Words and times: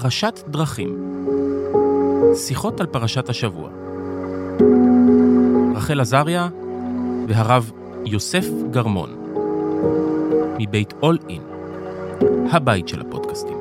פרשת 0.00 0.40
דרכים. 0.48 1.24
שיחות 2.34 2.80
על 2.80 2.86
פרשת 2.86 3.28
השבוע. 3.28 3.70
רחל 5.74 6.00
עזריה 6.00 6.48
והרב 7.28 7.72
יוסף 8.04 8.46
גרמון. 8.70 9.10
מבית 10.58 10.94
אול 11.02 11.18
אין, 11.28 11.42
הבית 12.52 12.88
של 12.88 13.00
הפודקאסטים. 13.00 13.56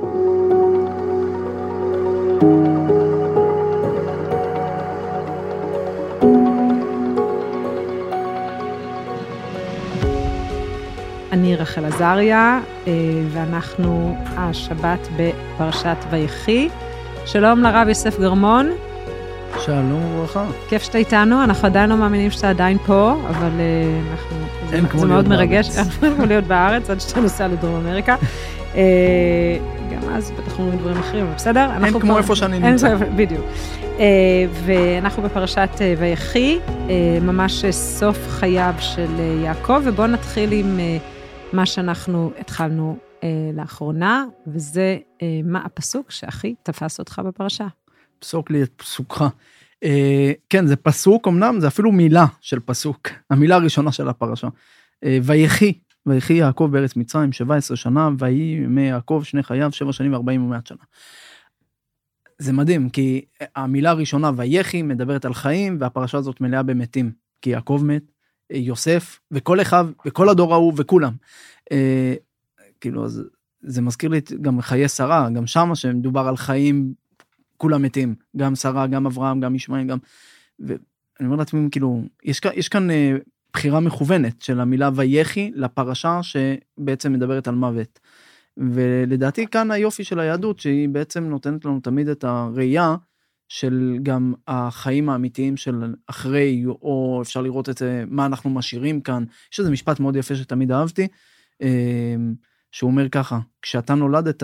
אני 11.36 11.56
רחל 11.56 11.86
עזריה, 11.86 12.60
אה, 12.88 12.94
ואנחנו 13.32 14.18
השבת 14.38 15.08
בפרשת 15.18 15.98
ויחי. 16.10 16.70
שלום 17.26 17.62
לרב 17.62 17.88
יוסף 17.88 18.20
גרמון. 18.20 18.72
שלום 19.60 20.06
וברכה. 20.06 20.46
כיף 20.70 20.84
שאתה 20.84 20.98
איתנו, 20.98 21.44
אנחנו 21.44 21.68
עדיין 21.68 21.90
לא 21.90 21.98
מאמינים 21.98 22.32
שאתה 22.32 22.50
עדיין 22.50 22.78
פה, 22.86 23.16
אבל 23.30 23.50
אה, 23.60 24.00
אנחנו... 24.12 24.38
אין 24.74 24.82
זה, 24.82 24.90
כמו 24.90 25.00
זה 25.00 25.06
להיות 25.06 25.28
מאוד 25.28 25.28
מרגש, 25.28 25.70
בארץ. 25.70 26.04
אין 26.04 26.16
כמו 26.16 26.26
להיות 26.26 26.44
בארץ 26.44 26.90
עד 26.90 27.00
שאתה 27.00 27.20
נוסע 27.20 27.48
לדרום 27.48 27.76
אמריקה. 27.76 28.16
אה, 28.76 28.82
גם 29.92 30.14
אז 30.14 30.32
בטח 30.32 30.60
אומרים 30.60 30.80
דברים 30.80 30.98
אחרים, 30.98 31.26
אבל 31.26 31.36
בסדר. 31.36 31.70
אין 31.84 32.00
כמו 32.00 32.18
איפה 32.18 32.36
שאני 32.36 32.60
נמצא. 32.60 32.96
בדיוק. 33.16 33.46
ואנחנו 34.66 35.24
בפרשת 35.24 35.70
ויחי, 35.98 36.60
ממש 37.22 37.66
סוף 37.72 38.18
חייו 38.30 38.74
של 38.80 39.10
יעקב, 39.44 39.82
ובואו 39.86 40.08
נתחיל 40.08 40.52
עם 40.52 40.80
מה 41.56 41.66
שאנחנו 41.66 42.32
התחלנו 42.40 42.98
אה, 43.24 43.52
לאחרונה, 43.54 44.26
וזה 44.48 44.98
אה, 45.22 45.40
מה 45.44 45.62
הפסוק 45.66 46.12
שהכי 46.12 46.56
תפס 46.64 47.00
אותך 47.00 47.22
בפרשה. 47.26 47.68
פסוק 48.20 48.52
לי 48.52 48.64
את 48.64 48.72
פסוקך. 48.76 49.24
אה, 49.84 50.32
כן, 50.50 50.66
זה 50.66 50.76
פסוק, 50.76 51.28
אמנם 51.28 51.60
זה 51.60 51.68
אפילו 51.68 51.92
מילה 51.92 52.26
של 52.42 52.60
פסוק, 52.60 53.10
המילה 53.30 53.56
הראשונה 53.56 53.92
של 53.92 54.10
הפרשה. 54.10 54.48
אה, 55.04 55.18
ויחי, 55.24 55.74
ויחי 56.06 56.34
יעקב 56.34 56.70
בארץ 56.72 56.96
מצרים 56.96 57.32
17 57.32 57.78
שנה, 57.78 58.10
ויהי 58.20 58.62
ימי 58.64 58.82
יעקב 58.82 59.22
שני 59.24 59.44
חייו, 59.44 59.72
שבע 59.72 59.94
שנים 59.94 60.14
וארבעים 60.14 60.46
ומאת 60.46 60.68
שנה. 60.68 60.84
זה 62.40 62.54
מדהים, 62.54 62.90
כי 62.90 63.26
המילה 63.56 63.90
הראשונה, 63.90 64.32
ויחי, 64.36 64.82
מדברת 64.82 65.26
על 65.26 65.34
חיים, 65.34 65.78
והפרשה 65.80 66.18
הזאת 66.18 66.42
מלאה 66.42 66.64
במתים. 66.64 67.12
כי 67.42 67.50
יעקב 67.50 67.82
מת, 67.86 68.04
יוסף, 68.50 69.20
וכל 69.32 69.62
אחיו, 69.62 69.90
וכל 70.06 70.30
הדור 70.30 70.54
ההוא, 70.54 70.74
וכולם. 70.78 71.14
אה, 71.72 72.14
כאילו, 72.82 73.06
אז 73.06 73.24
זה 73.62 73.82
מזכיר 73.82 74.10
לי 74.10 74.22
גם 74.42 74.62
חיי 74.62 74.88
שרה, 74.88 75.30
גם 75.30 75.48
שמה 75.48 75.76
שמדובר 75.76 76.28
על 76.28 76.38
חיים, 76.38 76.94
כולם 77.58 77.82
מתים, 77.82 78.16
גם 78.38 78.56
שרה, 78.56 78.88
גם 78.88 79.06
אברהם, 79.06 79.40
גם 79.40 79.56
ישמעאל, 79.56 79.84
גם... 79.84 79.98
ואני 80.60 80.78
אומר 81.22 81.36
לעצמי, 81.36 81.68
כאילו, 81.72 82.02
יש, 82.24 82.42
יש 82.56 82.70
כאן 82.70 82.92
אה, 82.92 83.16
בחירה 83.54 83.80
מכוונת 83.80 84.42
של 84.42 84.60
המילה 84.60 84.90
ויחי 84.96 85.52
לפרשה 85.56 86.20
שבעצם 86.24 87.14
מדברת 87.14 87.48
על 87.48 87.56
מוות. 87.56 88.00
ולדעתי 88.58 89.48
כאן 89.48 89.72
היופי 89.72 90.04
של 90.04 90.20
היהדות, 90.20 90.60
שהיא 90.60 90.90
בעצם 90.90 91.24
נותנת 91.24 91.66
לנו 91.66 91.80
תמיד 91.80 92.08
את 92.08 92.24
הראייה 92.24 92.96
של 93.50 93.98
גם 94.04 94.34
החיים 94.48 95.10
האמיתיים 95.10 95.58
של 95.58 95.94
אחרי, 96.08 96.66
או 96.66 97.20
אפשר 97.22 97.42
לראות 97.42 97.70
את 97.70 97.78
זה, 97.78 98.04
מה 98.08 98.26
אנחנו 98.26 98.50
משאירים 98.50 99.02
כאן. 99.02 99.24
יש 99.54 99.60
איזה 99.60 99.72
משפט 99.72 100.00
מאוד 100.00 100.16
יפה 100.16 100.36
שתמיד 100.36 100.72
אהבתי, 100.72 101.08
אה, 101.62 102.16
שהוא 102.72 102.92
אומר 102.92 103.10
ככה, 103.10 103.40
כשאתה 103.62 103.96
נולדת, 103.96 104.44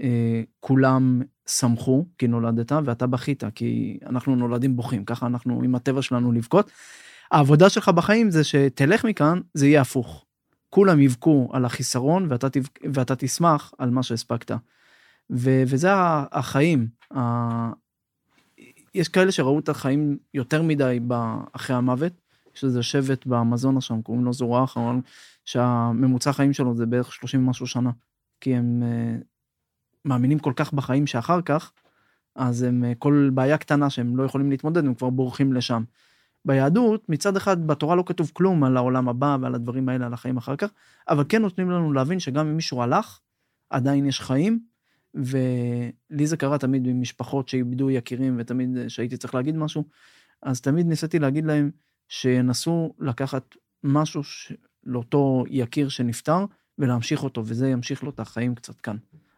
אה, 0.00 0.42
כולם 0.60 1.22
שמחו 1.48 2.06
כי 2.18 2.26
נולדת 2.26 2.72
ואתה 2.84 3.06
בכית 3.06 3.44
כי 3.54 3.98
אנחנו 4.06 4.36
נולדים 4.36 4.76
בוכים 4.76 5.04
ככה 5.04 5.26
אנחנו 5.26 5.62
עם 5.64 5.74
הטבע 5.74 6.02
שלנו 6.02 6.32
לבכות. 6.32 6.70
העבודה 7.30 7.68
שלך 7.68 7.88
בחיים 7.88 8.30
זה 8.30 8.44
שתלך 8.44 9.04
מכאן 9.04 9.40
זה 9.54 9.66
יהיה 9.66 9.80
הפוך. 9.80 10.24
כולם 10.70 11.00
יבכו 11.00 11.48
על 11.52 11.64
החיסרון 11.64 12.26
ואתה, 12.30 12.50
תבכ... 12.50 12.70
ואתה 12.92 13.16
תשמח 13.16 13.72
על 13.78 13.90
מה 13.90 14.02
שהספקת. 14.02 14.50
ו... 15.30 15.62
וזה 15.66 15.88
החיים. 16.32 16.86
יש 18.94 19.08
כאלה 19.08 19.32
שראו 19.32 19.58
את 19.58 19.68
החיים 19.68 20.18
יותר 20.34 20.62
מדי. 20.62 21.00
אחרי 21.52 21.76
המוות. 21.76 22.12
יש 22.56 22.64
איזה 22.64 22.82
שבט 22.82 23.26
באמזונה 23.26 23.80
שם 23.80 24.02
קוראים 24.02 24.24
לו 24.24 24.32
זורח 24.32 24.76
אבל 24.76 24.96
שהממוצע 25.44 26.30
החיים 26.30 26.52
שלו 26.52 26.74
זה 26.76 26.86
בערך 26.86 27.12
30 27.12 27.46
ומשהו 27.46 27.66
שנה. 27.66 27.90
כי 28.40 28.54
הם 28.54 28.82
אה, 28.82 29.16
מאמינים 30.04 30.38
כל 30.38 30.52
כך 30.56 30.72
בחיים 30.72 31.06
שאחר 31.06 31.42
כך, 31.42 31.72
אז 32.34 32.62
הם, 32.62 32.84
אה, 32.84 32.92
כל 32.98 33.30
בעיה 33.34 33.58
קטנה 33.58 33.90
שהם 33.90 34.16
לא 34.16 34.22
יכולים 34.22 34.50
להתמודד, 34.50 34.84
הם 34.84 34.94
כבר 34.94 35.10
בורחים 35.10 35.52
לשם. 35.52 35.84
ביהדות, 36.44 37.08
מצד 37.08 37.36
אחד, 37.36 37.66
בתורה 37.66 37.96
לא 37.96 38.04
כתוב 38.06 38.30
כלום 38.34 38.64
על 38.64 38.76
העולם 38.76 39.08
הבא 39.08 39.36
ועל 39.40 39.54
הדברים 39.54 39.88
האלה, 39.88 40.06
על 40.06 40.14
החיים 40.14 40.36
אחר 40.36 40.56
כך, 40.56 40.70
אבל 41.08 41.24
כן 41.28 41.42
נותנים 41.42 41.70
לנו 41.70 41.92
להבין 41.92 42.20
שגם 42.20 42.46
אם 42.46 42.56
מישהו 42.56 42.82
הלך, 42.82 43.20
עדיין 43.70 44.06
יש 44.06 44.20
חיים, 44.20 44.60
ולי 45.14 46.26
זה 46.26 46.36
קרה 46.36 46.58
תמיד 46.58 46.86
עם 46.86 47.00
משפחות 47.00 47.48
שאיבדו 47.48 47.90
יקירים, 47.90 48.36
ותמיד 48.38 48.76
אה, 48.76 48.88
שהייתי 48.88 49.16
צריך 49.16 49.34
להגיד 49.34 49.56
משהו, 49.56 49.84
אז 50.42 50.60
תמיד 50.60 50.86
ניסיתי 50.86 51.18
להגיד 51.18 51.44
להם 51.44 51.70
שינסו 52.08 52.94
לקחת 52.98 53.54
משהו 53.84 54.24
ש... 54.24 54.52
לאותו 54.84 55.44
יקיר 55.48 55.88
שנפטר, 55.88 56.44
ולהמשיך 56.78 57.24
אותו, 57.24 57.42
וזה 57.46 57.68
ימשיך 57.68 58.02
לו 58.02 58.10
את 58.10 58.20
החיים 58.20 58.54
קצת 58.54 58.80
כאן. 58.80 58.96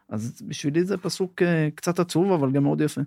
אז 0.09 0.41
בשבילי 0.47 0.83
זה 0.83 0.97
פסוק 0.97 1.41
אה, 1.41 1.69
קצת 1.75 1.99
עצוב, 1.99 2.31
אבל 2.31 2.51
גם 2.51 2.63
מאוד 2.63 2.81
יפה. 2.81 3.01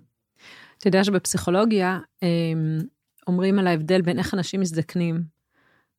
אתה 0.77 0.87
יודע 0.87 1.03
שבפסיכולוגיה 1.03 1.99
אמ, 2.23 2.79
אומרים 3.27 3.59
על 3.59 3.67
ההבדל 3.67 4.01
בין 4.01 4.19
איך 4.19 4.33
אנשים 4.33 4.61
מזדקנים, 4.61 5.23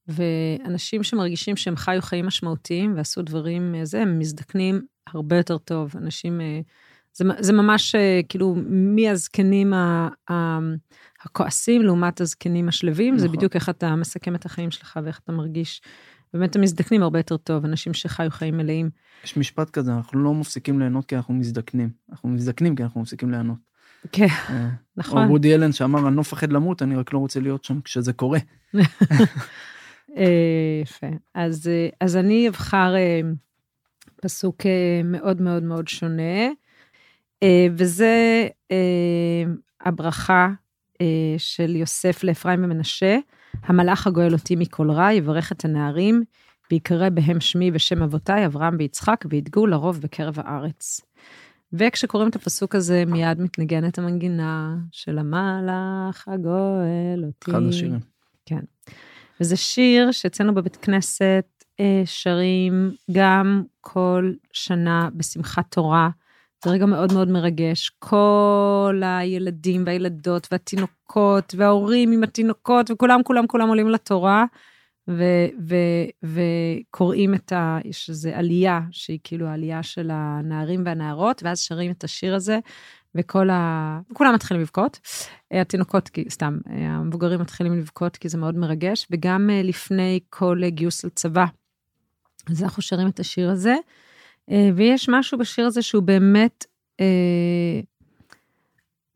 ואנשים 0.09 1.03
שמרגישים 1.03 1.57
שהם 1.57 1.77
חיו 1.77 2.03
חיים 2.03 2.27
משמעותיים 2.27 2.97
ועשו 2.97 3.23
דברים, 3.23 3.75
אה, 3.75 3.85
זה, 3.85 4.03
הם 4.03 4.19
מזדקנים 4.19 4.87
הרבה 5.07 5.37
יותר 5.37 5.59
טוב. 5.59 5.93
אנשים, 5.97 6.41
אה, 6.41 6.61
זה, 7.15 7.25
זה 7.39 7.53
ממש 7.53 7.95
אה, 7.95 8.21
כאילו 8.29 8.57
מהזקנים 8.69 9.75
ה- 9.75 10.09
ה- 10.31 10.59
הכועסים 11.25 11.83
לעומת 11.83 12.21
הזקנים 12.21 12.69
השלווים, 12.69 13.19
זה 13.19 13.25
נכון. 13.25 13.37
בדיוק 13.37 13.55
איך 13.57 13.69
אתה 13.69 13.97
מסכם 13.97 14.35
את 14.35 14.45
החיים 14.47 14.71
שלך 14.71 15.01
ואיך 15.05 15.21
אתה 15.25 15.33
מרגיש. 15.33 15.83
באמת 16.35 16.57
הם 16.57 16.63
מזדקנים 16.63 17.03
הרבה 17.03 17.19
יותר 17.19 17.37
טוב, 17.37 17.65
אנשים 17.65 17.95
שחיו 17.95 18.31
חיים 18.31 18.57
מלאים. 18.57 18.91
יש 19.25 19.37
משפט 19.37 19.71
כזה, 19.71 19.95
אנחנו 19.95 20.19
לא 20.19 20.35
מפסיקים 20.35 20.79
ליהנות 20.81 21.07
כי 21.07 21.17
אנחנו 21.17 21.35
מזדקנים. 21.35 21.91
אנחנו 22.11 22.29
מזדקנים 22.29 22.77
כי 22.77 22.83
אנחנו 22.83 23.01
מפסיקים 23.01 23.31
ליהנות. 23.31 23.59
כן, 24.13 24.27
אה, 24.51 24.69
נכון. 24.97 25.25
או 25.25 25.31
וודי 25.31 25.55
אלן 25.55 25.73
שאמר, 25.73 26.09
אני 26.09 26.17
לא 26.17 26.21
מפחד 26.21 26.53
למות, 26.53 26.83
אני 26.83 26.97
רק 26.97 27.13
לא 27.13 27.19
רוצה 27.19 27.41
להיות 27.41 27.65
שם 27.65 27.81
כשזה 27.81 28.13
קורה. 28.13 28.39
יפה. 30.83 31.07
אז, 31.35 31.71
אז 32.01 32.17
אני 32.17 32.49
אבחר 32.49 32.95
פסוק 34.23 34.67
אה, 34.67 35.01
מאוד 35.05 35.41
מאוד 35.43 35.63
מאוד 35.63 35.89
שונה, 35.89 36.49
אה, 37.43 37.67
וזה 37.77 38.47
אה, 38.71 39.45
הברכה 39.81 40.49
של 41.39 41.77
יוסף 41.77 42.25
לאפרים 42.25 42.65
ומנשה, 42.65 43.19
המלאך 43.63 44.07
הגואל 44.07 44.33
אותי 44.33 44.57
מכל 44.57 44.91
רע, 44.91 45.13
יברך 45.13 45.53
את 45.53 45.65
הנערים, 45.65 46.23
ויקרא 46.71 47.09
בהם 47.09 47.41
שמי 47.41 47.71
ושם 47.75 48.03
אבותיי, 48.03 48.47
אברהם 48.47 48.77
ויצחק, 48.79 49.25
וידגו 49.31 49.67
לרוב 49.67 50.01
בקרב 50.01 50.39
הארץ. 50.39 51.01
וכשקוראים 51.73 52.29
את 52.29 52.37
הפסוק 52.37 52.75
הזה, 52.75 53.05
מיד 53.07 53.41
מתנגנת 53.41 53.99
המנגינה 53.99 54.77
של 54.93 55.19
המלאך 55.19 56.29
הגואל 56.29 57.25
אותי. 57.25 57.51
אחד 57.51 57.63
השירים. 57.69 58.01
וזה 59.41 59.57
שיר 59.57 60.11
שאצלנו 60.11 60.55
בבית 60.55 60.77
כנסת 60.77 61.62
שרים 62.05 62.93
גם 63.13 63.63
כל 63.81 64.33
שנה 64.53 65.09
בשמחת 65.15 65.75
תורה. 65.75 66.09
זה 66.65 66.71
רגע 66.71 66.87
מאוד 66.87 67.13
מאוד 67.13 67.29
מרגש. 67.29 67.91
כל 67.99 69.03
הילדים 69.05 69.83
והילדות 69.87 70.49
והתינוקות 70.53 71.55
וההורים 71.59 72.13
עם 72.13 72.23
התינוקות 72.23 72.91
וכולם 72.91 73.21
כולם 73.23 73.47
כולם 73.47 73.69
עולים 73.69 73.89
לתורה 73.89 74.45
ו- 75.09 75.47
ו- 75.69 76.37
וקוראים 76.91 77.35
את 77.35 77.53
ה... 77.53 77.79
יש 77.85 78.11
איזו 78.11 78.31
עלייה 78.35 78.81
שהיא 78.91 79.19
כאילו 79.25 79.47
העלייה 79.47 79.83
של 79.83 80.11
הנערים 80.13 80.83
והנערות 80.87 81.43
ואז 81.43 81.61
שרים 81.61 81.91
את 81.91 82.05
השיר 82.05 82.35
הזה 82.35 82.59
וכל 83.15 83.51
ה... 83.51 84.01
כולם 84.13 84.35
מתחילים 84.35 84.63
לבכות. 84.63 85.01
אה, 85.53 85.61
התינוקות, 85.61 86.11
סתם, 86.29 86.59
אה, 86.71 86.75
המבוגרים 86.75 87.41
מתחילים 87.41 87.79
לבכות 87.79 88.17
כי 88.17 88.29
זה 88.29 88.39
מאוד 88.39 88.57
מרגש, 88.57 89.07
וגם 89.11 89.51
אה, 89.51 89.63
לפני 89.63 90.21
כל 90.31 90.61
אה, 90.65 90.71
גיוס 90.71 91.05
לצבא. 91.05 91.45
אז 92.51 92.63
אנחנו 92.63 92.83
שרים 92.83 93.09
את 93.09 93.21
השיר 93.21 93.51
הזה, 93.51 93.75
אה, 94.51 94.71
ויש 94.77 95.09
משהו 95.09 95.39
בשיר 95.39 95.67
הזה 95.67 95.83
שהוא 95.83 96.03
באמת, 96.03 96.67
אה, 97.01 97.81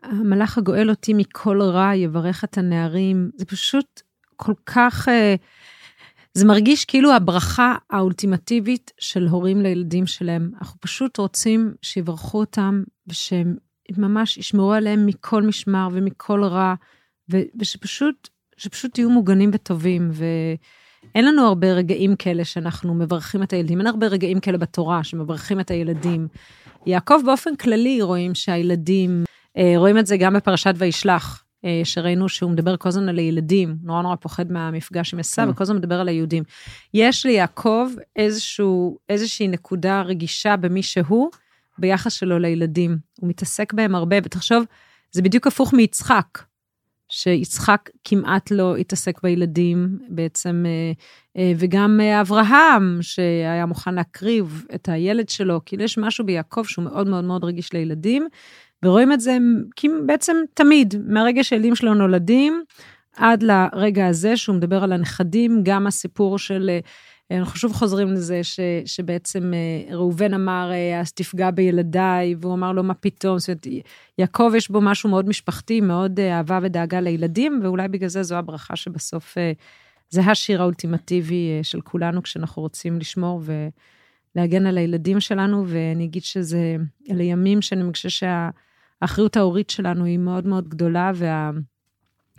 המלאך 0.03 0.59
הגואל 0.59 0.91
אותי 0.91 1.15
מכל 1.15 1.63
רע, 1.63 1.95
יברך 1.95 2.45
את 2.45 2.59
הנערים, 2.59 3.31
זה 3.37 3.45
פשוט 3.45 4.03
כל 4.37 4.55
כך, 4.67 5.09
אה, 5.09 5.35
זה 6.35 6.47
מרגיש 6.47 6.85
כאילו 6.85 7.13
הברכה 7.13 7.75
האולטימטיבית 7.91 8.93
של 8.99 9.27
הורים 9.27 9.61
לילדים 9.61 10.07
שלהם. 10.07 10.51
אנחנו 10.61 10.81
פשוט 10.81 11.19
רוצים 11.19 11.75
שיברכו 11.83 12.39
אותם, 12.39 12.83
ושהם 13.07 13.57
ממש 13.97 14.37
ישמרו 14.37 14.73
עליהם 14.73 15.07
מכל 15.07 15.43
משמר 15.43 15.89
ומכל 15.93 16.45
רע, 16.45 16.75
ו- 17.33 17.49
ושפשוט, 17.61 18.29
שפשוט 18.57 18.99
יהיו 18.99 19.11
מוגנים 19.11 19.51
וטובים. 19.53 20.11
ואין 21.15 21.25
לנו 21.25 21.47
הרבה 21.47 21.73
רגעים 21.73 22.17
כאלה 22.17 22.45
שאנחנו 22.45 22.95
מברכים 22.95 23.43
את 23.43 23.53
הילדים, 23.53 23.79
אין 23.79 23.87
הרבה 23.87 24.07
רגעים 24.07 24.41
כאלה 24.41 24.59
בתורה 24.59 25.05
שמברכים 25.05 25.61
את 25.61 25.71
הילדים. 25.71 26.29
יעקב 26.87 27.21
באופן 27.27 27.57
כללי 27.57 28.03
רואים 28.03 28.35
שהילדים, 28.35 29.25
אה, 29.57 29.73
רואים 29.77 29.99
את 29.99 30.07
זה 30.07 30.17
גם 30.17 30.35
בפרשת 30.35 30.75
וישלח. 30.77 31.43
אה, 31.65 31.81
שראינו 31.85 32.29
שהוא 32.29 32.51
מדבר 32.51 32.77
כל 32.77 32.89
הזמן 32.89 33.09
על 33.09 33.19
הילדים, 33.19 33.77
נורא 33.83 34.03
נורא 34.03 34.17
פוחד 34.17 34.53
מהמפגש 34.53 35.15
עם 35.15 35.21
עשיו, 35.21 35.45
כן. 35.45 35.51
וכל 35.51 35.63
הזמן 35.65 35.77
מדבר 35.77 36.01
על 36.01 36.09
היהודים. 36.09 36.43
יש 36.95 37.27
ליעקב 37.27 37.89
איזשהו, 38.17 38.99
איזושהי 39.09 39.49
נקודה 39.49 40.03
רגישה 40.03 40.57
במי 40.57 40.83
שהוא, 40.83 41.31
ביחס 41.79 42.13
שלו 42.13 42.39
לילדים. 42.39 42.99
הוא 43.21 43.29
מתעסק 43.29 43.73
בהם 43.73 43.95
הרבה, 43.95 44.17
ותחשוב, 44.25 44.65
זה 45.13 45.23
בדיוק 45.23 45.47
הפוך 45.47 45.75
מיצחק, 45.75 46.39
שיצחק 47.17 47.91
כמעט 48.05 48.51
לא 48.51 48.77
התעסק 48.77 49.23
בילדים 49.23 49.99
בעצם, 50.09 50.65
אה, 50.67 50.93
אה, 51.37 51.53
וגם 51.59 52.01
אה, 52.03 52.21
אברהם, 52.21 52.99
שהיה 53.01 53.67
מוכן 53.67 53.95
להקריב 53.95 54.65
את 54.75 54.89
הילד 54.89 55.29
שלו, 55.29 55.61
כאילו 55.67 55.85
יש 55.85 55.99
משהו 55.99 56.27
ביעקב 56.27 56.65
שהוא 56.65 56.85
מאוד 56.85 57.09
מאוד 57.09 57.25
מאוד 57.25 57.45
רגיש 57.45 57.73
לילדים, 57.73 58.29
ורואים 58.85 59.13
את 59.13 59.21
זה 59.21 59.37
בעצם 60.07 60.37
תמיד, 60.55 60.95
מהרגע 61.07 61.45
שהילדים 61.45 61.75
שלו 61.75 61.95
נולדים, 61.95 62.63
עד 63.17 63.43
לרגע 63.43 64.07
הזה 64.07 64.37
שהוא 64.37 64.57
מדבר 64.57 64.85
על 64.85 64.93
הנכדים, 64.93 65.61
גם 65.63 65.87
הסיפור 65.87 66.39
של, 66.39 66.71
אנחנו 67.31 67.59
שוב 67.59 67.73
חוזרים 67.73 68.13
לזה, 68.13 68.45
ש, 68.45 68.61
שבעצם 68.85 69.55
אה, 69.55 69.95
ראובן 69.97 70.35
אמר, 70.35 70.71
אה, 70.73 71.01
אז 71.01 71.13
תפגע 71.13 71.51
בילדיי, 71.51 72.35
והוא 72.41 72.55
אמר 72.55 72.73
לו, 72.73 72.83
מה 72.83 72.95
פתאום? 72.95 73.39
זאת 73.39 73.49
אומרת, 73.49 73.67
יעקב 74.19 74.53
יש 74.57 74.71
בו 74.71 74.81
משהו 74.81 75.11
מאוד 75.11 75.29
משפחתי, 75.29 75.81
מאוד 75.81 76.21
אה, 76.21 76.37
אהבה 76.37 76.59
ודאגה 76.63 77.01
לילדים, 77.01 77.61
ואולי 77.63 77.89
בגלל 77.89 78.09
זה 78.09 78.23
זו 78.23 78.37
הברכה 78.37 78.77
שבסוף, 78.77 79.37
זה 80.11 80.21
השיר 80.21 80.63
האולטימטיבי 80.63 81.61
של 81.63 81.81
כולנו, 81.81 82.23
כשאנחנו 82.23 82.63
רוצים 82.63 82.99
לשמור 82.99 83.43
ולהגן 84.37 84.67
על 84.67 84.79
הילדים 84.79 85.21
שלנו, 85.21 85.65
ואני 85.67 86.05
אגיד 86.05 86.23
שזה, 86.23 86.77
אלה 87.11 87.23
ימים 87.23 87.63
שאני 87.63 87.83
מרגישה 87.83 88.09
שהאחריות 88.11 89.37
ההורית 89.37 89.71
שלנו 89.71 90.05
היא 90.05 90.19
מאוד 90.19 90.47
מאוד 90.47 90.69
גדולה, 90.69 91.13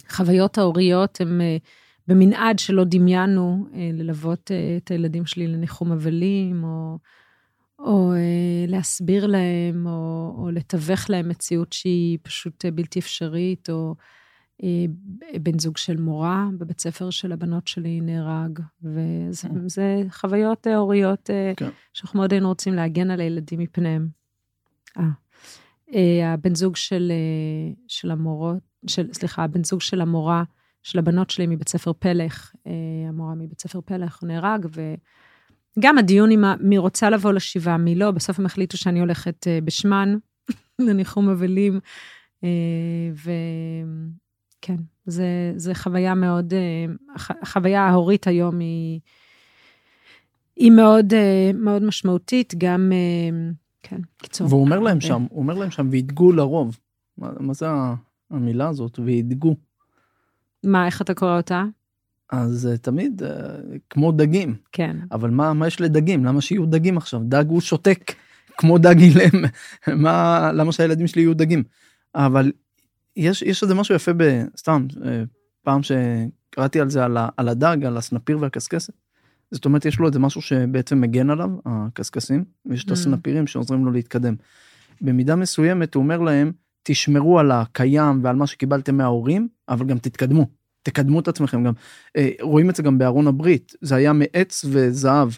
והחוויות 0.10 0.58
ההוריות 0.58 1.22
הן 1.22 1.42
במנעד 2.08 2.60
שלא 2.60 2.84
דמיינו 2.84 3.68
אה, 3.74 3.90
ללוות 3.94 4.52
אה, 4.52 4.78
את 4.78 4.92
הילדים 4.92 5.26
שלי 5.26 5.48
לניחום 5.48 5.92
אבלים, 5.92 6.64
או, 6.64 6.98
או 7.80 8.14
אה, 8.14 8.66
להסביר 8.68 9.28
להם, 9.28 9.88
או, 9.88 10.34
או 10.38 10.50
לתווך 10.52 11.10
להם 11.10 11.30
מציאות 11.30 11.74
שהיא 11.74 12.18
פשוט 12.22 12.66
אה, 12.66 12.72
בלתי 12.72 13.00
אפשרית, 13.00 13.70
או 13.70 13.96
אה, 14.64 14.86
בן 15.42 15.60
זוג 15.60 15.78
של 15.78 15.98
מורה 15.98 16.48
בבית 16.58 16.82
ספר 16.82 17.10
של 17.10 17.32
הבנות 17.32 17.68
שלי 17.68 18.02
נהרג, 18.02 18.60
וזה 18.84 19.48
זה 19.66 20.04
חוויות 20.10 20.68
אה, 20.68 20.76
הוריות 20.76 21.30
אה, 21.30 21.54
כן. 21.58 21.70
שאנחנו 21.94 22.20
מאוד 22.20 22.32
היינו 22.32 22.48
רוצים 22.48 22.74
להגן 22.74 23.12
על 23.12 23.20
הילדים 23.20 23.60
מפניהם. 23.60 24.08
אה. 24.98 25.10
אה, 25.94 26.34
הבן 26.34 26.56
זוג 26.56 26.76
של, 26.76 27.12
אה, 27.12 27.74
של 27.88 28.12
המורות, 28.12 28.58
של, 28.88 29.14
סליחה, 29.14 29.44
הבן 29.44 29.64
זוג 29.64 29.82
של 29.82 30.02
המורה, 30.02 30.44
של 30.88 31.00
הבנות 31.00 31.30
שלי 31.30 31.48
מבית 31.48 31.70
ספר 31.70 31.94
פלך, 31.94 32.54
אה, 32.68 32.72
המורה 33.10 33.36
מבית 33.36 33.62
ספר 33.62 33.82
פלך, 33.82 34.22
הוא 34.22 34.28
נהרג, 34.28 34.66
וגם 35.78 35.98
הדיון 35.98 36.32
עם 36.32 36.44
מי 36.60 36.78
רוצה 36.78 37.10
לבוא 37.10 37.32
לשבעה, 37.32 37.78
מי 37.78 37.96
לא, 37.96 38.12
בסוף 38.12 38.40
הם 38.40 38.46
החליטו 38.46 38.78
שאני 38.78 39.00
הולכת 39.00 39.48
אה, 39.48 39.60
בשמן 39.64 40.18
לניחום 40.80 41.30
אבלים, 41.30 41.80
אה, 42.44 42.50
וכן, 43.14 44.76
זה, 45.06 45.54
זה 45.56 45.76
חוויה 45.76 46.16
מאוד, 46.16 46.54
הח- 47.16 47.32
החוויה 47.42 47.82
ההורית 47.82 48.28
היום 48.28 48.60
היא, 48.60 49.00
היא 50.56 50.72
מאוד, 50.72 51.14
מאוד 51.54 51.84
משמעותית, 51.84 52.54
גם, 52.58 52.92
כן, 53.84 54.00
קיצור. 54.18 54.48
והוא 54.48 54.62
אומר 54.62 54.80
להם. 54.80 55.02
שם, 55.02 55.26
הוא 55.30 55.40
אומר 55.42 55.54
להם 55.54 55.72
שם, 55.72 55.88
וידגו 55.92 56.32
לרוב. 56.32 56.80
מה, 57.18 57.30
מה 57.40 57.54
זה 57.54 57.66
המילה 58.32 58.70
הזאת, 58.70 59.00
וידגו? 59.00 59.56
מה, 60.68 60.86
איך 60.86 61.02
אתה 61.02 61.14
קורא 61.14 61.38
אותה? 61.38 61.64
אז 62.32 62.68
אה, 62.72 62.78
תמיד 62.78 63.24
אה, 63.24 63.30
כמו 63.90 64.12
דגים, 64.12 64.56
כן. 64.72 64.98
אבל 65.12 65.30
מה, 65.30 65.54
מה 65.54 65.68
יש 65.68 65.82
לדגים? 65.82 66.26
למה 66.26 66.42
שיהיו 66.42 66.66
דגים 66.66 66.98
עכשיו? 66.98 67.22
דג 67.24 67.46
הוא 67.48 67.62
שותק, 67.62 68.14
כמו 68.58 68.78
דג 68.78 69.00
אילם, 69.00 69.46
מה, 70.04 70.52
למה 70.54 70.72
שהילדים 70.72 71.08
שלי 71.08 71.22
יהיו 71.22 71.34
דגים? 71.34 71.64
אבל 72.16 72.52
יש, 73.16 73.42
יש 73.42 73.64
איזה 73.64 73.76
משהו 73.76 73.96
יפה 73.96 74.12
ב... 74.18 74.44
סתם, 74.58 74.88
אה, 75.06 75.24
פעם 75.64 75.82
שקראתי 75.84 76.80
על 76.80 76.90
זה, 76.90 77.06
על, 77.06 77.18
ה, 77.18 77.30
על 77.38 77.50
הדג, 77.50 77.86
על 77.86 77.98
הסנפיר 77.98 78.38
והקשקשת. 78.42 78.94
זאת 79.52 79.66
אומרת, 79.66 79.86
יש 79.86 80.00
לו 80.00 80.08
איזה 80.08 80.20
משהו 80.20 80.42
שבעצם 80.42 81.02
מגן 81.02 81.30
עליו, 81.30 81.50
הקשקשים, 81.66 82.44
ויש 82.66 82.84
את 82.84 82.90
Mm. 82.90 82.94
הסנפירים 82.94 83.48
שעוזרים 83.48 83.86
לו 83.86 83.92
להתקדם. 83.92 84.36
במידה 85.02 85.36
מסוימת 85.36 85.96
הוא 85.96 86.04
אומר 86.04 86.22
להם, 86.22 86.52
תשמרו 86.84 87.40
על 87.40 87.52
הקיים 87.52 88.20
ועל 88.24 88.36
מה 88.36 88.48
שקיבלתם 88.48 88.98
מההורים, 88.98 89.48
אבל 89.70 89.86
גם 89.86 89.98
תתקדמו. 89.98 90.48
תקדמו 90.88 91.20
את 91.20 91.28
עצמכם 91.28 91.64
גם. 91.64 91.74
אה, 92.18 92.30
רואים 92.42 92.70
את 92.70 92.76
זה 92.76 92.84
גם 92.84 92.98
בארון 92.98 93.28
הברית, 93.28 93.74
זה 93.82 93.96
היה 93.96 94.14
מעץ 94.14 94.66
וזהב. 94.70 95.30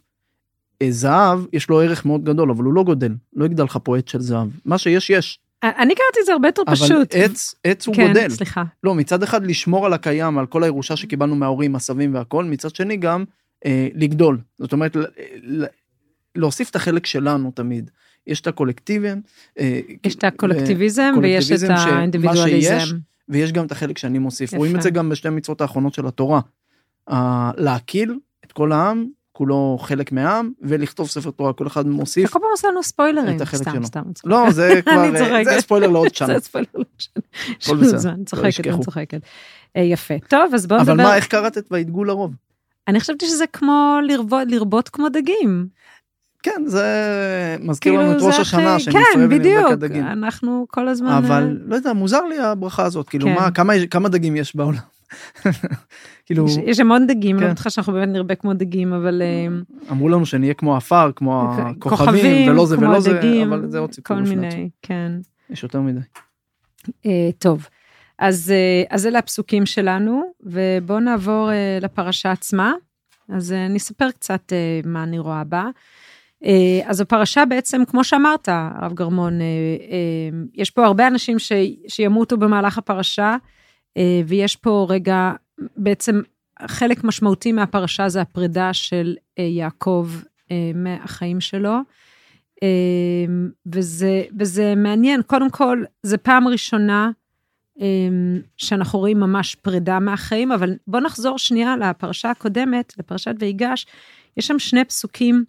אה, 0.81 0.87
זהב, 0.91 1.39
יש 1.53 1.69
לו 1.69 1.81
ערך 1.81 2.05
מאוד 2.05 2.23
גדול, 2.23 2.51
אבל 2.51 2.63
הוא 2.63 2.73
לא 2.73 2.83
גודל, 2.83 3.15
לא 3.33 3.45
יגדל 3.45 3.63
לך 3.63 3.77
פה 3.83 3.97
עץ 3.97 4.11
של 4.11 4.21
זהב. 4.21 4.47
מה 4.65 4.77
שיש, 4.77 5.09
יש. 5.09 5.39
אני 5.63 5.95
קראתי 5.95 6.19
את 6.19 6.25
זה 6.25 6.33
הרבה 6.33 6.47
יותר 6.47 6.61
אבל 6.67 6.75
פשוט. 6.75 7.15
עץ, 7.15 7.55
עץ 7.63 7.87
הוא 7.87 7.95
כן, 7.95 8.07
גודל. 8.07 8.29
סליחה. 8.29 8.63
לא, 8.83 8.95
מצד 8.95 9.23
אחד 9.23 9.45
לשמור 9.45 9.85
על 9.85 9.93
הקיים, 9.93 10.37
על 10.37 10.45
כל 10.45 10.63
הירושה 10.63 10.95
שקיבלנו 10.95 11.35
מההורים, 11.35 11.75
הסבים 11.75 12.13
והכל, 12.13 12.43
מצד 12.43 12.75
שני 12.75 12.97
גם 12.97 13.23
אה, 13.65 13.87
לגדול. 13.95 14.37
זאת 14.59 14.73
אומרת, 14.73 14.97
להוסיף 16.35 16.69
את 16.69 16.75
החלק 16.75 17.05
שלנו 17.05 17.51
תמיד. 17.55 17.91
יש 18.27 18.41
את 18.41 18.47
הקולקטיבים. 18.47 19.21
אה, 19.59 19.79
יש 20.05 20.15
את 20.15 20.23
הקולקטיביזם 20.23 21.13
ויש 21.21 21.51
את 21.51 21.69
האינדיבידואליזם. 21.69 22.79
שיש, 22.79 22.93
ויש 23.29 23.51
גם 23.51 23.65
את 23.65 23.71
החלק 23.71 23.97
שאני 23.97 24.19
מוסיף. 24.19 24.49
יפה. 24.49 24.57
רואים 24.57 24.75
את 24.75 24.81
זה 24.81 24.89
גם 24.89 25.09
בשתי 25.09 25.29
מצוות 25.29 25.61
האחרונות 25.61 25.93
של 25.93 26.07
התורה. 26.07 26.39
אה, 27.09 27.51
להקיל 27.57 28.19
את 28.45 28.51
כל 28.51 28.71
העם, 28.71 29.05
כולו 29.31 29.77
חלק 29.81 30.11
מהעם, 30.11 30.51
ולכתוב 30.61 31.07
ספר 31.07 31.31
תורה, 31.31 31.53
כל 31.53 31.67
אחד 31.67 31.87
מוסיף. 31.87 32.23
אתה 32.23 32.33
כל 32.33 32.39
פעם 32.39 32.49
עושה 32.51 32.67
לנו 32.67 32.83
ספוילרים. 32.83 33.45
סתם. 33.45 33.85
סתם. 33.85 34.01
לא, 34.25 34.51
זה 34.51 34.79
כבר, 34.85 35.15
אה. 35.15 35.43
זה 35.43 35.61
ספוילר 35.61 35.87
לעוד 35.87 36.15
שנה. 36.15 36.27
זה 36.27 36.39
ספוילר 36.39 36.67
לא 36.75 36.83
משנה. 36.97 37.23
הכל 37.61 37.77
בסדר. 37.77 38.11
לא 38.17 38.23
צוחקת, 38.25 38.67
אני. 38.67 38.83
צוחקת. 38.83 39.21
אה, 39.77 39.81
יפה. 39.81 40.13
טוב, 40.27 40.53
אז 40.53 40.67
בואו 40.67 40.81
אבל 40.81 40.93
נדבר. 40.93 41.03
מה, 41.03 41.15
איך 41.15 41.27
קראת 41.27 41.57
את 41.57 41.67
וידגו 41.71 42.03
לרוב? 42.03 42.35
אני 42.87 42.99
חשבתי 42.99 43.25
שזה 43.25 43.47
כמו 43.53 43.99
לרבות 44.47 44.89
כמו 44.89 45.09
דגים. 45.09 45.67
כן, 46.43 46.63
זה 46.65 46.85
מזכיר 47.61 47.93
לנו 47.93 48.11
את 48.11 48.15
כאילו, 48.15 48.27
ראש 48.27 48.35
זה 48.35 48.41
השנה, 48.41 48.75
הכי- 48.75 48.83
שנצרב 48.83 49.01
כן, 49.13 49.29
בדיוק. 49.29 49.69
כדגים. 49.69 50.03
אנחנו 50.07 50.65
כל 50.69 50.87
הזמן... 50.87 51.09
אבל 51.11 51.57
לא 51.65 51.75
יודע, 51.75 51.93
מוזר 51.93 52.21
לי 52.25 52.39
הברכה 52.39 52.83
הזאת, 52.85 53.09
כאילו 53.09 53.25
כן. 53.27 53.33
מה, 53.35 53.51
כמה, 53.51 53.73
כמה 53.91 54.09
דגים 54.09 54.35
יש 54.35 54.55
בעולם? 54.55 54.77
כאילו, 56.25 56.45
יש- 56.47 56.57
יש 56.65 56.79
המון 56.79 57.07
דגים, 57.07 57.35
אני 57.35 57.41
כן. 57.43 57.47
לא 57.47 57.53
בטוחה 57.53 57.69
שאנחנו 57.69 57.93
באמת 57.93 58.09
נרבה 58.09 58.35
כמו 58.35 58.53
דגים, 58.53 58.93
אבל... 58.93 59.21
אה, 59.21 59.47
אמרו 59.91 60.09
לנו 60.09 60.25
שנהיה 60.25 60.53
כמו 60.53 60.75
עפר, 60.75 61.11
כמו 61.15 61.49
כוכבים, 61.79 62.05
הכוכבים, 62.09 62.51
ולא 62.51 62.65
זה 62.65 62.79
ולא 62.79 62.99
זה, 62.99 63.15
הדגים, 63.17 63.53
אבל 63.53 63.69
זה 63.71 63.79
עוד 63.79 63.93
סיפור 63.93 64.17
כל. 64.17 64.23
מיני, 64.23 64.69
כן. 64.81 65.11
יש 65.49 65.63
יותר 65.63 65.81
מדי. 65.81 65.99
אה, 67.05 67.29
טוב, 67.37 67.67
אז, 68.19 68.51
אה, 68.51 68.83
אז 68.95 69.05
אלה 69.07 69.19
הפסוקים 69.19 69.65
שלנו, 69.65 70.23
ובואו 70.43 70.99
נעבור 70.99 71.51
אה, 71.51 71.77
לפרשה 71.81 72.31
עצמה. 72.31 72.73
אז 73.29 73.51
אה, 73.51 73.65
אני 73.65 73.77
אספר 73.77 74.11
קצת 74.11 74.53
אה, 74.53 74.57
מה 74.85 75.03
אני 75.03 75.19
רואה 75.19 75.43
בה. 75.43 75.65
אה, 76.45 76.81
אז 76.85 77.01
הפרשה 77.01 77.45
בעצם, 77.45 77.85
כמו 77.85 78.03
שאמרת, 78.03 78.49
הרב 78.51 78.93
גרמון, 78.93 79.41
אה, 79.41 79.45
אה, 79.91 80.39
יש 80.53 80.69
פה 80.69 80.85
הרבה 80.85 81.07
אנשים 81.07 81.39
ש, 81.39 81.51
שימותו 81.87 82.37
במהלך 82.37 82.77
הפרשה, 82.77 83.35
ויש 84.25 84.55
פה 84.55 84.87
רגע, 84.89 85.31
בעצם 85.77 86.21
חלק 86.67 87.03
משמעותי 87.03 87.51
מהפרשה 87.51 88.09
זה 88.09 88.21
הפרידה 88.21 88.73
של 88.73 89.15
יעקב 89.37 90.09
מהחיים 90.75 91.41
שלו. 91.41 91.77
וזה, 93.65 94.23
וזה 94.39 94.73
מעניין, 94.75 95.21
קודם 95.21 95.49
כל, 95.49 95.83
זה 96.03 96.17
פעם 96.17 96.47
ראשונה 96.47 97.11
שאנחנו 98.57 98.99
רואים 98.99 99.19
ממש 99.19 99.55
פרידה 99.55 99.99
מהחיים, 99.99 100.51
אבל 100.51 100.75
בואו 100.87 101.03
נחזור 101.03 101.37
שנייה 101.37 101.77
לפרשה 101.77 102.31
הקודמת, 102.31 102.93
לפרשת 102.97 103.35
ויגש, 103.39 103.85
יש 104.37 104.47
שם 104.47 104.59
שני 104.59 104.85
פסוקים 104.85 105.45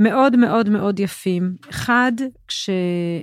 מאוד 0.00 0.36
מאוד 0.36 0.68
מאוד 0.68 1.00
יפים. 1.00 1.56
אחד, 1.70 2.12
כש... 2.48 2.70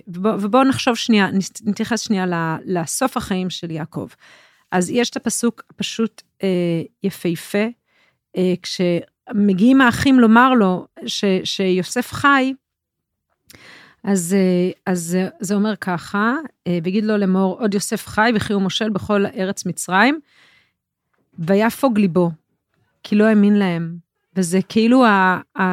ובואו 0.07 0.41
ובוא 0.41 0.63
נחשוב 0.63 0.95
שנייה, 0.95 1.27
נתייחס 1.65 2.01
שנייה 2.01 2.25
לסוף 2.65 3.17
החיים 3.17 3.49
של 3.49 3.71
יעקב. 3.71 4.07
אז 4.71 4.89
יש 4.89 5.09
את 5.09 5.15
הפסוק 5.15 5.63
הפשוט 5.69 6.21
אה, 6.43 6.47
יפהפה, 7.03 7.65
אה, 8.37 8.53
כשמגיעים 8.61 9.81
האחים 9.81 10.19
לומר 10.19 10.53
לו 10.53 10.87
ש, 11.05 11.25
שיוסף 11.43 12.11
חי, 12.11 12.53
אז, 14.03 14.33
אה, 14.33 14.71
אז 14.85 15.17
זה 15.39 15.55
אומר 15.55 15.75
ככה, 15.75 16.35
אה, 16.67 16.79
ויגיד 16.83 17.03
לו 17.03 17.17
לאמור, 17.17 17.59
עוד 17.59 17.73
יוסף 17.73 18.07
חי 18.07 18.31
וכי 18.35 18.53
הוא 18.53 18.61
מושל 18.61 18.89
בכל 18.89 19.25
ארץ 19.25 19.65
מצרים, 19.65 20.19
ויפוג 21.39 21.99
ליבו, 21.99 22.31
כי 23.03 23.15
לא 23.15 23.25
האמין 23.25 23.55
להם. 23.55 23.95
וזה 24.35 24.59
כאילו 24.69 25.05
ה, 25.05 25.41
ה, 25.59 25.63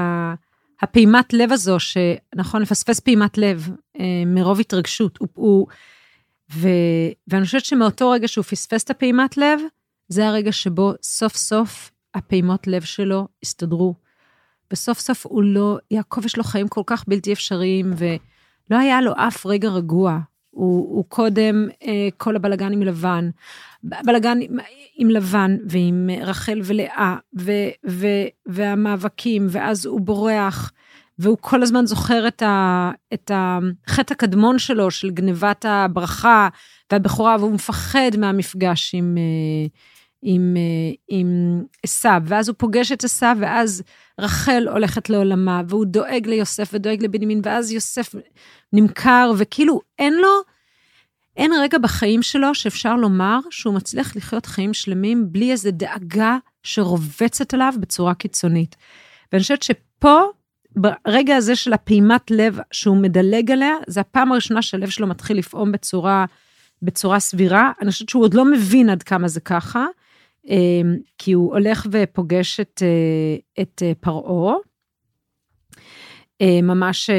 הפעימת 0.82 1.32
לב 1.32 1.52
הזו, 1.52 1.76
שנכון, 1.80 2.62
לפספס 2.62 3.00
פעימת 3.00 3.38
לב 3.38 3.70
אה, 4.00 4.22
מרוב 4.26 4.60
התרגשות. 4.60 5.18
הוא, 5.18 5.28
הוא, 5.34 5.66
ו, 6.52 6.68
ואני 7.28 7.44
חושבת 7.44 7.64
שמאותו 7.64 8.10
רגע 8.10 8.28
שהוא 8.28 8.44
פספס 8.44 8.84
את 8.84 8.90
הפעימת 8.90 9.36
לב, 9.36 9.60
זה 10.08 10.28
הרגע 10.28 10.52
שבו 10.52 10.92
סוף 11.02 11.36
סוף 11.36 11.90
הפעימות 12.14 12.66
לב 12.66 12.82
שלו 12.82 13.28
הסתדרו. 13.42 13.94
וסוף 14.72 15.00
סוף 15.00 15.26
הוא 15.26 15.42
לא, 15.42 15.78
יעקב 15.90 16.26
יש 16.26 16.36
לו 16.36 16.44
חיים 16.44 16.68
כל 16.68 16.82
כך 16.86 17.04
בלתי 17.08 17.32
אפשריים, 17.32 17.92
ולא 17.96 18.78
היה 18.78 19.00
לו 19.00 19.12
אף 19.16 19.46
רגע 19.46 19.68
רגוע. 19.68 20.18
הוא, 20.50 20.96
הוא 20.96 21.04
קודם 21.08 21.68
אה, 21.82 22.08
כל 22.16 22.36
הבלגן 22.36 22.72
עם 22.72 22.82
לבן, 22.82 23.30
בלגן 23.82 24.38
עם, 24.40 24.58
עם 24.96 25.10
לבן 25.10 25.56
ועם 25.68 26.10
רחל 26.22 26.60
ולאה, 26.64 27.16
ו, 27.38 27.52
ו, 27.88 28.06
והמאבקים, 28.46 29.46
ואז 29.50 29.86
הוא 29.86 30.00
בורח, 30.00 30.72
והוא 31.18 31.36
כל 31.40 31.62
הזמן 31.62 31.86
זוכר 31.86 32.28
את, 32.28 32.42
ה, 32.42 32.90
את 33.14 33.30
החטא 33.34 34.12
הקדמון 34.12 34.58
שלו, 34.58 34.90
של 34.90 35.10
גנבת 35.10 35.64
הברכה 35.68 36.48
והבכורה, 36.92 37.36
והוא 37.38 37.52
מפחד 37.52 38.10
מהמפגש 38.18 38.94
עם, 38.94 39.18
אה, 39.18 39.68
עם, 40.22 40.56
אה, 40.56 40.94
עם 41.08 41.62
עשיו, 41.82 42.22
ואז 42.26 42.48
הוא 42.48 42.54
פוגש 42.58 42.92
את 42.92 43.04
עשיו, 43.04 43.36
ואז 43.40 43.82
רחל 44.20 44.68
הולכת 44.72 45.10
לעולמה, 45.10 45.62
והוא 45.68 45.84
דואג 45.84 46.26
ליוסף 46.26 46.70
ודואג 46.72 47.04
לבנימין, 47.04 47.40
ואז 47.44 47.72
יוסף 47.72 48.14
נמכר, 48.72 49.32
וכאילו 49.36 49.80
אין 49.98 50.14
לו, 50.14 50.40
אין 51.36 51.52
רגע 51.60 51.78
בחיים 51.78 52.22
שלו 52.22 52.54
שאפשר 52.54 52.96
לומר 52.96 53.38
שהוא 53.50 53.74
מצליח 53.74 54.16
לחיות 54.16 54.46
חיים 54.46 54.74
שלמים 54.74 55.32
בלי 55.32 55.52
איזו 55.52 55.70
דאגה 55.72 56.36
שרובצת 56.62 57.54
עליו 57.54 57.74
בצורה 57.80 58.14
קיצונית. 58.14 58.76
ואני 59.32 59.42
חושבת 59.42 59.62
שפה, 59.62 60.20
ברגע 60.76 61.36
הזה 61.36 61.56
של 61.56 61.72
הפעימת 61.72 62.30
לב 62.30 62.58
שהוא 62.72 62.96
מדלג 62.96 63.50
עליה, 63.50 63.74
זה 63.86 64.00
הפעם 64.00 64.32
הראשונה 64.32 64.62
שהלב 64.62 64.88
שלו 64.88 65.06
מתחיל 65.06 65.38
לפעום 65.38 65.72
בצורה, 65.72 66.24
בצורה 66.82 67.20
סבירה. 67.20 67.72
אני 67.82 67.90
חושבת 67.90 68.08
שהוא 68.08 68.22
עוד 68.22 68.34
לא 68.34 68.44
מבין 68.44 68.90
עד 68.90 69.02
כמה 69.02 69.28
זה 69.28 69.40
ככה, 69.40 69.86
כי 71.18 71.32
הוא 71.32 71.54
הולך 71.54 71.86
ופוגש 71.90 72.60
את, 72.60 72.82
אה, 72.82 73.62
את 73.62 73.82
אה, 73.86 73.92
פרעה. 74.00 74.54
אה, 76.40 76.62
ממש, 76.62 77.10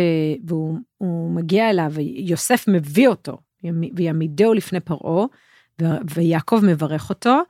והוא 0.48 1.32
מגיע 1.32 1.70
אליו, 1.70 1.92
ויוסף 1.92 2.66
מביא 2.68 3.08
אותו, 3.08 3.38
ויעמידהו 3.96 4.54
לפני 4.54 4.80
פרעה, 4.80 5.26
ויעקב 6.14 6.62
מברך 6.64 7.10
אותו, 7.10 7.42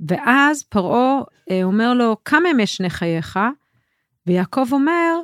ואז 0.00 0.62
פרעה 0.62 1.20
אומר 1.62 1.94
לו, 1.94 2.16
כמה 2.24 2.48
ימי 2.48 2.66
שני 2.66 2.90
חייך? 2.90 3.38
ויעקב 4.26 4.72
אומר, 4.72 5.18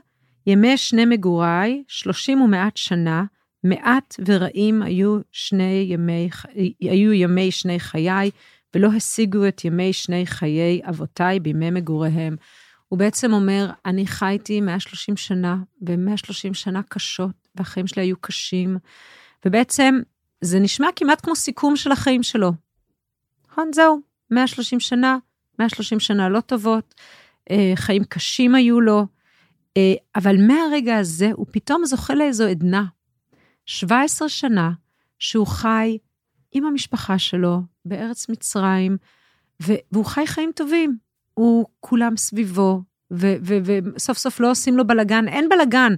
ימי 0.46 0.76
שני 0.76 1.04
מגוריי, 1.04 1.82
שלושים 1.88 2.40
ומעט 2.40 2.76
שנה, 2.76 3.24
מעט 3.64 4.14
ורעים 4.26 4.82
היו 4.82 5.18
שני 5.32 5.86
ימי, 5.88 6.28
היו 6.80 7.12
ימי 7.12 7.50
שני 7.50 7.80
חיי, 7.80 8.30
ולא 8.74 8.88
השיגו 8.96 9.48
את 9.48 9.64
ימי 9.64 9.92
שני 9.92 10.26
חיי 10.26 10.80
אבותיי 10.88 11.40
בימי 11.40 11.70
מגוריהם. 11.70 12.36
הוא 12.88 12.98
בעצם 12.98 13.32
אומר, 13.32 13.70
אני 13.86 14.06
חייתי 14.06 14.60
130 14.60 15.16
שנה, 15.16 15.56
ו-130 15.86 16.54
שנה 16.54 16.82
קשות, 16.82 17.48
והחיים 17.54 17.86
שלי 17.86 18.02
היו 18.02 18.16
קשים, 18.20 18.76
ובעצם 19.44 19.98
זה 20.40 20.58
נשמע 20.58 20.88
כמעט 20.96 21.20
כמו 21.24 21.36
סיכום 21.36 21.76
של 21.76 21.92
החיים 21.92 22.22
שלו. 22.22 22.52
נכון, 23.50 23.70
זהו, 23.74 24.00
130 24.30 24.80
שנה, 24.80 25.16
130 25.58 26.00
שנה 26.00 26.28
לא 26.28 26.40
טובות, 26.40 26.94
אה, 27.50 27.72
חיים 27.74 28.04
קשים 28.04 28.54
היו 28.54 28.80
לו, 28.80 29.06
אה, 29.76 29.94
אבל 30.16 30.36
מהרגע 30.46 30.96
הזה 30.96 31.30
הוא 31.32 31.46
פתאום 31.50 31.84
זוכה 31.84 32.14
לאיזו 32.14 32.46
עדנה. 32.46 32.84
17 33.66 34.28
שנה 34.28 34.70
שהוא 35.18 35.46
חי 35.46 35.98
עם 36.56 36.64
המשפחה 36.64 37.18
שלו 37.18 37.60
בארץ 37.84 38.28
מצרים, 38.28 38.96
והוא 39.60 40.04
חי 40.04 40.26
חיים 40.26 40.50
טובים. 40.54 40.96
הוא 41.34 41.66
כולם 41.80 42.16
סביבו, 42.16 42.82
וסוף 43.10 44.18
סוף 44.18 44.40
לא 44.40 44.50
עושים 44.50 44.76
לו 44.76 44.86
בלגן, 44.86 45.28
אין 45.28 45.48
בלגן. 45.48 45.94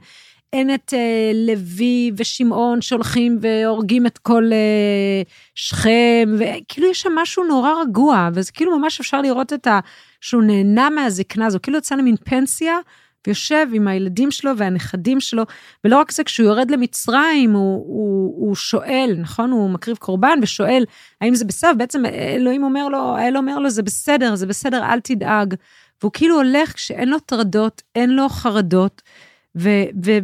אין 0.53 0.75
את 0.75 0.93
uh, 0.93 1.37
לוי 1.47 2.11
ושמעון 2.17 2.81
שהולכים 2.81 3.39
והורגים 3.41 4.07
את 4.07 4.19
כל 4.19 4.45
uh, 4.45 5.29
שכם, 5.55 6.29
וכאילו 6.39 6.91
יש 6.91 7.01
שם 7.01 7.13
משהו 7.17 7.45
נורא 7.45 7.73
רגוע, 7.83 8.29
וזה 8.35 8.53
כאילו 8.53 8.79
ממש 8.79 9.01
אפשר 9.01 9.21
לראות 9.21 9.53
את 9.53 9.67
ה... 9.67 9.81
שהוא 10.21 10.43
נהנה 10.43 10.91
מהזקנה 10.91 11.47
הזו, 11.47 11.59
כאילו 11.63 11.79
יצא 11.79 11.95
למין 11.95 12.17
פנסיה, 12.25 12.79
ויושב 13.27 13.67
עם 13.73 13.89
הילדים 13.89 14.31
שלו 14.31 14.57
והנכדים 14.57 15.21
שלו, 15.21 15.43
ולא 15.85 15.99
רק 15.99 16.13
זה, 16.13 16.25
כשהוא 16.25 16.47
יורד 16.47 16.71
למצרים, 16.71 17.53
הוא, 17.53 17.85
הוא, 17.87 18.47
הוא 18.47 18.55
שואל, 18.55 19.17
נכון? 19.19 19.51
הוא 19.51 19.71
מקריב 19.71 19.97
קורבן 19.97 20.39
ושואל, 20.43 20.85
האם 21.21 21.35
זה 21.35 21.45
בסדר? 21.45 21.75
בעצם 21.75 22.07
אלוהים 22.07 22.63
אומר 22.63 22.89
לו, 22.89 23.17
האל 23.17 23.37
אומר 23.37 23.59
לו, 23.59 23.71
זה 23.71 23.83
בסדר, 23.83 24.35
זה 24.35 24.47
בסדר, 24.47 24.85
אל 24.85 25.01
תדאג. 25.01 25.55
והוא 26.03 26.13
כאילו 26.13 26.37
הולך 26.37 26.73
כשאין 26.73 27.09
לו 27.09 27.19
טרדות, 27.19 27.83
אין 27.95 28.11
לו 28.11 28.29
חרדות, 28.29 29.03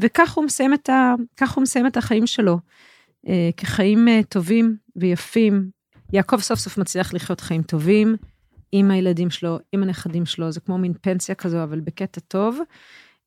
וכך 0.00 0.32
הוא 0.34 0.44
מסיים 0.44 0.74
ה, 0.88 1.14
הוא 1.54 1.62
מסיים 1.62 1.86
את 1.86 1.96
החיים 1.96 2.26
שלו, 2.26 2.58
אה, 3.28 3.50
כחיים 3.56 4.08
אה, 4.08 4.20
טובים 4.28 4.76
ויפים. 4.96 5.70
יעקב 6.12 6.40
סוף 6.40 6.58
סוף 6.58 6.78
מצליח 6.78 7.14
לחיות 7.14 7.40
חיים 7.40 7.62
טובים, 7.62 8.16
עם 8.76 8.90
הילדים 8.90 9.30
שלו, 9.30 9.58
עם 9.72 9.82
הנכדים 9.82 10.26
שלו, 10.26 10.52
זה 10.52 10.60
כמו 10.60 10.78
מין 10.78 10.92
פנסיה 11.00 11.34
כזו, 11.34 11.62
אבל 11.62 11.80
בקטע 11.80 12.20
טוב. 12.20 12.58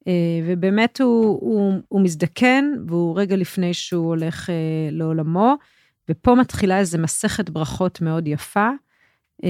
אה, 0.08 0.14
ובאמת 0.46 1.02
הוא, 1.02 1.40
הוא, 1.42 1.74
הוא 1.88 2.02
מזדקן, 2.02 2.66
והוא 2.88 3.20
רגע 3.20 3.36
לפני 3.36 3.74
שהוא 3.74 4.08
הולך 4.08 4.50
אה, 4.50 4.56
לעולמו, 4.92 5.56
ופה 6.10 6.36
מתחילה 6.36 6.80
איזו 6.80 6.98
מסכת 6.98 7.50
ברכות 7.50 8.02
מאוד 8.02 8.28
יפה, 8.28 8.70
אה, 9.44 9.50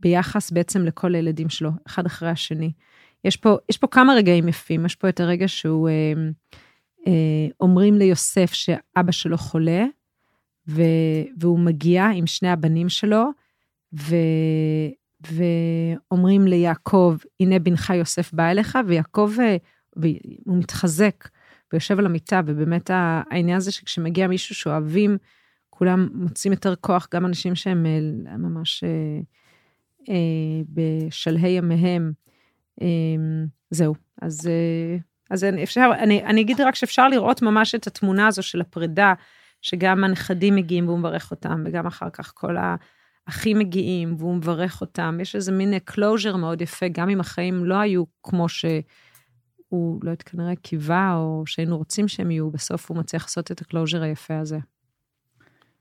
ביחס 0.00 0.50
בעצם 0.50 0.84
לכל 0.84 1.14
הילדים 1.14 1.48
שלו, 1.48 1.70
אחד 1.86 2.06
אחרי 2.06 2.28
השני. 2.28 2.72
יש 3.24 3.36
פה, 3.36 3.56
יש 3.68 3.76
פה 3.76 3.86
כמה 3.86 4.14
רגעים 4.14 4.48
יפים, 4.48 4.86
יש 4.86 4.94
פה 4.94 5.08
את 5.08 5.20
הרגע 5.20 5.48
שהוא, 5.48 5.88
אומרים 7.60 7.94
ליוסף 7.94 8.52
שאבא 8.52 9.12
שלו 9.12 9.38
חולה, 9.38 9.84
והוא 11.36 11.58
מגיע 11.58 12.06
עם 12.14 12.26
שני 12.26 12.48
הבנים 12.48 12.88
שלו, 12.88 13.24
ו, 14.00 14.16
ואומרים 15.32 16.46
ליעקב, 16.46 17.16
הנה 17.40 17.58
בנך 17.58 17.90
יוסף 17.90 18.32
בא 18.32 18.50
אליך, 18.50 18.78
ויעקב, 18.86 19.32
אה, 19.40 19.56
הוא 20.46 20.58
מתחזק 20.58 21.28
ויושב 21.72 21.98
על 21.98 22.06
המיטה, 22.06 22.40
ובאמת 22.46 22.90
העניין 22.92 23.56
הזה 23.56 23.72
שכשמגיע 23.72 24.26
מישהו 24.26 24.54
שאוהבים, 24.54 25.18
כולם 25.70 26.08
מוצאים 26.14 26.52
יותר 26.52 26.74
כוח, 26.74 27.08
גם 27.14 27.26
אנשים 27.26 27.54
שהם 27.54 27.86
אה, 27.86 28.36
ממש 28.36 28.84
אה, 28.84 29.20
אה, 30.08 30.62
בשלהי 30.68 31.50
ימיהם. 31.50 32.12
אה, 32.82 32.86
זהו, 33.70 33.94
אז, 34.22 34.46
אה, 34.46 34.96
אז 35.30 35.46
אפשר, 35.62 35.90
אני, 35.98 36.24
אני 36.24 36.40
אגיד 36.40 36.60
רק 36.60 36.74
שאפשר 36.74 37.08
לראות 37.08 37.42
ממש 37.42 37.74
את 37.74 37.86
התמונה 37.86 38.26
הזו 38.26 38.42
של 38.42 38.60
הפרידה, 38.60 39.14
שגם 39.62 40.04
הנכדים 40.04 40.54
מגיעים 40.54 40.88
והוא 40.88 40.98
מברך 40.98 41.30
אותם, 41.30 41.62
וגם 41.66 41.86
אחר 41.86 42.10
כך 42.10 42.32
כל 42.34 42.56
ה... 42.56 42.76
אחים 43.24 43.58
מגיעים 43.58 44.14
והוא 44.18 44.34
מברך 44.34 44.80
אותם, 44.80 45.18
יש 45.22 45.36
איזה 45.36 45.52
מין 45.52 45.78
closure 45.78 46.36
מאוד 46.36 46.60
יפה, 46.60 46.86
גם 46.88 47.08
אם 47.08 47.20
החיים 47.20 47.64
לא 47.64 47.74
היו 47.74 48.04
כמו 48.22 48.48
שהוא, 48.48 48.82
לא 49.72 50.10
יודעת, 50.10 50.22
כנראה 50.22 50.56
קיווה, 50.56 51.14
או 51.14 51.42
שהיינו 51.46 51.78
רוצים 51.78 52.08
שהם 52.08 52.30
יהיו, 52.30 52.50
בסוף 52.50 52.90
הוא 52.90 52.98
מצליח 52.98 53.22
לעשות 53.22 53.52
את 53.52 53.60
ה 53.60 53.65
closure 53.65 54.02
היפה 54.02 54.38
הזה. 54.38 54.58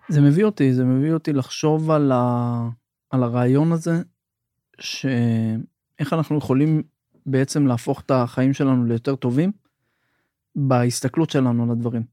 זה 0.10 0.22
מביא 0.22 0.46
אותי, 0.46 0.74
זה 0.74 0.86
מביא 0.86 1.14
אותי 1.14 1.34
לחשוב 1.34 1.92
על, 1.92 2.12
ה... 2.12 2.70
על 3.10 3.24
הרעיון 3.24 3.72
הזה, 3.72 4.02
שאיך 4.80 6.14
אנחנו 6.14 6.38
יכולים 6.38 6.84
בעצם 7.26 7.68
להפוך 7.68 8.02
את 8.02 8.12
החיים 8.12 8.54
שלנו 8.54 8.86
ליותר 8.86 9.16
טובים 9.16 9.52
בהסתכלות 10.56 11.30
שלנו 11.30 11.64
על 11.64 11.72
הדברים. 11.72 12.04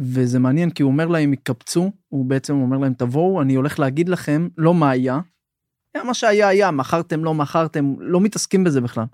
וזה 0.00 0.38
מעניין 0.38 0.70
כי 0.70 0.82
הוא 0.82 0.92
אומר 0.92 1.06
להם 1.06 1.32
יקפצו, 1.32 1.92
הוא 2.08 2.24
בעצם 2.24 2.54
אומר 2.54 2.78
להם 2.78 2.94
תבואו, 2.94 3.42
אני 3.42 3.54
הולך 3.54 3.78
להגיד 3.78 4.08
לכם 4.08 4.48
לא 4.58 4.74
מה 4.74 4.90
היה, 4.90 5.20
היה 5.94 6.04
מה 6.04 6.14
שהיה 6.14 6.48
היה, 6.48 6.70
מכרתם 6.70 7.24
לא 7.24 7.34
מכרתם, 7.34 7.94
לא 7.98 8.20
מתעסקים 8.20 8.64
בזה 8.64 8.80
בכלל. 8.80 9.04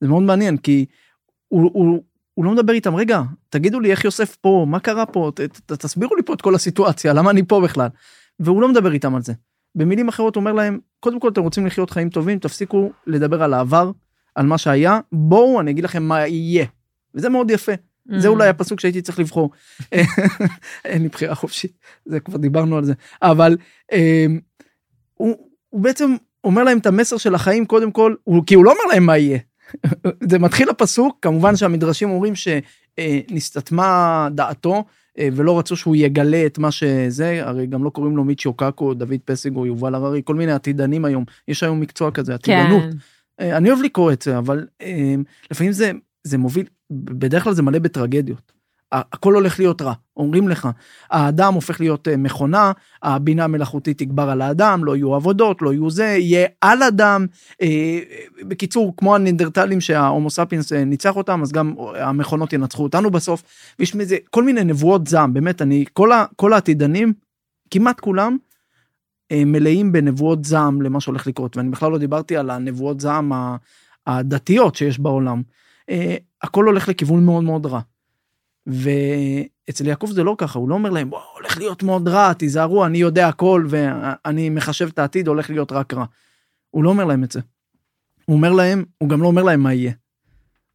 זה 0.00 0.08
מאוד 0.08 0.22
מעניין 0.22 0.56
כי 0.56 0.86
הוא, 1.48 1.70
הוא, 1.74 2.02
הוא 2.34 2.44
לא 2.44 2.52
מדבר 2.52 2.72
איתם, 2.72 2.94
רגע, 2.94 3.22
תגידו 3.48 3.80
לי 3.80 3.90
איך 3.90 4.04
יוסף 4.04 4.36
פה, 4.36 4.66
מה 4.68 4.80
קרה 4.80 5.06
פה, 5.06 5.30
ת, 5.34 5.40
ת, 5.40 5.72
תסבירו 5.72 6.16
לי 6.16 6.22
פה 6.22 6.34
את 6.34 6.40
כל 6.40 6.54
הסיטואציה, 6.54 7.12
למה 7.12 7.30
אני 7.30 7.42
פה 7.44 7.60
בכלל. 7.60 7.88
והוא 8.40 8.62
לא 8.62 8.68
מדבר 8.68 8.92
איתם 8.92 9.14
על 9.14 9.22
זה. 9.22 9.32
במילים 9.74 10.08
אחרות 10.08 10.36
אומר 10.36 10.52
להם, 10.52 10.78
קודם 11.00 11.20
כל 11.20 11.28
אתם 11.28 11.42
רוצים 11.42 11.66
לחיות 11.66 11.90
חיים 11.90 12.10
טובים, 12.10 12.38
תפסיקו 12.38 12.90
לדבר 13.06 13.42
על 13.42 13.54
העבר, 13.54 13.90
על 14.34 14.46
מה 14.46 14.58
שהיה, 14.58 15.00
בואו 15.12 15.60
אני 15.60 15.70
אגיד 15.70 15.84
לכם 15.84 16.02
מה 16.02 16.26
יהיה. 16.26 16.66
וזה 17.14 17.28
מאוד 17.28 17.50
יפה. 17.50 17.72
Mm. 18.10 18.18
זה 18.18 18.28
אולי 18.28 18.48
הפסוק 18.48 18.80
שהייתי 18.80 19.02
צריך 19.02 19.18
לבחור. 19.18 19.50
אין 20.84 21.02
לי 21.02 21.08
בחירה 21.08 21.34
חופשית, 21.34 21.72
זה 22.06 22.20
כבר 22.20 22.36
דיברנו 22.36 22.76
על 22.76 22.84
זה. 22.84 22.92
אבל 23.22 23.56
אה, 23.92 24.26
הוא, 25.14 25.36
הוא 25.68 25.80
בעצם 25.80 26.16
אומר 26.44 26.64
להם 26.64 26.78
את 26.78 26.86
המסר 26.86 27.16
של 27.16 27.34
החיים 27.34 27.66
קודם 27.66 27.92
כל, 27.92 28.14
הוא, 28.24 28.42
כי 28.46 28.54
הוא 28.54 28.64
לא 28.64 28.70
אומר 28.70 28.94
להם 28.94 29.06
מה 29.06 29.18
יהיה. 29.18 29.38
זה 30.30 30.38
מתחיל 30.38 30.70
הפסוק, 30.70 31.18
כמובן 31.22 31.56
שהמדרשים 31.56 32.10
אומרים 32.10 32.32
שנסתתמה 32.98 34.28
דעתו, 34.34 34.84
אה, 35.18 35.28
ולא 35.32 35.58
רצו 35.58 35.76
שהוא 35.76 35.96
יגלה 35.96 36.46
את 36.46 36.58
מה 36.58 36.70
שזה, 36.70 37.40
הרי 37.44 37.66
גם 37.66 37.84
לא 37.84 37.90
קוראים 37.90 38.16
לו 38.16 38.24
מיצ'יו 38.24 38.52
קקו, 38.52 38.94
דוד 38.94 39.20
פסג 39.24 39.56
או 39.56 39.66
יובל 39.66 39.94
הררי, 39.94 40.22
כל 40.24 40.34
מיני 40.34 40.52
עתידנים 40.52 41.04
היום, 41.04 41.24
יש 41.48 41.62
היום 41.62 41.80
מקצוע 41.80 42.10
כזה, 42.10 42.34
עתידנות. 42.34 42.82
כן. 42.82 42.96
אה, 43.40 43.56
אני 43.56 43.70
אוהב 43.70 43.82
לקרוא 43.82 44.12
את 44.12 44.22
זה, 44.22 44.38
אבל 44.38 44.66
אה, 44.82 45.14
לפעמים 45.50 45.72
זה, 45.72 45.90
זה 46.24 46.38
מוביל, 46.38 46.66
בדרך 46.90 47.44
כלל 47.44 47.52
זה 47.52 47.62
מלא 47.62 47.78
בטרגדיות. 47.78 48.58
הכל 48.92 49.34
הולך 49.34 49.58
להיות 49.58 49.82
רע, 49.82 49.92
אומרים 50.16 50.48
לך, 50.48 50.68
האדם 51.10 51.54
הופך 51.54 51.80
להיות 51.80 52.08
אה, 52.08 52.16
מכונה, 52.16 52.72
הבינה 53.02 53.44
המלאכותית 53.44 53.98
תגבר 53.98 54.30
על 54.30 54.42
האדם, 54.42 54.84
לא 54.84 54.96
יהיו 54.96 55.14
עבודות, 55.14 55.62
לא 55.62 55.72
יהיו 55.72 55.90
זה, 55.90 56.04
יהיה 56.04 56.48
על 56.60 56.82
אדם. 56.82 57.26
אה, 57.62 57.98
בקיצור, 58.48 58.94
כמו 58.96 59.14
הנינדרטלים 59.14 59.80
שההומו 59.80 60.30
ספיאנס 60.30 60.72
אה, 60.72 60.84
ניצח 60.84 61.16
אותם, 61.16 61.42
אז 61.42 61.52
גם 61.52 61.74
המכונות 61.94 62.52
ינצחו 62.52 62.82
אותנו 62.82 63.10
בסוף. 63.10 63.42
ויש 63.78 63.94
מזה 63.94 64.16
כל 64.30 64.44
מיני 64.44 64.64
נבואות 64.64 65.06
זעם, 65.06 65.34
באמת, 65.34 65.62
אני, 65.62 65.84
כל, 65.92 66.12
ה, 66.12 66.24
כל 66.36 66.52
העתידנים, 66.52 67.12
כמעט 67.70 68.00
כולם, 68.00 68.36
אה, 69.32 69.42
מלאים 69.46 69.92
בנבואות 69.92 70.44
זעם 70.44 70.82
למה 70.82 71.00
שהולך 71.00 71.26
לקרות, 71.26 71.56
ואני 71.56 71.70
בכלל 71.70 71.92
לא 71.92 71.98
דיברתי 71.98 72.36
על 72.36 72.50
הנבואות 72.50 73.00
זעם 73.00 73.32
הדתיות 74.06 74.74
שיש 74.74 74.98
בעולם. 74.98 75.42
אה, 75.88 76.16
הכל 76.42 76.64
הולך 76.64 76.88
לכיוון 76.88 77.24
מאוד 77.24 77.44
מאוד 77.44 77.66
רע. 77.66 77.80
ואצל 78.66 79.86
יעקב 79.86 80.10
זה 80.10 80.24
לא 80.24 80.34
ככה, 80.38 80.58
הוא 80.58 80.68
לא 80.68 80.74
אומר 80.74 80.90
להם, 80.90 81.10
בוא, 81.10 81.20
הולך 81.34 81.58
להיות 81.58 81.82
מאוד 81.82 82.08
רע, 82.08 82.32
תיזהרו, 82.32 82.86
אני 82.86 82.98
יודע 82.98 83.28
הכל 83.28 83.66
ואני 83.68 84.50
מחשב 84.50 84.88
את 84.88 84.98
העתיד, 84.98 85.28
הולך 85.28 85.50
להיות 85.50 85.72
רק 85.72 85.94
רע. 85.94 86.04
הוא 86.70 86.84
לא 86.84 86.90
אומר 86.90 87.04
להם 87.04 87.24
את 87.24 87.32
זה. 87.32 87.40
הוא 88.24 88.36
אומר 88.36 88.52
להם, 88.52 88.84
הוא 88.98 89.08
גם 89.08 89.22
לא 89.22 89.26
אומר 89.26 89.42
להם 89.42 89.60
מה 89.60 89.74
יהיה. 89.74 89.92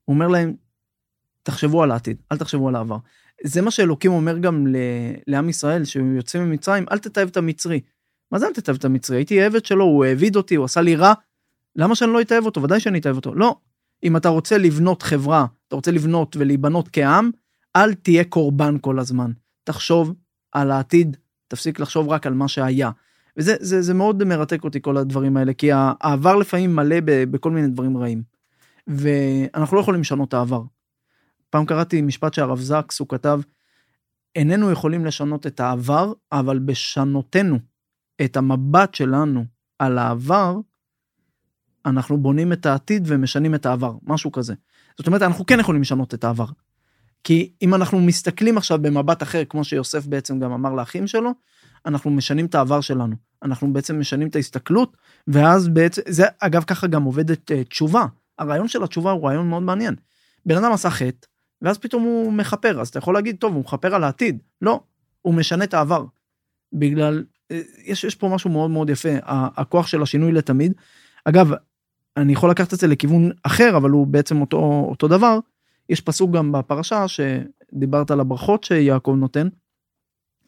הוא 0.05 0.13
אומר 0.13 0.27
להם, 0.27 0.53
תחשבו 1.43 1.83
על 1.83 1.91
העתיד, 1.91 2.17
אל 2.31 2.37
תחשבו 2.37 2.67
על 2.67 2.75
העבר. 2.75 2.97
זה 3.43 3.61
מה 3.61 3.71
שאלוקים 3.71 4.11
אומר 4.11 4.37
גם 4.37 4.67
לעם 5.27 5.49
ישראל, 5.49 5.85
שהוא 5.85 6.15
יוצא 6.15 6.39
ממצרים, 6.39 6.85
אל 6.91 6.97
תתעב 6.97 7.27
את 7.27 7.37
המצרי. 7.37 7.81
מה 8.31 8.39
זה 8.39 8.47
אל 8.47 8.53
תתעב 8.53 8.75
את 8.75 8.85
המצרי? 8.85 9.17
הייתי 9.17 9.41
עבד 9.41 9.65
שלו, 9.65 9.85
הוא 9.85 10.05
העביד 10.05 10.35
אותי, 10.35 10.55
הוא 10.55 10.65
עשה 10.65 10.81
לי 10.81 10.95
רע, 10.95 11.13
למה 11.75 11.95
שאני 11.95 12.13
לא 12.13 12.21
אתעב 12.21 12.45
אותו? 12.45 12.63
ודאי 12.63 12.79
שאני 12.79 12.99
אתעב 12.99 13.15
אותו. 13.15 13.35
לא. 13.35 13.55
אם 14.03 14.17
אתה 14.17 14.29
רוצה 14.29 14.57
לבנות 14.57 15.01
חברה, 15.01 15.45
אתה 15.67 15.75
רוצה 15.75 15.91
לבנות 15.91 16.35
ולהיבנות 16.39 16.89
כעם, 16.91 17.31
אל 17.75 17.93
תהיה 17.93 18.23
קורבן 18.23 18.77
כל 18.81 18.99
הזמן. 18.99 19.31
תחשוב 19.63 20.13
על 20.51 20.71
העתיד, 20.71 21.17
תפסיק 21.47 21.79
לחשוב 21.79 22.09
רק 22.09 22.27
על 22.27 22.33
מה 22.33 22.47
שהיה. 22.47 22.91
וזה 23.37 23.55
זה, 23.59 23.81
זה 23.81 23.93
מאוד 23.93 24.23
מרתק 24.23 24.63
אותי 24.63 24.81
כל 24.81 24.97
הדברים 24.97 25.37
האלה, 25.37 25.53
כי 25.53 25.69
העבר 25.71 26.35
לפעמים 26.35 26.75
מלא 26.75 26.95
ב, 27.05 27.23
בכל 27.23 27.51
מיני 27.51 27.67
דברים 27.67 27.97
רעים. 27.97 28.23
ואנחנו 28.87 29.75
לא 29.75 29.81
יכולים 29.81 30.01
לשנות 30.01 30.29
את 30.29 30.33
העבר. 30.33 30.63
פעם 31.49 31.65
קראתי 31.65 32.01
משפט 32.01 32.33
שהרב 32.33 32.59
זקס, 32.59 32.99
הוא 32.99 33.07
כתב, 33.07 33.41
איננו 34.35 34.71
יכולים 34.71 35.05
לשנות 35.05 35.47
את 35.47 35.59
העבר, 35.59 36.13
אבל 36.31 36.59
בשנותנו 36.59 37.59
את 38.25 38.37
המבט 38.37 38.93
שלנו 38.93 39.45
על 39.79 39.97
העבר, 39.97 40.57
אנחנו 41.85 42.17
בונים 42.17 42.53
את 42.53 42.65
העתיד 42.65 43.03
ומשנים 43.07 43.55
את 43.55 43.65
העבר, 43.65 43.93
משהו 44.03 44.31
כזה. 44.31 44.53
זאת 44.97 45.07
אומרת, 45.07 45.21
אנחנו 45.21 45.45
כן 45.45 45.59
יכולים 45.59 45.81
לשנות 45.81 46.13
את 46.13 46.23
העבר. 46.23 46.45
כי 47.23 47.51
אם 47.61 47.73
אנחנו 47.73 48.01
מסתכלים 48.01 48.57
עכשיו 48.57 48.81
במבט 48.81 49.23
אחר, 49.23 49.45
כמו 49.45 49.63
שיוסף 49.63 50.05
בעצם 50.05 50.39
גם 50.39 50.51
אמר 50.51 50.73
לאחים 50.73 51.07
שלו, 51.07 51.31
אנחנו 51.85 52.11
משנים 52.11 52.45
את 52.45 52.55
העבר 52.55 52.81
שלנו. 52.81 53.15
אנחנו 53.43 53.73
בעצם 53.73 53.99
משנים 53.99 54.27
את 54.27 54.35
ההסתכלות, 54.35 54.97
ואז 55.27 55.67
בעצם, 55.67 56.01
זה 56.07 56.25
אגב 56.39 56.63
ככה 56.63 56.87
גם 56.87 57.03
עובדת 57.03 57.51
uh, 57.51 57.69
תשובה. 57.69 58.05
הרעיון 58.39 58.67
של 58.67 58.83
התשובה 58.83 59.11
הוא 59.11 59.27
רעיון 59.27 59.49
מאוד 59.49 59.63
מעניין. 59.63 59.95
בן 60.45 60.57
אדם 60.57 60.71
עשה 60.71 60.89
חטא, 60.89 61.27
ואז 61.61 61.77
פתאום 61.77 62.03
הוא 62.03 62.33
מכפר, 62.33 62.81
אז 62.81 62.87
אתה 62.87 62.99
יכול 62.99 63.13
להגיד, 63.13 63.35
טוב, 63.39 63.53
הוא 63.53 63.61
מכפר 63.61 63.95
על 63.95 64.03
העתיד. 64.03 64.37
לא, 64.61 64.79
הוא 65.21 65.33
משנה 65.33 65.63
את 65.63 65.73
העבר. 65.73 66.05
בגלל, 66.73 67.23
אה, 67.51 67.61
יש, 67.85 68.03
יש 68.03 68.15
פה 68.15 68.29
משהו 68.29 68.49
מאוד 68.49 68.71
מאוד 68.71 68.89
יפה, 68.89 69.09
הכוח 69.25 69.87
של 69.87 70.01
השינוי 70.01 70.31
לתמיד. 70.31 70.73
אגב, 71.25 71.51
אני 72.17 72.33
יכול 72.33 72.49
לקחת 72.49 72.73
את 72.73 72.79
זה 72.79 72.87
לכיוון 72.87 73.31
אחר, 73.43 73.77
אבל 73.77 73.89
הוא 73.89 74.07
בעצם 74.07 74.41
אותו, 74.41 74.85
אותו 74.89 75.07
דבר. 75.07 75.39
יש 75.89 76.01
פסוק 76.01 76.31
גם 76.31 76.51
בפרשה 76.51 77.05
שדיברת 77.07 78.11
על 78.11 78.19
הברכות 78.19 78.63
שיעקב 78.63 79.15
נותן, 79.17 79.47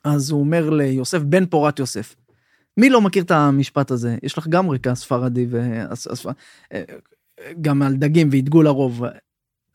אז 0.04 0.32
הוא 0.32 0.40
אומר 0.40 0.70
ליוסף, 0.70 1.20
בן 1.22 1.46
פורת 1.46 1.80
יוסף. 1.80 2.16
מי 2.78 2.90
לא 2.90 3.02
מכיר 3.02 3.24
את 3.24 3.32
המשפט 3.32 3.92
הזה? 3.92 4.18
יש 4.24 4.38
לך 4.38 4.48
גם 4.48 4.70
רקע 4.70 4.96
ספרדי 4.96 5.48
וגם 7.58 7.82
על 7.82 7.96
דגים 7.96 8.30
ועידגו 8.32 8.64
לרוב. 8.64 9.04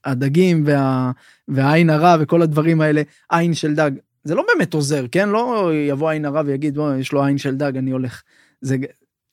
הדגים 0.05 0.62
וה... 0.66 1.12
והעין 1.48 1.90
הרע 1.90 2.16
וכל 2.20 2.42
הדברים 2.42 2.81
האלה, 2.81 3.03
עין 3.31 3.55
של 3.55 3.74
דג. 3.74 3.90
זה 4.24 4.35
לא 4.35 4.44
באמת 4.55 4.74
עוזר, 4.74 5.07
כן? 5.12 5.29
לא 5.29 5.70
יבוא 5.74 6.11
עין 6.11 6.24
הרע 6.24 6.42
ויגיד, 6.46 6.74
בוא, 6.74 6.94
יש 6.94 7.12
לו 7.12 7.24
עין 7.24 7.38
של 7.38 7.57
דג, 7.57 7.76
אני 7.76 7.90
הולך. 7.90 8.22
זה... 8.61 8.76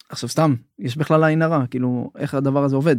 עכשיו 0.09 0.29
סתם, 0.29 0.55
יש 0.79 0.97
בכלל 0.97 1.23
עין 1.23 1.41
הרע, 1.41 1.67
כאילו, 1.67 2.11
איך 2.17 2.33
הדבר 2.33 2.63
הזה 2.63 2.75
עובד. 2.75 2.95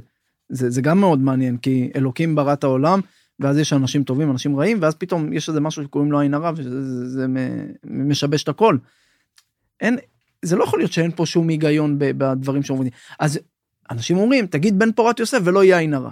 זה, 0.48 0.70
זה 0.70 0.82
גם 0.82 1.00
מאוד 1.00 1.18
מעניין, 1.18 1.56
כי 1.56 1.90
אלוקים 1.96 2.34
ברא 2.34 2.52
את 2.52 2.64
העולם, 2.64 3.00
ואז 3.40 3.58
יש 3.58 3.72
אנשים 3.72 4.04
טובים, 4.04 4.30
אנשים 4.30 4.56
רעים, 4.56 4.78
ואז 4.80 4.94
פתאום 4.94 5.32
יש 5.32 5.48
איזה 5.48 5.60
משהו 5.60 5.84
שקוראים 5.84 6.12
לו 6.12 6.20
עין 6.20 6.34
הרע, 6.34 6.52
וזה 6.56 6.82
זה, 6.84 7.08
זה 7.08 7.26
משבש 7.84 8.42
את 8.42 8.48
הכל. 8.48 8.76
אין, 9.80 9.96
זה 10.42 10.56
לא 10.56 10.64
יכול 10.64 10.78
להיות 10.78 10.92
שאין 10.92 11.10
פה 11.10 11.26
שום 11.26 11.48
היגיון 11.48 11.96
בדברים 11.98 12.62
שעובדים. 12.62 12.92
אז 13.18 13.38
אנשים 13.90 14.16
אומרים, 14.16 14.46
תגיד 14.46 14.78
בן 14.78 14.92
פורת 14.92 15.20
יוסף 15.20 15.38
ולא 15.44 15.64
יהיה 15.64 15.78
עין 15.78 15.94
הרע. 15.94 16.10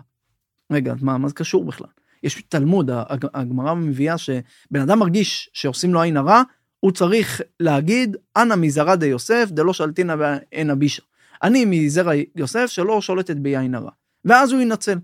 רגע, 0.72 0.94
מה, 1.00 1.18
מה 1.18 1.28
זה 1.28 1.34
קשור 1.34 1.64
בכלל? 1.64 1.88
יש 2.22 2.42
תלמוד, 2.48 2.90
הגמרא 3.34 3.74
מביאה 3.74 4.18
שבן 4.18 4.80
אדם 4.82 4.98
מרגיש 4.98 5.50
שעושים 5.52 5.94
לו 5.94 6.02
עין 6.02 6.16
הרע, 6.16 6.42
הוא 6.80 6.92
צריך 6.92 7.40
להגיד, 7.60 8.16
אנא 8.36 8.54
מזרע 8.54 8.94
די 8.94 9.06
יוסף, 9.06 9.48
דלא 9.50 9.72
שלטינא 9.72 10.14
ואין 10.18 10.70
אבישא. 10.70 11.02
אני 11.42 11.64
מזרע 11.64 12.12
יוסף 12.36 12.66
שלא 12.66 13.00
שולטת 13.00 13.36
בי 13.36 13.56
עין 13.56 13.74
הרע. 13.74 13.90
ואז 14.24 14.52
הוא 14.52 14.60
ינצל. 14.60 14.98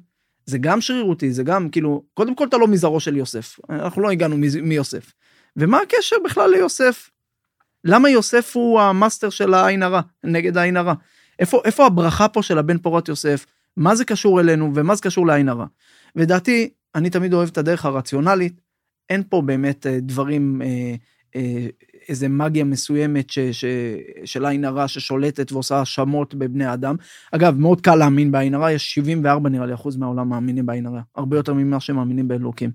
זה 0.47 0.59
גם 0.59 0.81
שרירותי, 0.81 1.33
זה 1.33 1.43
גם 1.43 1.69
כאילו, 1.69 2.03
קודם 2.15 2.35
כל 2.35 2.47
אתה 2.47 2.57
לא 2.57 2.69
מזרעו 2.69 3.01
של 3.01 3.17
יוסף, 3.17 3.59
אנחנו 3.71 4.03
לא 4.03 4.11
הגענו 4.11 4.37
מיוסף. 4.63 5.13
ומה 5.57 5.79
הקשר 5.81 6.17
בכלל 6.25 6.51
ליוסף? 6.51 7.11
למה 7.85 8.11
יוסף 8.11 8.57
הוא 8.57 8.81
המאסטר 8.81 9.31
של 9.31 9.55
העין 9.55 9.83
הרע, 9.83 10.01
נגד 10.25 10.57
העין 10.57 10.77
הרע? 10.77 10.95
איפה, 11.39 11.61
איפה 11.65 11.87
הברכה 11.87 12.29
פה 12.29 12.43
של 12.43 12.59
הבן 12.59 12.79
פורת 12.79 13.09
יוסף? 13.09 13.47
מה 13.77 13.95
זה 13.95 14.05
קשור 14.05 14.41
אלינו 14.41 14.73
ומה 14.75 14.95
זה 14.95 15.03
קשור 15.03 15.27
לעין 15.27 15.49
הרע? 15.49 15.67
ודעתי, 16.17 16.71
אני 16.95 17.11
תמיד 17.11 17.33
אוהב 17.33 17.49
את 17.49 17.59
הדרך 17.59 17.85
הרציונלית, 17.85 18.61
אין 19.11 19.23
פה 19.29 19.43
באמת 19.43 19.87
דברים, 19.87 20.63
אה, 20.63 20.67
אה, 20.67 20.95
איזה 22.09 22.29
מגיה 22.29 22.65
מסוימת 22.65 23.31
ש, 23.31 23.39
ש, 23.39 23.65
של 24.25 24.47
עין 24.47 24.65
הרע 24.65 24.89
ששולטת 24.89 25.53
ועושה 25.53 25.77
האשמות 25.77 26.35
בבני 26.35 26.73
אדם. 26.73 26.97
אגב, 27.33 27.59
מאוד 27.59 27.81
קל 27.81 27.95
להאמין 27.95 28.33
בעין 28.33 28.55
הרע, 28.55 28.73
יש 28.73 28.95
74 28.95 29.51
נראה 29.51 29.67
לי 29.67 29.75
אחוז 29.75 29.97
מהעולם 29.97 30.29
מאמינים 30.29 30.67
בעין 30.67 30.87
הרע, 30.87 31.01
הרבה 31.17 31.37
יותר 31.37 31.55
ממה 31.55 31.81
שמאמינים 31.81 32.29
באלוקים. 32.29 32.71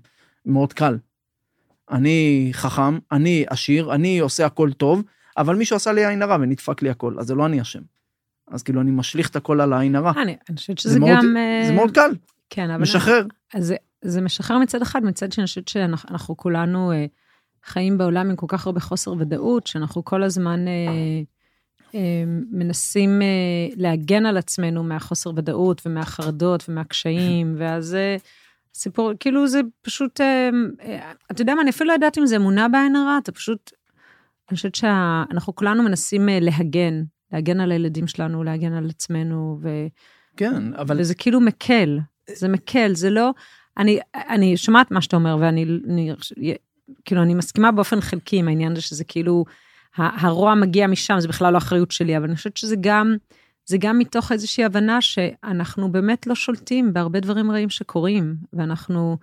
מאוד 0.46 0.72
קל. 0.72 0.98
אני 1.90 2.48
חכם, 2.52 2.98
אני 3.12 3.44
עשיר, 3.48 3.94
אני 3.94 4.18
עושה 4.18 4.46
הכל 4.46 4.72
טוב, 4.72 5.02
אבל 5.36 5.56
מישהו 5.56 5.76
עשה 5.76 5.92
לי 5.92 6.06
עין 6.06 6.22
הרע 6.22 6.36
ונדפק 6.40 6.82
לי 6.82 6.90
הכל, 6.90 7.14
אז 7.18 7.26
זה 7.26 7.34
לא 7.34 7.46
אני 7.46 7.60
אשם. 7.60 7.80
אז 8.50 8.62
כאילו 8.62 8.80
אני 8.80 8.90
משליך 8.90 9.28
את 9.28 9.36
הכל 9.36 9.60
על 9.60 9.72
העין 9.72 9.96
הרע. 9.96 10.12
אני, 10.22 10.36
אני 10.48 10.56
חושבת 10.56 10.78
שזה 10.78 11.00
מאוד, 11.00 11.10
גם... 11.10 11.36
זה 11.66 11.72
מאוד 11.72 11.94
קל. 11.94 12.10
כן, 12.50 12.70
אבל... 12.70 12.82
משחרר. 12.82 13.26
אז 13.54 13.66
זה, 13.66 13.76
זה 14.02 14.20
משחרר 14.20 14.58
מצד 14.58 14.82
אחד, 14.82 15.04
מצד 15.04 15.32
שני, 15.32 15.42
אני 15.42 15.46
חושבת 15.46 15.68
שאנחנו 15.68 16.36
כולנו 16.36 16.92
אה, 16.92 17.06
חיים 17.64 17.98
בעולם 17.98 18.30
עם 18.30 18.36
כל 18.36 18.46
כך 18.48 18.66
הרבה 18.66 18.80
חוסר 18.80 19.12
ודאות, 19.18 19.66
שאנחנו 19.66 20.04
כל 20.04 20.22
הזמן 20.22 20.68
אה, 20.68 21.22
אה, 21.94 22.24
מנסים 22.50 23.22
אה, 23.22 23.74
להגן 23.76 24.26
על 24.26 24.36
עצמנו 24.36 24.82
מהחוסר 24.82 25.30
ודאות 25.36 25.82
ומהחרדות 25.86 26.64
ומהקשיים, 26.68 27.54
ואז 27.58 27.94
אה, 27.94 28.16
סיפור, 28.74 29.12
כאילו 29.20 29.48
זה 29.48 29.60
פשוט, 29.82 30.20
אה, 30.20 30.50
אה, 30.82 31.12
אתה 31.30 31.42
יודע 31.42 31.54
מה, 31.54 31.62
אני 31.62 31.70
אפילו 31.70 31.88
לא 31.88 31.92
יודעת 31.92 32.18
אם 32.18 32.26
זה 32.26 32.36
אמונה 32.36 32.68
בעין 32.68 32.96
הרע, 32.96 33.18
אתה 33.22 33.32
פשוט, 33.32 33.72
אני 34.50 34.56
חושבת 34.56 34.74
שאנחנו 34.74 35.54
כולנו 35.54 35.82
מנסים 35.82 36.28
אה, 36.28 36.38
להגן, 36.40 37.02
להגן 37.32 37.60
על 37.60 37.72
הילדים 37.72 38.06
שלנו, 38.06 38.44
להגן 38.44 38.72
על 38.72 38.88
עצמנו, 38.88 39.58
ו... 39.62 39.68
כן, 40.36 40.74
אבל... 40.74 41.00
וזה 41.00 41.14
כאילו 41.14 41.40
מקל, 41.40 41.98
זה 42.34 42.48
מקל, 42.48 42.94
זה 42.94 43.10
לא... 43.10 43.30
אני, 43.78 43.98
אני 44.14 44.56
שומעת 44.56 44.90
מה 44.90 45.00
שאתה 45.00 45.16
אומר, 45.16 45.36
ואני, 45.40 45.64
אני, 45.88 46.12
כאילו, 47.04 47.22
אני 47.22 47.34
מסכימה 47.34 47.72
באופן 47.72 48.00
חלקי 48.00 48.36
עם 48.36 48.48
העניין 48.48 48.72
הזה 48.72 48.80
שזה 48.80 49.04
כאילו, 49.04 49.44
הרוע 49.96 50.54
מגיע 50.54 50.86
משם, 50.86 51.20
זה 51.20 51.28
בכלל 51.28 51.52
לא 51.52 51.58
אחריות 51.58 51.90
שלי, 51.90 52.16
אבל 52.16 52.24
אני 52.24 52.36
חושבת 52.36 52.56
שזה 52.56 52.76
גם, 52.80 53.16
זה 53.66 53.76
גם 53.80 53.98
מתוך 53.98 54.32
איזושהי 54.32 54.64
הבנה 54.64 55.00
שאנחנו 55.00 55.92
באמת 55.92 56.26
לא 56.26 56.34
שולטים 56.34 56.92
בהרבה 56.92 57.20
דברים 57.20 57.50
רעים 57.50 57.70
שקורים, 57.70 58.36
ואנחנו 58.52 59.16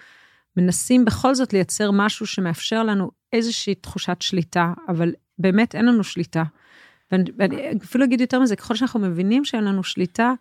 מנסים 0.58 1.06
בכל 1.06 1.36
זאת 1.36 1.54
לייצר 1.54 1.92
משהו 1.92 2.28
שמאפשר 2.28 2.84
לנו 2.84 3.12
איזושהי 3.34 3.76
תחושת 3.76 4.18
שליטה, 4.22 4.74
אבל 4.88 5.14
באמת 5.40 5.76
אין 5.76 5.86
לנו 5.86 6.04
שליטה. 6.04 6.44
ואני, 7.12 7.72
אפילו 7.84 8.06
אגיד 8.06 8.22
יותר 8.22 8.40
מזה, 8.40 8.56
ככל 8.56 8.76
שאנחנו 8.76 9.00
מבינים 9.00 9.46
שאין 9.46 9.64
לנו 9.64 9.84
שליטה, 9.84 10.34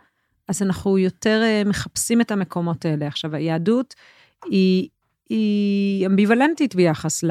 אז 0.48 0.62
אנחנו 0.62 0.98
יותר 0.98 1.40
אה, 1.44 1.62
מחפשים 1.66 2.20
את 2.20 2.30
המקומות 2.30 2.84
האלה. 2.84 3.06
עכשיו, 3.06 3.34
היהדות 3.34 3.94
היא, 4.44 4.88
היא 5.34 6.06
אמביוולנטית 6.06 6.74
ביחס 6.74 7.24
ל... 7.24 7.30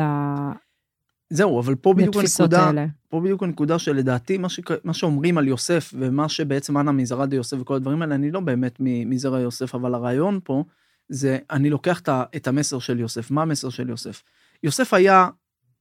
זהו, 1.30 1.60
אבל 1.60 1.76
פה 1.76 1.94
בדיוק 1.94 2.16
הנקודה, 2.16 2.64
האלה. 2.66 2.86
פה 3.10 3.22
בדיוק 3.22 3.44
הנקודה 3.44 3.80
שלדעתי 3.80 4.38
מה, 4.38 4.50
ש... 4.50 4.60
מה 4.84 4.94
שאומרים 4.94 5.38
על 5.38 5.48
יוסף 5.48 5.94
ומה 5.98 6.30
שבעצם 6.30 6.78
אנא 6.78 6.92
מזרע 6.92 7.26
די 7.26 7.36
יוסף 7.36 7.58
וכל 7.60 7.76
הדברים 7.76 8.02
האלה, 8.02 8.16
אני 8.16 8.32
לא 8.32 8.40
באמת 8.40 8.76
מזרע 8.80 9.40
יוסף, 9.40 9.76
אבל 9.76 9.94
הרעיון 9.94 10.40
פה 10.44 10.64
זה, 11.10 11.38
אני 11.52 11.70
לוקח 11.70 12.00
את 12.00 12.10
את 12.36 12.48
המסר 12.48 12.80
של 12.80 13.00
יוסף. 13.00 13.32
מה 13.32 13.42
המסר 13.42 13.70
של 13.70 13.90
יוסף? 13.90 14.24
יוסף 14.64 14.94
היה, 14.94 15.28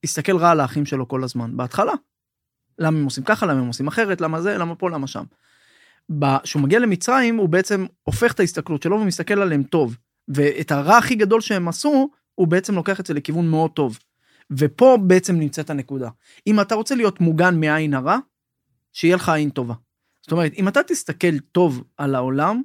הסתכל 0.05 0.37
רע 0.37 0.51
על 0.51 0.61
האחים 0.61 0.87
שלו 0.87 1.09
כל 1.09 1.25
הזמן, 1.25 1.57
בהתחלה. 1.57 1.93
למה 2.79 2.99
הם 2.99 3.05
עושים 3.05 3.25
ככה, 3.25 3.47
למה 3.47 3.61
הם 3.61 3.67
עושים 3.67 3.87
אחרת, 3.87 4.21
למה 4.21 4.41
זה, 4.41 4.59
למה 4.59 4.75
פה, 4.75 4.91
למה 4.91 5.07
שם. 5.07 5.25
כשהוא 6.43 6.63
מגיע 6.63 6.79
למצרים, 6.79 7.37
הוא 7.37 7.49
בעצם 7.49 7.87
הופך 8.03 8.33
את 8.33 8.41
ההסתכלות 8.41 8.83
שלו 8.83 9.01
ומסתכל 9.01 9.43
עליהם 9.43 9.63
טוב. 9.63 9.97
ואת 10.29 10.73
הרע 10.73 10.97
הכי 10.97 11.15
גדול 11.15 11.41
שהם 11.41 11.69
עשו, 11.69 12.11
הוא 12.35 12.49
בעצם 12.49 12.75
לוקח 12.75 13.01
את 13.01 13.07
זה 13.07 13.15
לכיוון 13.15 13.51
מאוד 13.51 13.71
טוב. 13.71 13.99
ופה 14.51 14.99
בעצם 15.07 15.39
נמצאת 15.39 15.71
הנקודה. 15.71 16.11
אם 16.47 16.61
אתה 16.61 16.75
רוצה 16.75 16.95
להיות 16.95 17.21
מוגן 17.21 17.61
מעין 17.61 17.95
הרע, 17.95 18.19
שיהיה 18.93 19.17
לך 19.17 19.29
עין 19.29 19.51
טובה. 19.51 19.75
זאת 20.23 20.33
אומרת, 20.33 20.53
אם 20.59 20.69
אתה 20.69 20.83
תסתכל 20.83 21.39
טוב 21.39 21.85
על 21.97 22.15
העולם, 22.15 22.63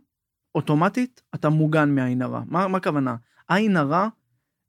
אוטומטית 0.56 1.22
אתה 1.36 1.50
מוגן 1.50 1.96
מעין 1.96 2.22
הרע. 2.22 2.41
מה, 2.48 2.67
מה 2.67 2.78
הכוונה? 2.78 3.15
עין 3.48 3.78
הרע 3.78 4.08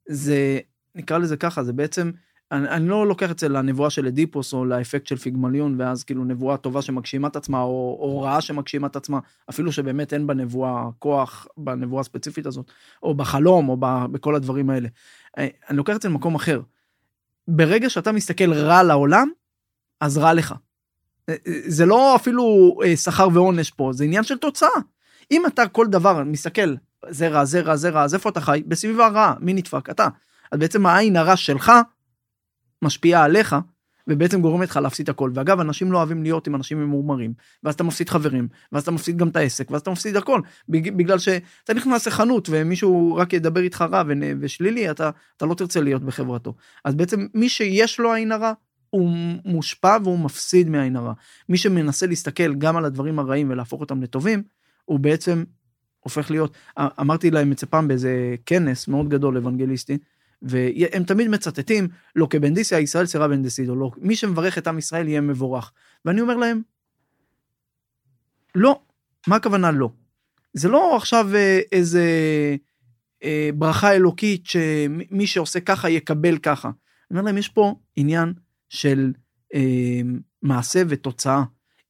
זה, 0.09 0.61
נקרא 0.95 1.19
לזה 1.19 1.37
ככה, 1.37 1.65
זה 1.65 1.73
בעצם, 1.73 2.11
אני, 2.53 2.69
אני 2.69 2.89
לא 2.89 3.07
לוקח 3.07 3.31
את 3.31 3.39
זה 3.39 3.49
לנבואה 3.49 3.91
של 3.91 4.07
אדיפוס 4.07 4.53
או 4.53 4.65
לאפקט 4.65 5.07
של 5.07 5.17
פיגמליון, 5.17 5.81
ואז 5.81 6.05
כאילו 6.05 6.25
נבואה 6.25 6.57
טובה 6.57 6.83
שמגשימה 6.83 7.29
את 7.29 7.37
עצמה, 7.37 7.61
או, 7.61 7.99
או 8.01 8.23
רעה 8.23 8.41
שמגשימה 8.41 8.87
את 8.87 8.97
עצמה, 8.97 9.19
אפילו 9.51 9.73
שבאמת 9.73 10.13
אין 10.13 10.27
בנבואה 10.27 10.89
כוח, 10.99 11.47
בנבואה 11.57 12.01
הספציפית 12.01 12.47
הזאת, 12.47 12.71
או 13.03 13.15
בחלום, 13.15 13.69
או 13.69 13.77
ב, 13.81 13.87
בכל 14.13 14.35
הדברים 14.35 14.71
האלה. 14.71 14.89
אה, 15.39 15.49
אני 15.69 15.77
לוקח 15.77 15.97
את 15.97 16.03
זה 16.03 16.09
למקום 16.09 16.35
אחר. 16.35 16.61
ברגע 17.49 17.91
שאתה 17.91 18.13
מסתכל 18.13 18.53
רע 18.53 18.83
לעולם, 18.83 19.29
אז 20.01 20.19
רע 20.19 20.35
לך. 20.35 20.55
אה, 21.29 21.35
אה, 21.47 21.61
זה 21.67 21.87
לא 21.87 22.17
אפילו 22.17 22.79
שכר 22.97 23.29
ועונש 23.33 23.71
פה, 23.71 23.91
זה 23.93 24.05
עניין 24.05 24.25
של 24.25 24.39
תוצאה. 24.39 24.69
אם 25.31 25.47
אתה 25.47 25.69
כל 25.69 25.87
דבר 25.87 26.25
מסתכל, 26.25 26.75
זה 27.09 27.29
רע, 27.29 27.45
זה 27.45 27.61
רע, 27.61 27.77
זה 27.77 27.91
רע, 27.91 28.03
אז 28.03 28.15
איפה 28.15 28.29
אתה 28.29 28.41
חי? 28.41 28.63
בסביבה 28.67 29.09
רעה, 29.09 29.35
מי 29.41 29.55
נדפק? 29.55 29.91
אתה. 29.91 30.09
אז 30.53 30.59
בעצם 30.59 30.87
העין 30.87 31.17
הרע 31.17 31.37
שלך 31.37 31.73
משפיעה 32.83 33.25
עליך, 33.25 33.57
ובעצם 34.09 34.41
גורמת 34.41 34.69
לך 34.69 34.77
להפסיד 34.77 35.11
הכל. 35.11 35.31
ואגב, 35.35 35.61
אנשים 35.61 35.93
לא 35.93 35.99
אוהבים 35.99 36.23
להיות 36.23 36.47
עם 36.47 36.55
אנשים 36.55 36.81
ממורמרים, 36.81 37.33
ואז 37.63 37.75
אתה 37.75 37.85
מפסיד 37.85 38.09
חברים, 38.09 38.49
ואז 38.73 38.83
אתה 38.83 38.91
מפסיד 38.91 39.17
גם 39.17 39.29
את 39.29 39.37
העסק, 39.37 39.71
ואז 39.71 39.81
אתה 39.81 39.91
מפסיד 39.91 40.17
הכל, 40.17 40.41
בג- 40.69 40.97
בגלל 40.97 41.19
שאתה 41.19 41.75
נכנס 41.75 42.07
לחנות 42.07 42.49
ומישהו 42.53 43.17
רק 43.17 43.33
ידבר 43.33 43.61
איתך 43.61 43.85
רע 43.93 44.03
ושלילי, 44.41 44.91
אתה, 44.91 45.11
אתה 45.37 45.47
לא 45.47 45.55
תרצה 45.55 45.81
להיות 45.81 46.05
בחברתו. 46.05 46.55
אז 46.85 46.95
בעצם 46.95 47.27
מי 47.35 47.49
שיש 47.49 48.01
לו 48.01 48.13
עין 48.13 48.33
הרע, 48.33 48.53
הוא 48.91 49.11
מושפע 49.45 49.97
והוא 50.05 50.19
מפסיד 50.19 50.69
מהעין 50.69 50.97
הרע. 50.97 51.13
מי 51.49 51.57
שמנסה 51.57 52.07
להסתכל 52.07 52.55
גם 52.55 52.77
על 52.77 52.85
הדברים 52.85 53.19
הרעים 53.19 53.51
ולהפוך 53.51 53.81
אותם 53.81 54.03
לטובים, 54.03 54.43
הוא 54.85 55.01
בעצם 55.01 55.45
הופך 56.01 56.31
להיות, 56.31 56.57
אמרתי 56.79 57.31
להם 57.31 57.53
את 57.53 57.59
זה 57.59 57.67
פעם 57.67 57.89
באיזה 57.89 58.35
כנס 58.47 58.89
מאוד 58.89 59.09
גדול 59.09 59.37
אוונגליסטי, 59.37 59.99
והם 60.43 61.05
תמיד 61.05 61.29
מצטטים, 61.29 61.89
לא 62.17 62.27
כבנדיסיה, 62.31 62.81
ישראל 62.81 63.07
סירה 63.07 63.29
בנדסידו, 63.29 63.77
לא, 63.77 63.91
מי 63.99 64.17
שמברך 64.17 64.59
את 64.59 64.67
עם 64.67 64.79
ישראל 64.79 65.09
יהיה 65.09 65.21
מבורך. 65.21 65.73
ואני 66.05 66.21
אומר 66.21 66.37
להם, 66.37 66.63
לא. 68.55 68.81
מה 69.27 69.37
הכוונה 69.37 69.71
לא? 69.71 69.91
זה 70.53 70.69
לא 70.69 70.97
עכשיו 70.97 71.35
אה, 71.35 71.61
איזה 71.73 72.07
אה, 73.25 73.51
ברכה 73.55 73.93
אלוקית 73.93 74.47
שמי 74.47 75.27
שעושה 75.27 75.61
ככה 75.61 75.91
יקבל 75.91 76.39
ככה. 76.39 76.69
אני 77.11 77.19
אומר 77.19 77.23
להם, 77.23 77.39
יש 77.39 77.49
פה 77.49 77.75
עניין 77.97 78.33
של 78.69 79.13
אה, 79.55 80.01
מעשה 80.43 80.83
ותוצאה. 80.89 81.43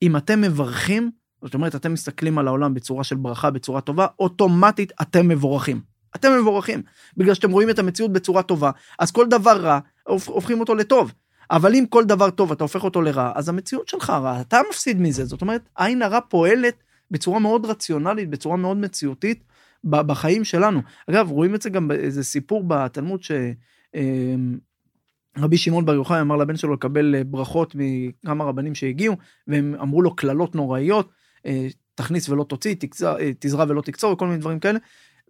אם 0.02 0.16
אתם 0.16 0.40
מברכים, 0.40 1.10
זאת 1.42 1.54
אומרת, 1.54 1.74
אתם 1.74 1.92
מסתכלים 1.92 2.38
על 2.38 2.48
העולם 2.48 2.74
בצורה 2.74 3.04
של 3.04 3.16
ברכה, 3.16 3.50
בצורה 3.50 3.80
טובה, 3.80 4.06
אוטומטית 4.18 4.92
אתם 5.02 5.28
מבורכים. 5.28 5.80
אתם 6.16 6.38
מבורכים. 6.40 6.82
בגלל 7.16 7.34
שאתם 7.34 7.50
רואים 7.50 7.70
את 7.70 7.78
המציאות 7.78 8.12
בצורה 8.12 8.42
טובה, 8.42 8.70
אז 8.98 9.10
כל 9.10 9.26
דבר 9.26 9.60
רע, 9.60 9.78
הופ- 10.08 10.28
הופכים 10.28 10.60
אותו 10.60 10.74
לטוב. 10.74 11.12
אבל 11.50 11.74
אם 11.74 11.84
כל 11.88 12.04
דבר 12.04 12.30
טוב 12.30 12.52
אתה 12.52 12.64
הופך 12.64 12.84
אותו 12.84 13.02
לרע, 13.02 13.32
אז 13.34 13.48
המציאות 13.48 13.88
שלך 13.88 14.10
רע, 14.10 14.40
אתה 14.40 14.60
מפסיד 14.70 15.00
מזה. 15.00 15.24
זאת 15.24 15.40
אומרת, 15.40 15.68
עין 15.76 16.02
הרע 16.02 16.20
פועלת 16.28 16.74
בצורה 17.10 17.38
מאוד 17.38 17.66
רציונלית, 17.66 18.30
בצורה 18.30 18.56
מאוד 18.56 18.76
מציאותית 18.76 19.44
בחיים 19.84 20.44
שלנו. 20.44 20.82
אגב, 21.10 21.30
רואים 21.30 21.54
את 21.54 21.62
זה 21.62 21.70
גם 21.70 21.88
באיזה 21.88 22.24
סיפור 22.24 22.64
בתלמוד 22.66 23.22
ש... 23.22 23.32
אה, 23.94 24.34
רבי 25.38 25.56
שמעון 25.56 25.84
בר 25.84 25.94
יוחאי 25.94 26.20
אמר 26.20 26.36
לבן 26.36 26.56
שלו 26.56 26.74
לקבל 26.74 27.14
אה, 27.14 27.24
ברכות 27.24 27.74
מכמה 27.74 28.44
רבנים 28.44 28.74
שהגיעו, 28.74 29.16
והם 29.46 29.74
אמרו 29.82 30.02
לו 30.02 30.16
קללות 30.16 30.54
נוראיות, 30.54 31.08
אה, 31.46 31.66
תכניס 31.94 32.28
ולא 32.28 32.44
תוציא, 32.44 32.74
אה, 33.04 33.30
תזרע 33.38 33.64
ולא 33.68 33.80
תקצור, 33.80 34.12
וכל 34.12 34.26
מיני 34.26 34.38
דברים 34.38 34.58
כאלה. 34.58 34.78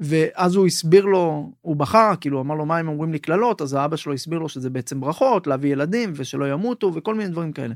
ואז 0.00 0.54
הוא 0.54 0.66
הסביר 0.66 1.04
לו, 1.04 1.52
הוא 1.61 1.76
בכה, 1.76 2.14
כאילו 2.20 2.40
אמר 2.40 2.54
לו 2.54 2.66
מה 2.66 2.78
הם 2.78 2.88
אומרים 2.88 3.12
לי 3.12 3.18
קללות, 3.18 3.62
אז 3.62 3.74
האבא 3.74 3.96
שלו 3.96 4.12
הסביר 4.14 4.38
לו 4.38 4.48
שזה 4.48 4.70
בעצם 4.70 5.00
ברכות, 5.00 5.46
להביא 5.46 5.72
ילדים 5.72 6.12
ושלא 6.16 6.52
ימותו 6.52 6.94
וכל 6.94 7.14
מיני 7.14 7.30
דברים 7.30 7.52
כאלה. 7.52 7.74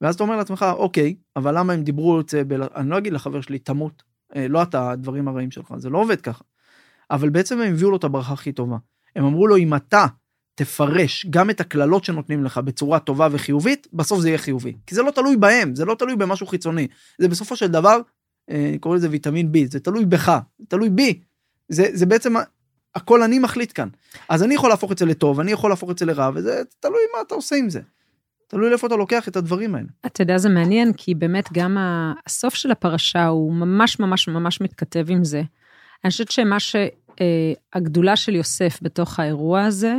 ואז 0.00 0.14
אתה 0.14 0.24
אומר 0.24 0.36
לעצמך, 0.36 0.66
אוקיי, 0.72 1.14
אבל 1.36 1.58
למה 1.58 1.72
הם 1.72 1.82
דיברו 1.82 2.20
את 2.20 2.28
זה, 2.28 2.44
בל... 2.44 2.62
אני 2.76 2.90
לא 2.90 2.98
אגיד 2.98 3.12
לחבר 3.12 3.40
שלי, 3.40 3.58
תמות, 3.58 4.02
אה, 4.36 4.48
לא 4.48 4.62
אתה, 4.62 4.90
הדברים 4.90 5.28
הרעים 5.28 5.50
שלך, 5.50 5.74
זה 5.76 5.90
לא 5.90 5.98
עובד 5.98 6.20
ככה. 6.20 6.44
אבל 7.10 7.28
בעצם 7.28 7.60
הם 7.60 7.72
הביאו 7.72 7.90
לו 7.90 7.96
את 7.96 8.04
הברכה 8.04 8.32
הכי 8.32 8.52
טובה. 8.52 8.76
הם 9.16 9.24
אמרו 9.24 9.46
לו, 9.46 9.56
אם 9.56 9.74
אתה 9.74 10.06
תפרש 10.54 11.26
גם 11.30 11.50
את 11.50 11.60
הקללות 11.60 12.04
שנותנים 12.04 12.44
לך 12.44 12.58
בצורה 12.58 12.98
טובה 12.98 13.28
וחיובית, 13.30 13.88
בסוף 13.92 14.20
זה 14.20 14.28
יהיה 14.28 14.38
חיובי. 14.38 14.76
כי 14.86 14.94
זה 14.94 15.02
לא 15.02 15.10
תלוי 15.10 15.36
בהם, 15.36 15.74
זה 15.74 15.84
לא 15.84 15.94
תלוי 15.94 16.16
במשהו 16.16 16.46
חיצוני. 16.46 16.88
זה 17.18 17.28
בסופו 17.28 17.56
של 17.56 17.66
דבר, 17.66 18.00
אה, 18.50 18.68
אני 18.68 18.78
קורא 18.78 18.96
לזה 18.96 19.10
ויטמין 19.10 19.52
B, 19.54 19.58
זה 19.70 19.80
תלוי 19.80 20.04
בך, 20.04 20.38
זה 20.58 20.66
תלוי 20.68 20.90
בי. 20.90 21.20
זה, 21.70 21.86
זה 21.92 22.06
בעצם 22.06 22.34
הכל 22.94 23.22
אני 23.22 23.38
מחליט 23.38 23.72
כאן. 23.74 23.88
אז 24.28 24.42
אני 24.42 24.54
יכול 24.54 24.70
להפוך 24.70 24.92
את 24.92 24.98
זה 24.98 25.06
לטוב, 25.06 25.40
אני 25.40 25.52
יכול 25.52 25.70
להפוך 25.70 25.90
את 25.90 25.98
זה 25.98 26.06
לרע, 26.06 26.30
וזה 26.34 26.62
תלוי 26.80 27.00
מה 27.16 27.22
אתה 27.26 27.34
עושה 27.34 27.56
עם 27.56 27.70
זה. 27.70 27.80
תלוי 28.46 28.70
לאיפה 28.70 28.86
אתה 28.86 28.96
לוקח 28.96 29.28
את 29.28 29.36
הדברים 29.36 29.74
האלה. 29.74 29.86
אתה 30.06 30.22
יודע, 30.22 30.38
זה 30.38 30.48
מעניין, 30.48 30.92
כי 30.92 31.14
באמת 31.14 31.48
גם 31.52 31.76
הסוף 32.26 32.54
של 32.54 32.70
הפרשה 32.70 33.26
הוא 33.26 33.52
ממש 33.52 34.00
ממש 34.00 34.28
ממש 34.28 34.60
מתכתב 34.60 35.06
עם 35.08 35.24
זה. 35.24 35.42
אני 36.04 36.10
חושבת 36.10 36.30
שמה 36.30 36.60
ש... 36.60 36.76
אה, 37.20 38.16
של 38.16 38.34
יוסף 38.34 38.78
בתוך 38.82 39.20
האירוע 39.20 39.64
הזה, 39.64 39.94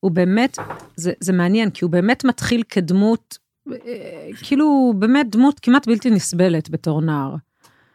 הוא 0.00 0.10
באמת, 0.10 0.58
זה, 0.96 1.12
זה 1.20 1.32
מעניין, 1.32 1.70
כי 1.70 1.84
הוא 1.84 1.92
באמת 1.92 2.24
מתחיל 2.24 2.62
כדמות, 2.68 3.38
אה, 3.72 4.28
כאילו 4.42 4.92
באמת 4.98 5.30
דמות 5.30 5.60
כמעט 5.60 5.86
בלתי 5.86 6.10
נסבלת 6.10 6.70
בתור 6.70 7.02
נער. 7.02 7.34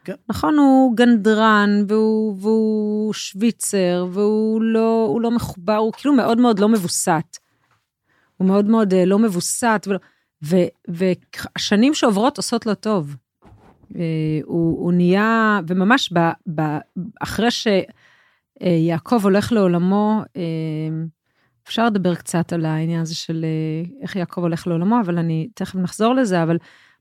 כן. 0.05 0.13
נכון, 0.29 0.57
הוא 0.57 0.95
גנדרן, 0.95 1.69
והוא, 1.87 2.37
והוא 2.39 3.13
שוויצר, 3.13 4.07
והוא 4.11 4.61
לא, 4.61 5.17
לא 5.21 5.31
מחובר, 5.31 5.75
הוא 5.75 5.93
כאילו 5.93 6.13
מאוד 6.13 6.37
מאוד 6.37 6.59
לא 6.59 6.69
מבוסת. 6.69 7.37
הוא 8.37 8.47
מאוד 8.47 8.65
מאוד 8.65 8.93
אה, 8.93 9.05
לא 9.05 9.19
מבוסת, 9.19 9.87
והשנים 10.87 11.93
שעוברות 11.93 12.37
עושות 12.37 12.65
לו 12.65 12.75
טוב. 12.75 13.15
אה, 13.95 14.39
הוא, 14.43 14.83
הוא 14.83 14.93
נהיה, 14.93 15.59
וממש 15.67 16.13
ב, 16.13 16.19
ב, 16.55 16.61
אחרי 17.21 17.47
שיעקב 17.51 19.19
הולך 19.23 19.51
לעולמו, 19.51 20.21
אה, 20.37 20.41
אפשר 21.67 21.85
לדבר 21.85 22.15
קצת 22.15 22.53
על 22.53 22.65
העניין 22.65 23.01
הזה 23.01 23.15
של 23.15 23.45
אה, 23.45 24.01
איך 24.01 24.15
יעקב 24.15 24.41
הולך 24.41 24.67
לעולמו, 24.67 24.99
אבל 25.01 25.17
אני 25.17 25.49
תכף 25.53 25.75
נחזור 25.75 26.13
לזה, 26.13 26.43
אבל 26.43 26.57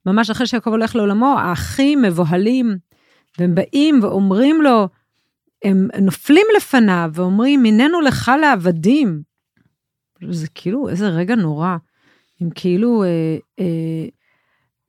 ממש 0.07 0.31
אחרי 0.31 0.47
שיעקב 0.47 0.71
הולך 0.71 0.97
לעולמו, 0.97 1.37
האחים 1.39 2.03
מבוהלים, 2.03 2.77
והם 3.39 3.55
באים 3.55 4.01
ואומרים 4.03 4.63
לו, 4.63 4.89
הם 5.65 5.89
נופלים 6.01 6.47
לפניו 6.57 7.11
ואומרים, 7.15 7.65
הננו 7.65 8.01
לך 8.01 8.33
לעבדים. 8.41 9.23
זה 10.31 10.47
כאילו, 10.55 10.89
איזה 10.89 11.09
רגע 11.09 11.35
נורא. 11.35 11.77
הם 12.41 12.51
כאילו, 12.55 13.05
אה, 13.05 13.37
אה, 13.61 14.07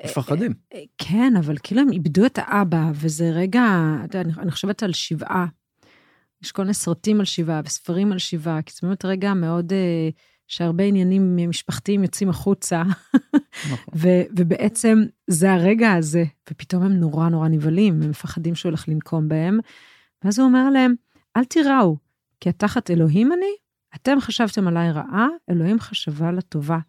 מפחדים. 0.06 0.52
אה, 0.74 0.80
כן, 0.98 1.34
אבל 1.40 1.56
כאילו 1.64 1.82
הם 1.82 1.92
איבדו 1.92 2.26
את 2.26 2.40
האבא, 2.42 2.92
וזה 2.94 3.30
רגע, 3.30 3.64
אתה 4.06 4.18
יודע, 4.18 4.30
אני, 4.30 4.42
אני 4.42 4.52
חושבת 4.52 4.84
על 4.84 4.94
שבעה. 4.94 5.46
יש 6.44 6.52
כל 6.52 6.62
מיני 6.62 6.74
סרטים 6.74 7.20
על 7.20 7.26
שבעה 7.26 7.62
וספרים 7.66 8.12
על 8.12 8.18
שבעה, 8.18 8.62
כי 8.62 8.74
זה 8.74 8.88
באמת 8.88 9.06
רגע 9.06 9.34
מאוד 9.34 9.74
אה, 9.74 10.10
שהרבה 10.48 10.84
עניינים 10.84 11.50
משפחתיים 11.50 12.04
יוצאים 12.04 12.30
החוצה, 12.30 12.84
נכון. 12.84 13.78
ו- 13.96 14.24
ובעצם 14.38 15.04
זה 15.28 15.54
הרגע 15.54 15.94
הזה, 15.94 16.24
ופתאום 16.50 16.84
הם 16.84 16.94
נורא 16.94 17.30
נורא 17.30 17.48
נבהלים, 17.48 18.02
הם 18.02 18.10
מפחדים 18.10 18.56
שהוא 18.56 18.70
הולך 18.70 18.88
לנקום 18.90 19.28
בהם. 19.28 19.60
ואז 20.24 20.40
הוא 20.40 20.48
אומר 20.48 20.70
להם, 20.70 20.96
אל 21.38 21.46
תיראו, 21.46 21.98
כי 22.40 22.50
התחת 22.50 22.92
אלוהים 22.92 23.34
אני, 23.34 23.56
אתם 23.96 24.20
חשבתם 24.22 24.68
עליי 24.68 24.92
רעה, 24.92 25.28
אלוהים 25.50 25.80
חשבה 25.80 26.32
לטובה. 26.32 26.80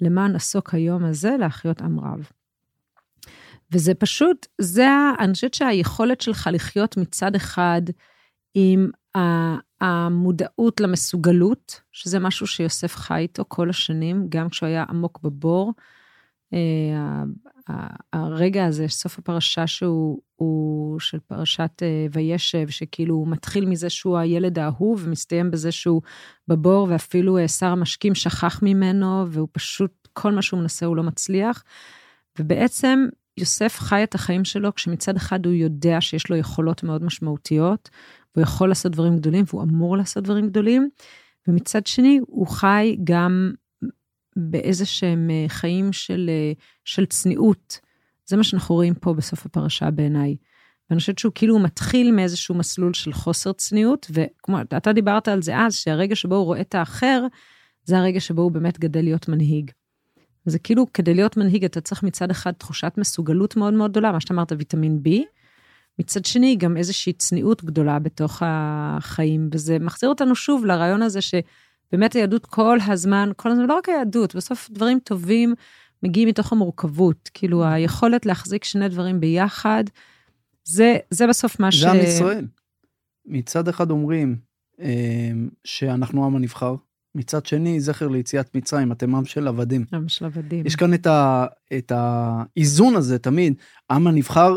למען 0.00 0.36
עסוק 0.36 0.74
היום 0.74 1.04
הזה 1.04 1.36
להחיות 1.40 1.80
עם 1.80 2.00
רב. 2.00 2.30
וזה 3.72 3.94
פשוט, 3.94 4.46
זה, 4.60 4.88
אני 5.18 5.32
חושבת 5.32 5.54
שהיכולת 5.54 6.20
שלך 6.20 6.48
לחיות 6.52 6.96
מצד 6.96 7.34
אחד 7.34 7.82
עם 8.54 8.90
המודעות 9.80 10.80
למסוגלות, 10.80 11.80
שזה 11.92 12.18
משהו 12.18 12.46
שיוסף 12.46 12.96
חי 12.96 13.18
איתו 13.18 13.44
כל 13.48 13.70
השנים, 13.70 14.26
גם 14.28 14.48
כשהוא 14.48 14.66
היה 14.66 14.84
עמוק 14.88 15.20
בבור. 15.22 15.72
אה, 16.54 17.22
הרגע 18.12 18.64
הזה, 18.64 18.88
סוף 18.88 19.18
הפרשה 19.18 19.66
שהוא 19.66 20.20
הוא 20.36 21.00
של 21.00 21.18
פרשת 21.18 21.82
אה, 21.82 22.06
וישב, 22.12 22.68
שכאילו 22.68 23.14
הוא 23.14 23.28
מתחיל 23.28 23.66
מזה 23.66 23.90
שהוא 23.90 24.18
הילד 24.18 24.58
האהוב 24.58 25.02
ומסתיים 25.04 25.50
בזה 25.50 25.72
שהוא 25.72 26.02
בבור, 26.48 26.86
ואפילו 26.90 27.38
אה, 27.38 27.48
שר 27.48 27.66
המשקים 27.66 28.14
שכח 28.14 28.60
ממנו, 28.62 29.24
והוא 29.28 29.48
פשוט, 29.52 30.08
כל 30.12 30.32
מה 30.32 30.42
שהוא 30.42 30.60
מנסה 30.60 30.86
הוא 30.86 30.96
לא 30.96 31.02
מצליח. 31.02 31.64
ובעצם 32.38 33.06
יוסף 33.36 33.78
חי 33.78 34.02
את 34.02 34.14
החיים 34.14 34.44
שלו 34.44 34.74
כשמצד 34.74 35.16
אחד 35.16 35.46
הוא 35.46 35.54
יודע 35.54 36.00
שיש 36.00 36.30
לו 36.30 36.36
יכולות 36.36 36.82
מאוד 36.82 37.04
משמעותיות, 37.04 37.90
והוא 38.36 38.42
יכול 38.42 38.68
לעשות 38.68 38.92
דברים 38.92 39.16
גדולים 39.16 39.44
והוא 39.48 39.62
אמור 39.62 39.96
לעשות 39.96 40.24
דברים 40.24 40.48
גדולים, 40.48 40.88
ומצד 41.48 41.86
שני 41.86 42.20
הוא 42.26 42.46
חי 42.46 42.96
גם 43.04 43.52
באיזה 44.36 44.86
שהם 44.86 45.30
אה, 45.30 45.44
חיים 45.48 45.92
של, 45.92 46.30
אה, 46.32 46.52
של 46.84 47.06
צניעות. 47.06 47.80
זה 48.26 48.36
מה 48.36 48.44
שאנחנו 48.44 48.74
רואים 48.74 48.94
פה 48.94 49.14
בסוף 49.14 49.46
הפרשה 49.46 49.90
בעיניי. 49.90 50.36
ואני 50.90 51.00
חושבת 51.00 51.18
שהוא 51.18 51.32
כאילו 51.34 51.58
מתחיל 51.58 52.12
מאיזשהו 52.12 52.54
מסלול 52.54 52.94
של 52.94 53.12
חוסר 53.12 53.52
צניעות, 53.52 54.10
וכמו 54.10 54.60
אתה 54.76 54.92
דיברת 54.92 55.28
על 55.28 55.42
זה 55.42 55.56
אז, 55.58 55.74
שהרגע 55.74 56.16
שבו 56.16 56.34
הוא 56.34 56.44
רואה 56.44 56.60
את 56.60 56.74
האחר, 56.74 57.26
זה 57.84 57.98
הרגע 57.98 58.20
שבו 58.20 58.42
הוא 58.42 58.52
באמת 58.52 58.78
גדל 58.78 59.02
להיות 59.02 59.28
מנהיג. 59.28 59.70
זה 60.46 60.58
כאילו, 60.58 60.92
כדי 60.92 61.14
להיות 61.14 61.36
מנהיג 61.36 61.64
אתה 61.64 61.80
צריך 61.80 62.02
מצד 62.02 62.30
אחד 62.30 62.52
תחושת 62.52 62.92
מסוגלות 62.96 63.56
מאוד 63.56 63.74
מאוד 63.74 63.90
גדולה, 63.90 64.12
מה 64.12 64.20
שאתה 64.20 64.34
אמרת, 64.34 64.52
ויטמין 64.58 65.00
B, 65.04 65.10
מצד 65.98 66.24
שני, 66.24 66.56
גם 66.56 66.76
איזושהי 66.76 67.12
צניעות 67.12 67.64
גדולה 67.64 67.98
בתוך 67.98 68.42
החיים, 68.46 69.48
וזה 69.52 69.78
מחזיר 69.78 70.08
אותנו 70.08 70.34
שוב 70.34 70.64
לרעיון 70.64 71.02
הזה 71.02 71.20
שבאמת 71.20 72.12
היהדות 72.12 72.46
כל 72.46 72.78
הזמן, 72.86 73.30
כל 73.36 73.50
הזמן, 73.50 73.66
לא 73.66 73.74
רק 73.74 73.88
היהדות, 73.88 74.34
בסוף 74.34 74.70
דברים 74.70 74.98
טובים 75.04 75.54
מגיעים 76.02 76.28
מתוך 76.28 76.52
המורכבות, 76.52 77.30
כאילו 77.34 77.64
היכולת 77.64 78.26
להחזיק 78.26 78.64
שני 78.64 78.88
דברים 78.88 79.20
ביחד, 79.20 79.84
זה, 80.64 80.96
זה 81.10 81.26
בסוף 81.26 81.60
מה 81.60 81.72
ש... 81.72 81.80
זה 81.80 81.90
עם 81.90 81.96
ישראל. 81.96 82.46
מצד 83.26 83.68
אחד 83.68 83.90
אומרים 83.90 84.36
אה, 84.80 85.30
שאנחנו 85.64 86.22
העם 86.22 86.36
הנבחר, 86.36 86.74
מצד 87.14 87.46
שני, 87.46 87.80
זכר 87.80 88.08
ליציאת 88.08 88.54
מצרים, 88.54 88.92
אתם 88.92 89.14
עם 89.14 89.24
של 89.24 89.48
עבדים. 89.48 89.84
עם 89.92 90.08
של 90.08 90.24
עבדים. 90.24 90.66
יש 90.66 90.76
כאן 90.76 90.94
את, 90.94 91.06
ה, 91.06 91.46
את 91.78 91.92
האיזון 91.94 92.96
הזה 92.96 93.18
תמיד, 93.18 93.54
העם 93.90 94.06
הנבחר, 94.06 94.56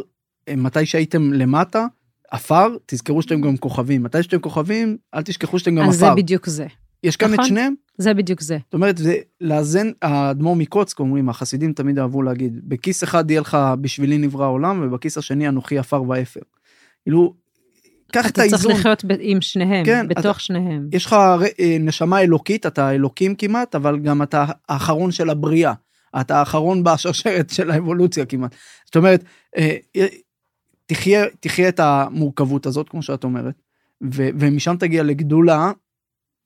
מתי 0.57 0.85
שהייתם 0.85 1.33
למטה, 1.33 1.85
עפר, 2.31 2.67
תזכרו 2.85 3.21
שאתם 3.21 3.41
גם 3.41 3.57
כוכבים. 3.57 4.03
מתי 4.03 4.23
שאתם 4.23 4.39
כוכבים, 4.39 4.97
אל 5.15 5.21
תשכחו 5.21 5.59
שאתם 5.59 5.75
גם 5.75 5.89
אז 5.89 5.95
זה 5.95 6.05
עפר. 6.05 6.15
בדיוק 6.15 6.47
זה. 6.49 6.65
יש 7.03 7.15
כאן 7.15 7.29
את 7.29 7.33
נכון. 7.33 7.45
שניהם? 7.45 7.73
זה 7.97 8.13
בדיוק 8.13 8.41
זה. 8.41 8.57
זאת 8.65 8.73
אומרת, 8.73 8.97
זה 8.97 9.15
לאזן, 9.41 9.87
האדמו"ר 10.01 10.55
מקוצק 10.55 10.99
אומרים, 10.99 11.29
החסידים 11.29 11.73
תמיד 11.73 11.99
אהבו 11.99 12.21
להגיד, 12.21 12.59
בכיס 12.63 13.03
אחד 13.03 13.31
יהיה 13.31 13.41
לך 13.41 13.57
בשבילי 13.81 14.17
נברא 14.17 14.43
העולם, 14.45 14.81
ובכיס 14.83 15.17
השני 15.17 15.47
אנוכי 15.47 15.77
עפר 15.77 16.03
ואפר. 16.03 16.39
כאילו, 17.03 17.33
קח 18.11 18.25
את 18.25 18.31
אתה 18.31 18.41
צריך 18.41 18.53
האיזון. 18.53 18.71
לחיות 18.71 19.05
ב- 19.05 19.13
עם 19.19 19.41
שניהם, 19.41 19.85
כן, 19.85 20.07
בתוך 20.07 20.21
אתה- 20.21 20.39
שניהם. 20.39 20.87
יש 20.93 21.05
לך 21.05 21.13
אה, 21.59 21.77
נשמה 21.79 22.21
אלוקית, 22.21 22.65
אתה 22.65 22.91
אלוקים 22.91 23.35
כמעט, 23.35 23.75
אבל 23.75 23.99
גם 23.99 24.21
אתה 24.21 24.45
האחרון 24.69 25.11
של 25.11 25.29
הבריאה. 25.29 25.73
אתה 26.21 26.39
האחרון 26.39 26.83
בשרשרת 26.83 27.49
של 27.49 27.71
האבולוציה 27.71 28.25
כמעט. 28.25 28.55
זאת 28.85 28.95
אומרת, 28.95 29.23
אה, 29.57 29.75
אה, 29.95 30.05
תחיה, 30.89 31.25
תחיה 31.39 31.69
את 31.69 31.79
המורכבות 31.79 32.65
הזאת, 32.65 32.89
כמו 32.89 33.01
שאת 33.01 33.23
אומרת, 33.23 33.55
ו- 34.13 34.29
ומשם 34.39 34.75
תגיע 34.79 35.03
לגדולה, 35.03 35.71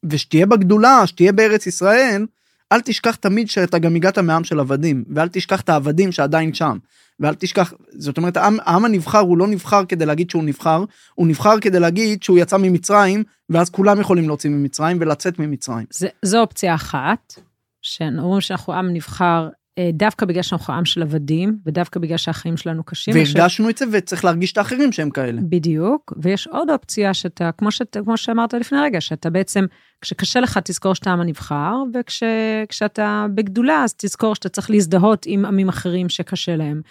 ושתהיה 0.03 0.45
בגדולה, 0.45 1.07
שתהיה 1.07 1.31
בארץ 1.31 1.67
ישראל, 1.67 2.25
אל 2.71 2.81
תשכח 2.81 3.15
תמיד 3.15 3.49
שאתה 3.49 3.79
גם 3.79 3.95
הגעת 3.95 4.17
מעם 4.17 4.43
של 4.43 4.59
עבדים, 4.59 5.03
ואל 5.15 5.27
תשכח 5.27 5.61
את 5.61 5.69
העבדים 5.69 6.11
שעדיין 6.11 6.53
שם. 6.53 6.77
ואל 7.19 7.33
תשכח, 7.35 7.73
זאת 7.89 8.17
אומרת, 8.17 8.37
העם, 8.37 8.57
העם 8.61 8.85
הנבחר 8.85 9.19
הוא 9.19 9.37
לא 9.37 9.47
נבחר 9.47 9.85
כדי 9.85 10.05
להגיד 10.05 10.29
שהוא 10.29 10.43
נבחר, 10.43 10.83
הוא 11.15 11.27
נבחר 11.27 11.59
כדי 11.61 11.79
להגיד 11.79 12.23
שהוא 12.23 12.39
יצא 12.39 12.57
ממצרים, 12.57 13.23
ואז 13.49 13.69
כולם 13.69 13.99
יכולים 13.99 14.27
להוציא 14.27 14.49
ממצרים 14.49 14.97
ולצאת 14.99 15.39
ממצרים. 15.39 15.85
זה, 15.89 16.07
זו 16.25 16.41
אופציה 16.41 16.75
אחת, 16.75 17.33
שאומרים 17.81 18.41
שאנחנו 18.41 18.73
עם 18.73 18.93
נבחר 18.93 19.49
דווקא 19.93 20.25
בגלל 20.25 20.41
שאנחנו 20.41 20.73
עם 20.73 20.85
של 20.85 21.01
עבדים, 21.01 21.57
ודווקא 21.65 21.99
בגלל 21.99 22.17
שהחיים 22.17 22.57
שלנו 22.57 22.83
קשים. 22.83 23.13
והרגשנו 23.15 23.69
את 23.69 23.77
זה 23.77 23.85
וצריך 23.91 24.25
להרגיש 24.25 24.51
את 24.51 24.57
האחרים 24.57 24.91
שהם 24.91 25.09
כאלה. 25.09 25.41
בדיוק, 25.49 26.13
ויש 26.17 26.47
עוד 26.47 26.69
אופציה 26.69 27.13
שאתה, 27.13 27.49
כמו, 27.57 27.71
שאת, 27.71 27.97
כמו 28.03 28.17
שאמרת 28.17 28.53
לפני 28.53 28.79
רגע, 28.79 29.01
שאתה 29.01 29.29
בעצם, 29.29 29.65
כשקשה 30.01 30.39
לך 30.39 30.59
תזכור 30.63 30.93
שאתה 30.93 31.11
עם 31.11 31.21
הנבחר, 31.21 31.73
וכשאתה 31.93 33.25
בגדולה 33.35 33.83
אז 33.83 33.93
תזכור 33.93 34.35
שאתה 34.35 34.49
צריך 34.49 34.69
להזדהות 34.69 35.25
עם 35.25 35.45
עמים 35.45 35.69
אחרים 35.69 36.09
שקשה 36.09 36.55
להם. 36.55 36.81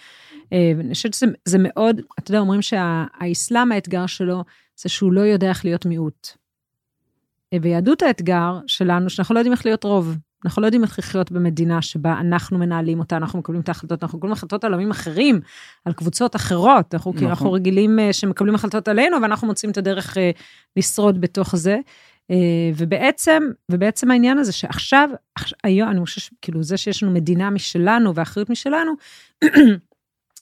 אה, 0.53 0.71
ואני 0.77 0.93
חושבת 0.93 1.13
שזה 1.13 1.25
זה 1.45 1.57
מאוד, 1.59 2.01
אתה 2.19 2.31
יודע, 2.31 2.39
אומרים 2.39 2.61
שהאסלאם 2.61 3.71
האתגר 3.71 4.05
שלו 4.05 4.43
זה 4.75 4.89
שהוא 4.89 5.13
לא 5.13 5.21
יודע 5.21 5.49
איך 5.49 5.65
להיות 5.65 5.85
מיעוט. 5.85 6.27
אה, 7.53 7.57
ויהדות 7.61 8.01
האתגר 8.01 8.59
שלנו, 8.67 9.09
שאנחנו 9.09 9.35
לא 9.35 9.39
יודעים 9.39 9.53
איך 9.53 9.65
להיות 9.65 9.83
רוב. 9.83 10.17
אנחנו 10.45 10.61
לא 10.61 10.67
יודעים 10.67 10.83
איך 10.83 10.99
לחיות 10.99 11.31
במדינה 11.31 11.81
שבה 11.81 12.19
אנחנו 12.19 12.57
מנהלים 12.57 12.99
אותה, 12.99 13.17
אנחנו 13.17 13.39
מקבלים 13.39 13.61
את 13.61 13.69
ההחלטות, 13.69 14.03
אנחנו 14.03 14.17
מקבלים 14.17 14.33
החלטות 14.33 14.63
על 14.63 14.73
עמים 14.73 14.91
אחרים, 14.91 15.39
על 15.85 15.93
קבוצות 15.93 16.35
אחרות, 16.35 16.93
אנחנו, 16.93 17.13
נכון. 17.15 17.27
אנחנו 17.27 17.51
רגילים 17.51 17.99
אה, 17.99 18.13
שמקבלים 18.13 18.55
החלטות 18.55 18.87
עלינו, 18.87 19.17
ואנחנו 19.21 19.47
מוצאים 19.47 19.71
את 19.71 19.77
הדרך 19.77 20.17
אה, 20.17 20.31
לשרוד 20.77 21.21
בתוך 21.21 21.55
זה. 21.55 21.77
אה, 22.31 22.35
ובעצם, 22.77 23.43
ובעצם 23.71 24.11
העניין 24.11 24.37
הזה 24.37 24.51
שעכשיו, 24.51 25.09
עכשיו, 25.35 25.59
היום, 25.63 25.89
אני 25.89 25.99
חושבת, 25.99 26.37
כאילו, 26.41 26.63
זה 26.63 26.77
שיש 26.77 27.03
לנו 27.03 27.11
מדינה 27.11 27.49
משלנו 27.49 28.15
ואחריות 28.15 28.49
משלנו, 28.49 28.93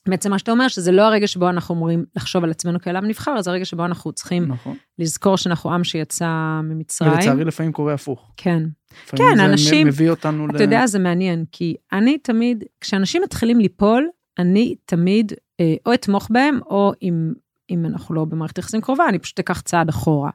בעצם 0.10 0.30
מה 0.32 0.40
שאתה 0.40 0.52
אומר, 0.52 0.68
שזה 0.68 0.92
לא 0.92 1.02
הרגע 1.02 1.28
שבו 1.28 1.50
אנחנו 1.50 1.76
אמורים 1.76 2.06
לחשוב 2.16 2.44
על 2.44 2.52
עצמנו 2.52 2.80
כאל 2.82 2.96
עם 2.96 3.06
נבחר, 3.06 3.42
זה 3.42 3.50
הרגע 3.52 3.66
שבו 3.66 3.86
אנחנו 3.86 4.12
צריכים 4.12 4.46
נכון. 4.48 4.76
לזכור 5.00 5.38
שאנחנו 5.38 5.74
עם 5.74 5.84
שיצא 5.84 6.60
ממצרים. 6.64 7.12
ולצערי 7.14 7.44
לפעמים 7.46 7.72
קורה 7.72 7.94
הפוך. 7.94 8.32
כן. 8.38 8.64
כן, 9.06 9.36
זה 9.36 9.46
אנשים- 9.46 9.88
מביא 9.88 10.10
אותנו 10.10 10.48
אתה 10.56 10.64
יודע, 10.64 10.88
זה 10.88 11.00
מעניין, 11.00 11.46
כי 11.52 11.76
אני 11.94 12.18
תמיד, 12.18 12.64
כשאנשים 12.82 13.22
מתחילים 13.22 13.60
ליפול, 13.60 14.08
אני 14.40 14.76
תמיד 14.86 15.34
אה, 15.60 15.76
או 15.86 15.94
אתמוך 15.94 16.28
בהם, 16.32 16.60
או 16.66 16.92
אם, 17.02 17.34
אם 17.70 17.86
אנחנו 17.86 18.16
לא 18.16 18.26
במערכת 18.26 18.58
יחסים 18.58 18.82
קרובה, 18.82 19.10
אני 19.10 19.20
פשוט 19.20 19.40
אקח 19.40 19.62
צעד 19.62 19.90
אחורה. 19.90 20.30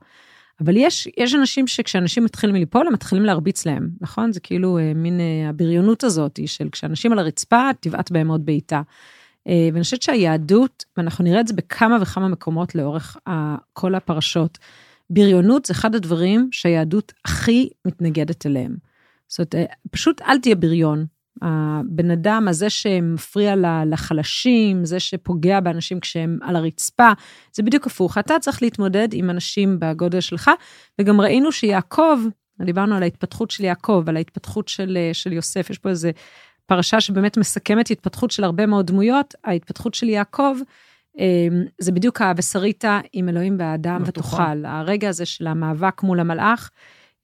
אבל 0.60 0.76
יש, 0.76 1.08
יש 1.16 1.34
אנשים 1.34 1.66
שכשאנשים 1.66 2.24
מתחילים 2.24 2.56
ליפול, 2.56 2.86
הם 2.86 2.92
מתחילים 2.92 3.24
להרביץ 3.24 3.66
להם, 3.66 3.88
נכון? 4.00 4.32
זה 4.32 4.40
כאילו 4.40 4.78
אה, 4.78 4.92
מין 4.94 5.20
אה, 5.20 5.48
הבריונות 5.48 6.04
הזאת, 6.04 6.40
של 6.46 6.68
כשאנשים 6.72 7.12
על 7.12 7.18
הרצפה, 7.18 7.70
תבעט 7.80 8.10
בהם 8.10 8.28
עוד 8.28 8.46
בעיטה. 8.46 8.82
אה, 9.48 9.68
ואני 9.72 9.82
חושבת 9.82 10.02
שהיהדות, 10.02 10.84
ואנחנו 10.96 11.24
נראה 11.24 11.40
את 11.40 11.46
זה 11.46 11.54
בכמה 11.54 11.98
וכמה 12.02 12.28
מקומות 12.28 12.74
לאורך 12.74 13.16
כל 13.72 13.94
הפרשות, 13.94 14.58
בריונות 15.10 15.64
זה 15.64 15.72
אחד 15.72 15.94
הדברים 15.94 16.48
שהיהדות 16.52 17.12
הכי 17.24 17.68
מתנגדת 17.84 18.46
אליהם. 18.46 18.76
זאת 19.28 19.38
אומרת, 19.38 19.54
אה, 19.54 19.74
פשוט 19.90 20.22
אל 20.22 20.38
תהיה 20.38 20.54
בריון. 20.54 21.06
הבן 21.42 22.10
אדם 22.10 22.46
הזה 22.48 22.70
שמפריע 22.70 23.54
לחלשים, 23.86 24.84
זה 24.84 25.00
שפוגע 25.00 25.60
באנשים 25.60 26.00
כשהם 26.00 26.38
על 26.42 26.56
הרצפה, 26.56 27.12
זה 27.52 27.62
בדיוק 27.62 27.86
הפוך. 27.86 28.18
אתה 28.18 28.34
צריך 28.40 28.62
להתמודד 28.62 29.08
עם 29.12 29.30
אנשים 29.30 29.78
בגודל 29.80 30.20
שלך, 30.20 30.50
וגם 31.00 31.20
ראינו 31.20 31.52
שיעקב, 31.52 32.18
דיברנו 32.64 32.96
על 32.96 33.02
ההתפתחות 33.02 33.50
של 33.50 33.64
יעקב, 33.64 34.04
על 34.06 34.16
ההתפתחות 34.16 34.68
של, 34.68 34.96
אה, 35.00 35.14
של 35.14 35.32
יוסף, 35.32 35.70
יש 35.70 35.78
פה 35.78 35.88
איזה 35.88 36.10
פרשה 36.66 37.00
שבאמת 37.00 37.36
מסכמת 37.36 37.90
התפתחות 37.90 38.30
של 38.30 38.44
הרבה 38.44 38.66
מאוד 38.66 38.86
דמויות, 38.86 39.34
ההתפתחות 39.44 39.94
של 39.94 40.08
יעקב, 40.08 40.56
אה, 41.18 41.48
זה 41.78 41.92
בדיוק 41.92 42.20
ה"וסרית 42.20 42.84
עם 43.12 43.28
אלוהים 43.28 43.56
והאדם 43.58 44.02
ותאכל". 44.06 44.34
ותאכל", 44.36 44.64
הרגע 44.64 45.08
הזה 45.08 45.26
של 45.26 45.46
המאבק 45.46 46.02
מול 46.02 46.20
המלאך, 46.20 46.70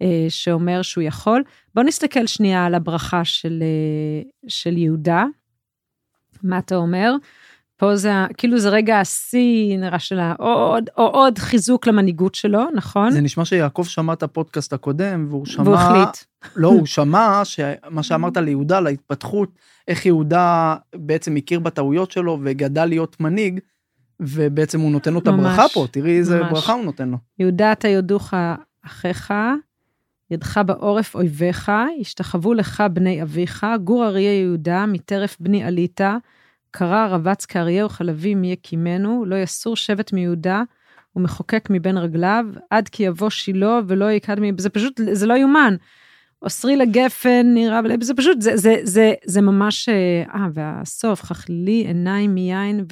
אה, 0.02 0.26
שאומר 0.28 0.82
שהוא 0.82 1.02
יכול. 1.02 1.42
בוא 1.74 1.82
נסתכל 1.82 2.26
שנייה 2.26 2.66
על 2.66 2.74
הברכה 2.74 3.24
של, 3.24 3.62
אה, 3.62 4.30
של 4.48 4.76
יהודה, 4.76 5.24
מה 6.42 6.58
אתה 6.58 6.76
אומר? 6.76 7.12
פה 7.76 7.96
זה, 7.96 8.12
כאילו 8.36 8.58
זה 8.58 8.68
רגע 8.68 9.00
השיא, 9.00 9.78
נראה 9.78 9.98
שלה, 9.98 10.34
או 10.38 10.46
עוד, 10.46 10.90
או 10.98 11.06
עוד 11.06 11.38
חיזוק 11.38 11.86
למנהיגות 11.86 12.34
שלו, 12.34 12.62
נכון? 12.74 13.10
זה 13.10 13.20
נשמע 13.20 13.44
שיעקב 13.44 13.84
שמע 13.84 14.12
את 14.12 14.22
הפודקאסט 14.22 14.72
הקודם 14.72 15.26
והוא 15.28 15.46
שמע 15.46 15.64
והוא 15.64 15.74
החליט. 15.74 16.16
לא 16.56 16.68
הוא 16.68 16.86
שמע 16.86 17.40
שמה 17.44 18.02
שאמרת 18.02 18.36
ליהודה 18.36 18.78
על 18.78 18.86
ההתפתחות 18.86 19.48
איך 19.88 20.06
יהודה 20.06 20.76
בעצם 20.94 21.36
הכיר 21.36 21.60
בטעויות 21.60 22.10
שלו 22.10 22.38
וגדל 22.42 22.84
להיות 22.84 23.20
מנהיג 23.20 23.60
ובעצם 24.20 24.80
הוא 24.80 24.90
נותן 24.92 25.12
לו 25.12 25.18
את 25.18 25.26
הברכה 25.26 25.68
פה 25.74 25.86
תראי 25.90 26.18
איזה 26.18 26.40
ממש. 26.40 26.50
ברכה 26.52 26.72
הוא 26.72 26.84
נותן 26.84 27.08
לו. 27.08 27.16
יהודה 27.38 27.72
אתה 27.72 27.88
יודוך 27.88 28.34
אחיך, 28.86 29.34
ידך 30.30 30.60
בעורף 30.66 31.14
אויביך, 31.14 31.72
ישתחוו 31.98 32.54
לך 32.54 32.82
בני 32.92 33.22
אביך, 33.22 33.66
גור 33.84 34.04
אריה 34.06 34.40
יהודה, 34.40 34.86
מטרף 34.86 35.36
בני 35.40 35.64
עלית, 35.64 36.00
קרא 36.72 37.06
רבץ 37.10 37.46
כאריה 37.46 37.86
וכלבים 37.86 38.44
יקימנו, 38.44 39.24
לא 39.26 39.36
יסור 39.36 39.76
שבט 39.76 40.12
מיהודה, 40.12 40.62
ומחוקק 41.16 41.68
מבין 41.70 41.98
רגליו, 41.98 42.46
עד 42.70 42.88
כי 42.88 43.02
יבוא 43.02 43.30
שילה 43.30 43.80
ולא 43.88 44.10
יקד 44.10 44.40
מ... 44.40 44.58
זה 44.58 44.70
פשוט, 44.70 45.00
זה 45.12 45.26
לא 45.26 45.34
יאומן. 45.34 45.76
אוסרי 46.42 46.76
לגפן, 46.76 47.46
נראה, 47.54 47.80
זה 48.00 48.14
פשוט, 48.14 48.40
זה, 48.40 48.56
זה, 48.56 48.76
זה, 48.82 49.12
זה 49.24 49.40
ממש, 49.40 49.88
אה, 49.88 50.22
אה, 50.34 50.46
והסוף, 50.54 51.22
חכלילי 51.22 51.84
עיניים 51.86 52.34
מיין 52.34 52.84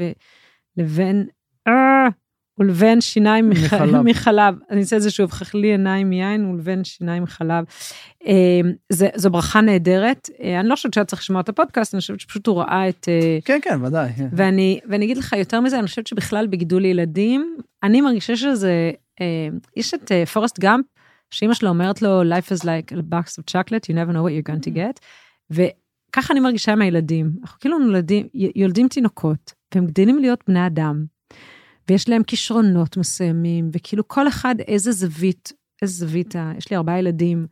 ולבן, 0.76 1.22
אה, 1.68 2.08
ולבן 2.60 3.00
שיניים 3.00 3.50
מח- 3.50 3.74
מחלב. 3.74 4.02
מחלב. 4.02 4.54
אני 4.70 4.80
אעשה 4.80 4.96
את 4.96 5.02
זה 5.02 5.10
שוב, 5.10 5.30
חכלילי 5.30 5.68
עיניים 5.70 6.08
מיין 6.10 6.44
ולבן 6.44 6.84
שיניים 6.84 7.22
מחלב. 7.22 7.64
אה, 8.26 8.60
זה, 8.88 9.08
זו 9.14 9.30
ברכה 9.30 9.60
נהדרת. 9.60 10.30
אה, 10.42 10.60
אני 10.60 10.68
לא 10.68 10.74
חושבת 10.74 10.94
שהיה 10.94 11.04
צריך 11.04 11.22
לשמוע 11.22 11.40
את 11.40 11.48
הפודקאסט, 11.48 11.94
אני 11.94 12.00
חושבת 12.00 12.20
שפשוט 12.20 12.46
הוא 12.46 12.56
ראה 12.58 12.88
את... 12.88 13.06
אה, 13.08 13.38
כן 13.44 13.58
כן 13.62 13.84
ודאי. 13.84 14.10
ואני, 14.32 14.80
ואני 14.88 15.04
אגיד 15.04 15.16
לך 15.16 15.32
יותר 15.32 15.60
מזה, 15.60 15.78
אני 15.78 15.86
חושבת 15.86 16.06
שבכלל 16.06 16.46
בגידול 16.46 16.84
ילדים, 16.84 17.56
אני 17.82 18.00
מרגישה 18.00 18.36
שזה, 18.36 18.90
אה, 19.20 19.48
יש 19.76 19.94
את 19.94 20.12
אה, 20.12 20.26
פורסט 20.26 20.58
גאמפ, 20.58 20.84
שאימא 21.30 21.54
שלו 21.54 21.68
אומרת 21.68 22.02
לו, 22.02 22.22
life 22.22 22.52
is 22.56 22.62
like 22.64 22.92
a 22.92 23.02
box 23.14 23.28
of 23.38 23.44
chocolate, 23.52 23.84
you 23.90 23.94
never 23.94 24.12
know 24.12 24.22
what 24.24 24.32
you're 24.32 24.52
going 24.52 24.70
to 24.70 24.74
get, 24.74 25.00
וככה 25.50 26.32
אני 26.32 26.40
מרגישה 26.40 26.72
עם 26.72 26.82
הילדים. 26.82 27.30
אנחנו 27.42 27.60
כאילו 27.60 27.78
נולדים, 27.78 28.26
יולדים 28.34 28.88
תינוקות, 28.88 29.52
והם 29.74 29.86
גדלים 29.86 30.18
להיות 30.18 30.44
בני 30.48 30.66
אדם, 30.66 31.04
ויש 31.90 32.08
להם 32.08 32.22
כישרונות 32.22 32.96
מסוימים, 32.96 33.70
וכאילו 33.72 34.08
כל 34.08 34.28
אחד 34.28 34.54
איזה 34.68 34.92
זווית, 34.92 35.52
איזה 35.82 35.94
זווית, 35.94 36.34
יש 36.58 36.70
לי 36.70 36.76
ארבעה 36.76 36.98
ילדים, 36.98 37.46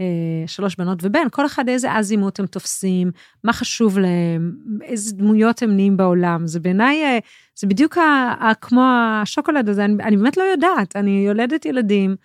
אה, 0.00 0.46
שלוש 0.46 0.76
בנות 0.76 0.98
ובן, 1.02 1.26
כל 1.30 1.46
אחד 1.46 1.68
איזה 1.68 1.92
אזימות 1.92 2.40
הם 2.40 2.46
תופסים, 2.46 3.10
מה 3.44 3.52
חשוב 3.52 3.98
להם, 3.98 4.52
איזה 4.82 5.16
דמויות 5.16 5.62
הם 5.62 5.70
נהיים 5.70 5.96
בעולם. 5.96 6.46
זה 6.46 6.60
בעיניי, 6.60 7.04
אה, 7.04 7.18
זה 7.58 7.66
בדיוק 7.66 7.98
ה, 7.98 8.34
ה, 8.40 8.54
כמו 8.54 8.82
השוקולד 9.22 9.68
הזה, 9.68 9.84
אני, 9.84 10.02
אני 10.02 10.16
באמת 10.16 10.36
לא 10.36 10.42
יודעת, 10.42 10.96
אני 10.96 11.24
יולדת 11.26 11.64
ילדים, 11.64 12.16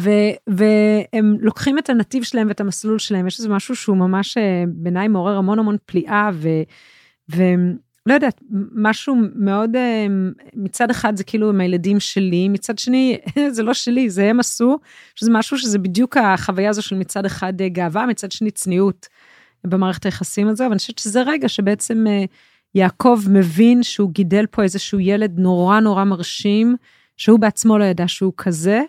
ו, 0.00 0.10
והם 0.46 1.36
לוקחים 1.40 1.78
את 1.78 1.90
הנתיב 1.90 2.22
שלהם 2.22 2.48
ואת 2.48 2.60
המסלול 2.60 2.98
שלהם, 2.98 3.26
יש 3.26 3.38
איזה 3.38 3.48
משהו 3.48 3.76
שהוא 3.76 3.96
ממש 3.96 4.36
אה, 4.36 4.64
בעיניי 4.68 5.08
מעורר 5.08 5.36
המון 5.36 5.58
המון 5.58 5.76
פליאה, 5.86 6.30
ו... 6.34 6.48
ולא 8.06 8.14
יודעת, 8.14 8.40
משהו 8.74 9.16
מאוד, 9.34 9.76
אה, 9.76 10.06
מצד 10.54 10.90
אחד 10.90 11.16
זה 11.16 11.24
כאילו 11.24 11.48
עם 11.48 11.60
הילדים 11.60 12.00
שלי, 12.00 12.48
מצד 12.48 12.78
שני 12.78 13.18
זה 13.54 13.62
לא 13.62 13.74
שלי, 13.74 14.10
זה 14.10 14.30
הם 14.30 14.40
עשו, 14.40 14.78
שזה 15.14 15.30
משהו 15.32 15.58
שזה 15.58 15.78
בדיוק 15.78 16.16
החוויה 16.16 16.70
הזו 16.70 16.82
של 16.82 16.96
מצד 16.96 17.26
אחד 17.26 17.60
אה, 17.60 17.68
גאווה, 17.68 18.06
מצד 18.06 18.32
שני 18.32 18.50
צניעות 18.50 19.06
במערכת 19.66 20.04
היחסים 20.04 20.48
הזו, 20.48 20.64
ואני 20.64 20.78
חושבת 20.78 20.98
שזה 20.98 21.22
רגע 21.22 21.48
שבעצם 21.48 22.06
אה, 22.06 22.24
יעקב 22.74 23.20
מבין 23.30 23.82
שהוא 23.82 24.10
גידל 24.10 24.46
פה 24.46 24.62
איזשהו 24.62 25.00
ילד 25.00 25.38
נורא 25.38 25.80
נורא 25.80 26.04
מרשים, 26.04 26.76
שהוא 27.16 27.38
בעצמו 27.38 27.78
לא 27.78 27.84
ידע 27.84 28.08
שהוא 28.08 28.32
כזה. 28.36 28.82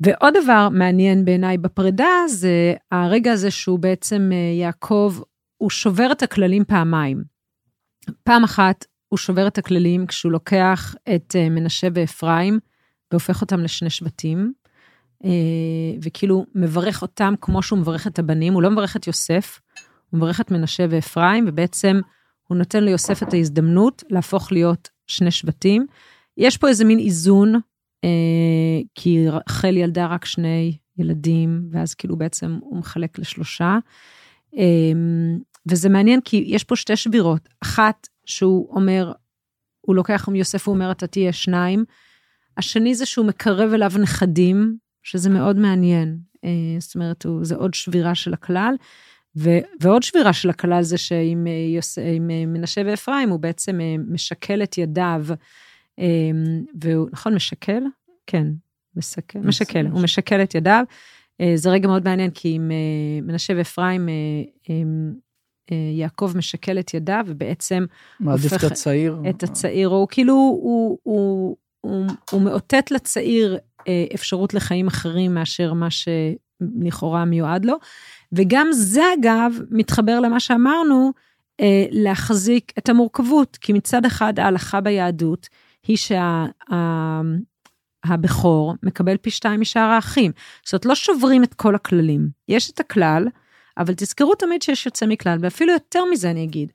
ועוד 0.00 0.34
דבר 0.42 0.68
מעניין 0.68 1.24
בעיניי 1.24 1.58
בפרידה 1.58 2.08
זה 2.28 2.74
הרגע 2.92 3.32
הזה 3.32 3.50
שהוא 3.50 3.78
בעצם 3.78 4.30
יעקב, 4.60 5.14
הוא 5.62 5.70
שובר 5.70 6.12
את 6.12 6.22
הכללים 6.22 6.64
פעמיים. 6.64 7.24
פעם 8.24 8.44
אחת 8.44 8.84
הוא 9.08 9.18
שובר 9.18 9.46
את 9.46 9.58
הכללים 9.58 10.06
כשהוא 10.06 10.32
לוקח 10.32 10.94
את 11.14 11.36
אה, 11.36 11.48
מנשה 11.48 11.88
ואפרים 11.94 12.58
והופך 13.10 13.40
אותם 13.40 13.60
לשני 13.60 13.90
שבטים, 13.90 14.52
אה, 15.24 15.30
וכאילו 16.02 16.46
מברך 16.54 17.02
אותם 17.02 17.34
כמו 17.40 17.62
שהוא 17.62 17.78
מברך 17.78 18.06
את 18.06 18.18
הבנים, 18.18 18.52
הוא 18.52 18.62
לא 18.62 18.70
מברך 18.70 18.96
את 18.96 19.06
יוסף, 19.06 19.60
הוא 20.10 20.18
מברך 20.18 20.40
את 20.40 20.50
מנשה 20.50 20.86
ואפרים, 20.90 21.44
ובעצם 21.48 22.00
הוא 22.48 22.58
נותן 22.58 22.84
ליוסף 22.84 23.22
את 23.22 23.34
ההזדמנות 23.34 24.02
להפוך 24.10 24.52
להיות 24.52 24.88
שני 25.06 25.30
שבטים. 25.30 25.86
יש 26.36 26.56
פה 26.56 26.68
איזה 26.68 26.84
מין 26.84 26.98
איזון, 26.98 27.54
אה, 28.04 28.80
כי 28.94 29.28
רחל 29.28 29.76
ילדה 29.76 30.06
רק 30.06 30.24
שני 30.24 30.76
ילדים, 30.98 31.68
ואז 31.70 31.94
כאילו 31.94 32.16
בעצם 32.16 32.58
הוא 32.62 32.78
מחלק 32.78 33.18
לשלושה. 33.18 33.78
וזה 35.70 35.88
מעניין 35.88 36.20
כי 36.20 36.44
יש 36.46 36.64
פה 36.64 36.76
שתי 36.76 36.96
שבירות, 36.96 37.48
אחת 37.62 38.08
שהוא 38.24 38.76
אומר, 38.76 39.12
הוא 39.80 39.96
לוקח 39.96 40.28
מיוסף, 40.28 40.68
הוא 40.68 40.74
אומר, 40.74 40.90
אתה 40.90 41.06
תהיה 41.06 41.32
שניים. 41.32 41.84
השני 42.56 42.94
זה 42.94 43.06
שהוא 43.06 43.26
מקרב 43.26 43.72
אליו 43.72 43.92
נכדים, 44.02 44.76
שזה 45.02 45.30
מאוד 45.30 45.56
מעניין. 45.56 46.18
אה, 46.44 46.50
זאת 46.78 46.94
אומרת, 46.94 47.24
הוא, 47.24 47.44
זה 47.44 47.54
עוד 47.54 47.74
שבירה 47.74 48.14
של 48.14 48.34
הכלל. 48.34 48.74
ו, 49.36 49.50
ועוד 49.80 50.02
שבירה 50.02 50.32
של 50.32 50.50
הכלל 50.50 50.82
זה 50.82 50.98
שעם 50.98 51.46
אה, 51.46 51.74
יוס, 51.76 51.98
אה, 51.98 52.16
מנשה 52.20 52.82
ואפרים, 52.86 53.30
הוא 53.30 53.40
בעצם 53.40 53.80
משקל 54.08 54.62
את 54.62 54.78
ידיו, 54.78 55.24
והוא, 56.80 57.08
נכון, 57.12 57.34
משקל? 57.34 57.82
כן, 58.26 58.46
משקל, 58.96 59.38
משקל, 59.38 59.86
הוא 59.86 60.02
משקל 60.02 60.42
את 60.42 60.54
ידיו. 60.54 60.84
זה 61.54 61.70
רגע 61.70 61.88
מאוד 61.88 62.04
מעניין, 62.04 62.30
כי 62.30 62.58
אה, 62.58 63.20
מנשה 63.22 63.52
ואפרים, 63.56 64.08
יעקב 65.70 66.32
משקל 66.36 66.78
את 66.78 66.94
ידיו, 66.94 67.24
ובעצם 67.26 67.84
מעדיף 68.20 68.52
את 68.52 68.64
הצעיר. 68.64 69.16
את 69.30 69.42
הצעיר, 69.42 69.88
או 69.88 70.06
כאילו 70.10 70.34
הוא, 70.34 70.98
הוא, 71.02 71.56
הוא, 71.80 72.06
הוא 72.30 72.42
מאותת 72.42 72.90
לצעיר 72.90 73.58
אה, 73.88 74.04
אפשרות 74.14 74.54
לחיים 74.54 74.86
אחרים 74.86 75.34
מאשר 75.34 75.72
מה 75.72 75.88
שלכאורה 75.90 77.24
מיועד 77.24 77.64
לו. 77.64 77.76
וגם 78.32 78.68
זה 78.72 79.02
אגב 79.20 79.52
מתחבר 79.70 80.20
למה 80.20 80.40
שאמרנו, 80.40 81.12
אה, 81.60 81.84
להחזיק 81.90 82.72
את 82.78 82.88
המורכבות, 82.88 83.58
כי 83.60 83.72
מצד 83.72 84.04
אחד 84.04 84.38
ההלכה 84.38 84.80
ביהדות 84.80 85.48
היא 85.86 85.96
שהבכור 88.04 88.74
מקבל 88.82 89.16
פי 89.16 89.30
שתיים 89.30 89.60
משאר 89.60 89.82
האחים. 89.82 90.32
זאת 90.64 90.72
אומרת, 90.72 90.86
לא 90.86 90.94
שוברים 90.94 91.44
את 91.44 91.54
כל 91.54 91.74
הכללים. 91.74 92.28
יש 92.48 92.70
את 92.70 92.80
הכלל, 92.80 93.26
אבל 93.78 93.94
תזכרו 93.96 94.34
תמיד 94.34 94.62
שיש 94.62 94.86
יוצא 94.86 95.06
מכלל, 95.06 95.38
ואפילו 95.40 95.72
יותר 95.72 96.04
מזה 96.04 96.30
אני 96.30 96.44
אגיד. 96.44 96.72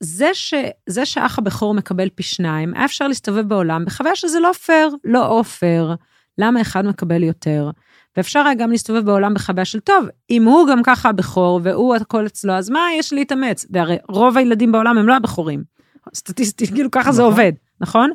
זה, 0.00 0.34
ש, 0.34 0.54
זה 0.86 1.06
שאח 1.06 1.38
הבכור 1.38 1.74
מקבל 1.74 2.08
פי 2.14 2.22
שניים, 2.22 2.74
היה 2.74 2.84
אפשר 2.84 3.08
להסתובב 3.08 3.48
בעולם 3.48 3.84
בחוויה 3.84 4.16
שזה 4.16 4.40
לא 4.40 4.52
פייר, 4.52 4.96
לא 5.04 5.26
אופר, 5.26 5.94
למה 6.38 6.60
אחד 6.60 6.86
מקבל 6.86 7.22
יותר? 7.22 7.70
ואפשר 8.16 8.40
היה 8.40 8.54
גם 8.54 8.70
להסתובב 8.70 9.04
בעולם 9.04 9.34
בחוויה 9.34 9.64
של 9.64 9.80
טוב, 9.80 10.06
אם 10.30 10.44
הוא 10.44 10.68
גם 10.68 10.82
ככה 10.82 11.08
הבכור 11.08 11.60
והוא 11.62 11.94
הכל 11.94 12.26
אצלו, 12.26 12.52
אז 12.52 12.70
מה 12.70 12.80
יש 12.98 13.12
להתאמץ? 13.12 13.66
והרי 13.70 13.96
רוב 14.08 14.36
הילדים 14.36 14.72
בעולם 14.72 14.98
הם 14.98 15.08
לא 15.08 15.16
הבכורים. 15.16 15.62
סטטיסטית, 16.14 16.70
כאילו 16.74 16.90
ככה 16.90 17.12
זה 17.12 17.22
נכון. 17.22 17.32
עובד, 17.32 17.52
נכון? 17.80 18.10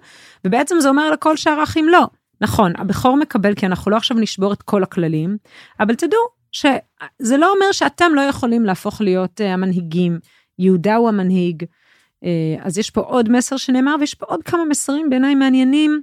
ובעצם 0.45 0.75
זה 0.79 0.89
אומר 0.89 1.11
לכל 1.11 1.37
שאר 1.37 1.59
האחים 1.59 1.89
לא. 1.89 2.07
נכון, 2.41 2.73
הבכור 2.77 3.17
מקבל, 3.17 3.55
כי 3.55 3.65
אנחנו 3.65 3.91
לא 3.91 3.97
עכשיו 3.97 4.17
נשבור 4.17 4.53
את 4.53 4.61
כל 4.61 4.83
הכללים, 4.83 5.37
אבל 5.79 5.95
תדעו 5.95 6.19
שזה 6.55 7.37
לא 7.37 7.53
אומר 7.53 7.71
שאתם 7.71 8.11
לא 8.15 8.21
יכולים 8.21 8.65
להפוך 8.65 9.01
להיות 9.01 9.41
uh, 9.41 9.43
המנהיגים. 9.43 10.19
יהודה 10.59 10.95
הוא 10.95 11.09
המנהיג. 11.09 11.63
Uh, 11.63 12.27
אז 12.61 12.77
יש 12.77 12.89
פה 12.89 13.01
עוד 13.01 13.29
מסר 13.31 13.57
שנאמר, 13.57 13.95
ויש 13.99 14.13
פה 14.13 14.25
עוד 14.25 14.43
כמה 14.43 14.65
מסרים 14.65 15.09
בעיניי 15.09 15.35
מעניינים, 15.35 16.01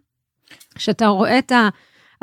שאתה 0.78 1.06
רואה 1.06 1.38
את 1.38 1.52
ה... 1.52 1.68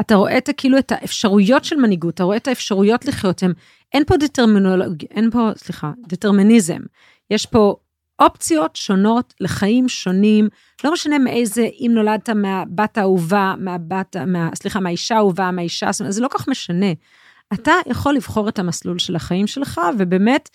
אתה 0.01 0.15
רואה 0.15 0.37
את 0.37 0.49
כאילו 0.57 0.77
את 0.77 0.91
האפשרויות 0.91 1.65
של 1.65 1.75
מנהיגות, 1.75 2.13
אתה 2.13 2.23
רואה 2.23 2.37
את 2.37 2.47
האפשרויות 2.47 3.05
לחיות, 3.05 3.43
הם, 3.43 3.53
אין 3.93 4.03
פה 4.05 4.17
דטרמינולוגיה, 4.17 5.09
אין 5.11 5.31
פה, 5.31 5.49
סליחה, 5.55 5.91
דטרמיניזם. 6.07 6.79
יש 7.29 7.45
פה 7.45 7.75
אופציות 8.19 8.75
שונות 8.75 9.33
לחיים 9.39 9.89
שונים, 9.89 10.49
לא 10.83 10.93
משנה 10.93 11.19
מאיזה, 11.19 11.67
אם 11.79 11.91
נולדת 11.93 12.29
מהבת 12.29 12.97
האהובה, 12.97 13.53
מהבת, 13.57 14.15
מה, 14.15 14.49
סליחה, 14.55 14.79
מהאישה 14.79 15.15
האהובה, 15.15 15.51
מהאישה, 15.51 15.91
זאת 15.91 15.99
אומרת, 16.01 16.13
זה 16.13 16.21
לא 16.21 16.27
כל 16.27 16.37
כך 16.37 16.47
משנה. 16.47 16.93
אתה 17.53 17.73
יכול 17.85 18.13
לבחור 18.13 18.49
את 18.49 18.59
המסלול 18.59 18.99
של 18.99 19.15
החיים 19.15 19.47
שלך, 19.47 19.81
ובאמת, 19.97 20.49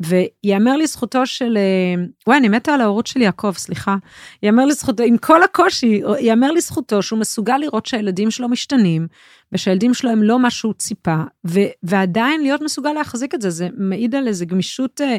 ויאמר 0.00 0.76
לזכותו 0.76 1.26
של, 1.26 1.56
אה, 1.56 2.04
וואי, 2.26 2.38
אני 2.38 2.48
מתה 2.48 2.74
על 2.74 2.80
ההורות 2.80 3.06
של 3.06 3.20
יעקב, 3.20 3.52
סליחה. 3.52 3.96
יאמר 4.42 4.66
לזכותו, 4.66 5.02
עם 5.02 5.18
כל 5.18 5.42
הקושי, 5.42 6.02
יאמר 6.20 6.52
לזכותו 6.52 7.02
שהוא 7.02 7.18
מסוגל 7.18 7.56
לראות 7.56 7.86
שהילדים 7.86 8.30
שלו 8.30 8.48
משתנים, 8.48 9.06
ושהילדים 9.52 9.94
שלו 9.94 10.10
הם 10.10 10.22
לא 10.22 10.38
מה 10.38 10.50
שהוא 10.50 10.74
ציפה, 10.74 11.16
ו, 11.46 11.60
ועדיין 11.82 12.42
להיות 12.42 12.62
מסוגל 12.62 12.92
להחזיק 12.92 13.34
את 13.34 13.40
זה, 13.40 13.50
זה 13.50 13.68
מעיד 13.76 14.14
על 14.14 14.28
איזה 14.28 14.44
גמישות 14.44 15.00
אה, 15.00 15.16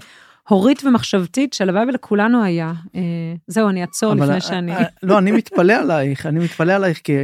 הורית 0.52 0.84
ומחשבתית 0.84 1.54
שהלוואי 1.54 1.84
ולכולנו 1.88 2.43
היה. 2.43 2.74
אה, 2.95 3.02
זהו, 3.47 3.70
אני 3.70 3.82
אעצור 3.82 4.14
לפני 4.14 4.41
שאני... 4.41 4.76
אה, 4.76 4.84
לא, 5.04 5.18
אני 5.18 5.32
מתפלא 5.32 5.74
עלייך, 5.74 6.26
אני 6.26 6.39
מתפלא 6.39 6.74
עלייך, 6.74 7.02
כי 7.04 7.18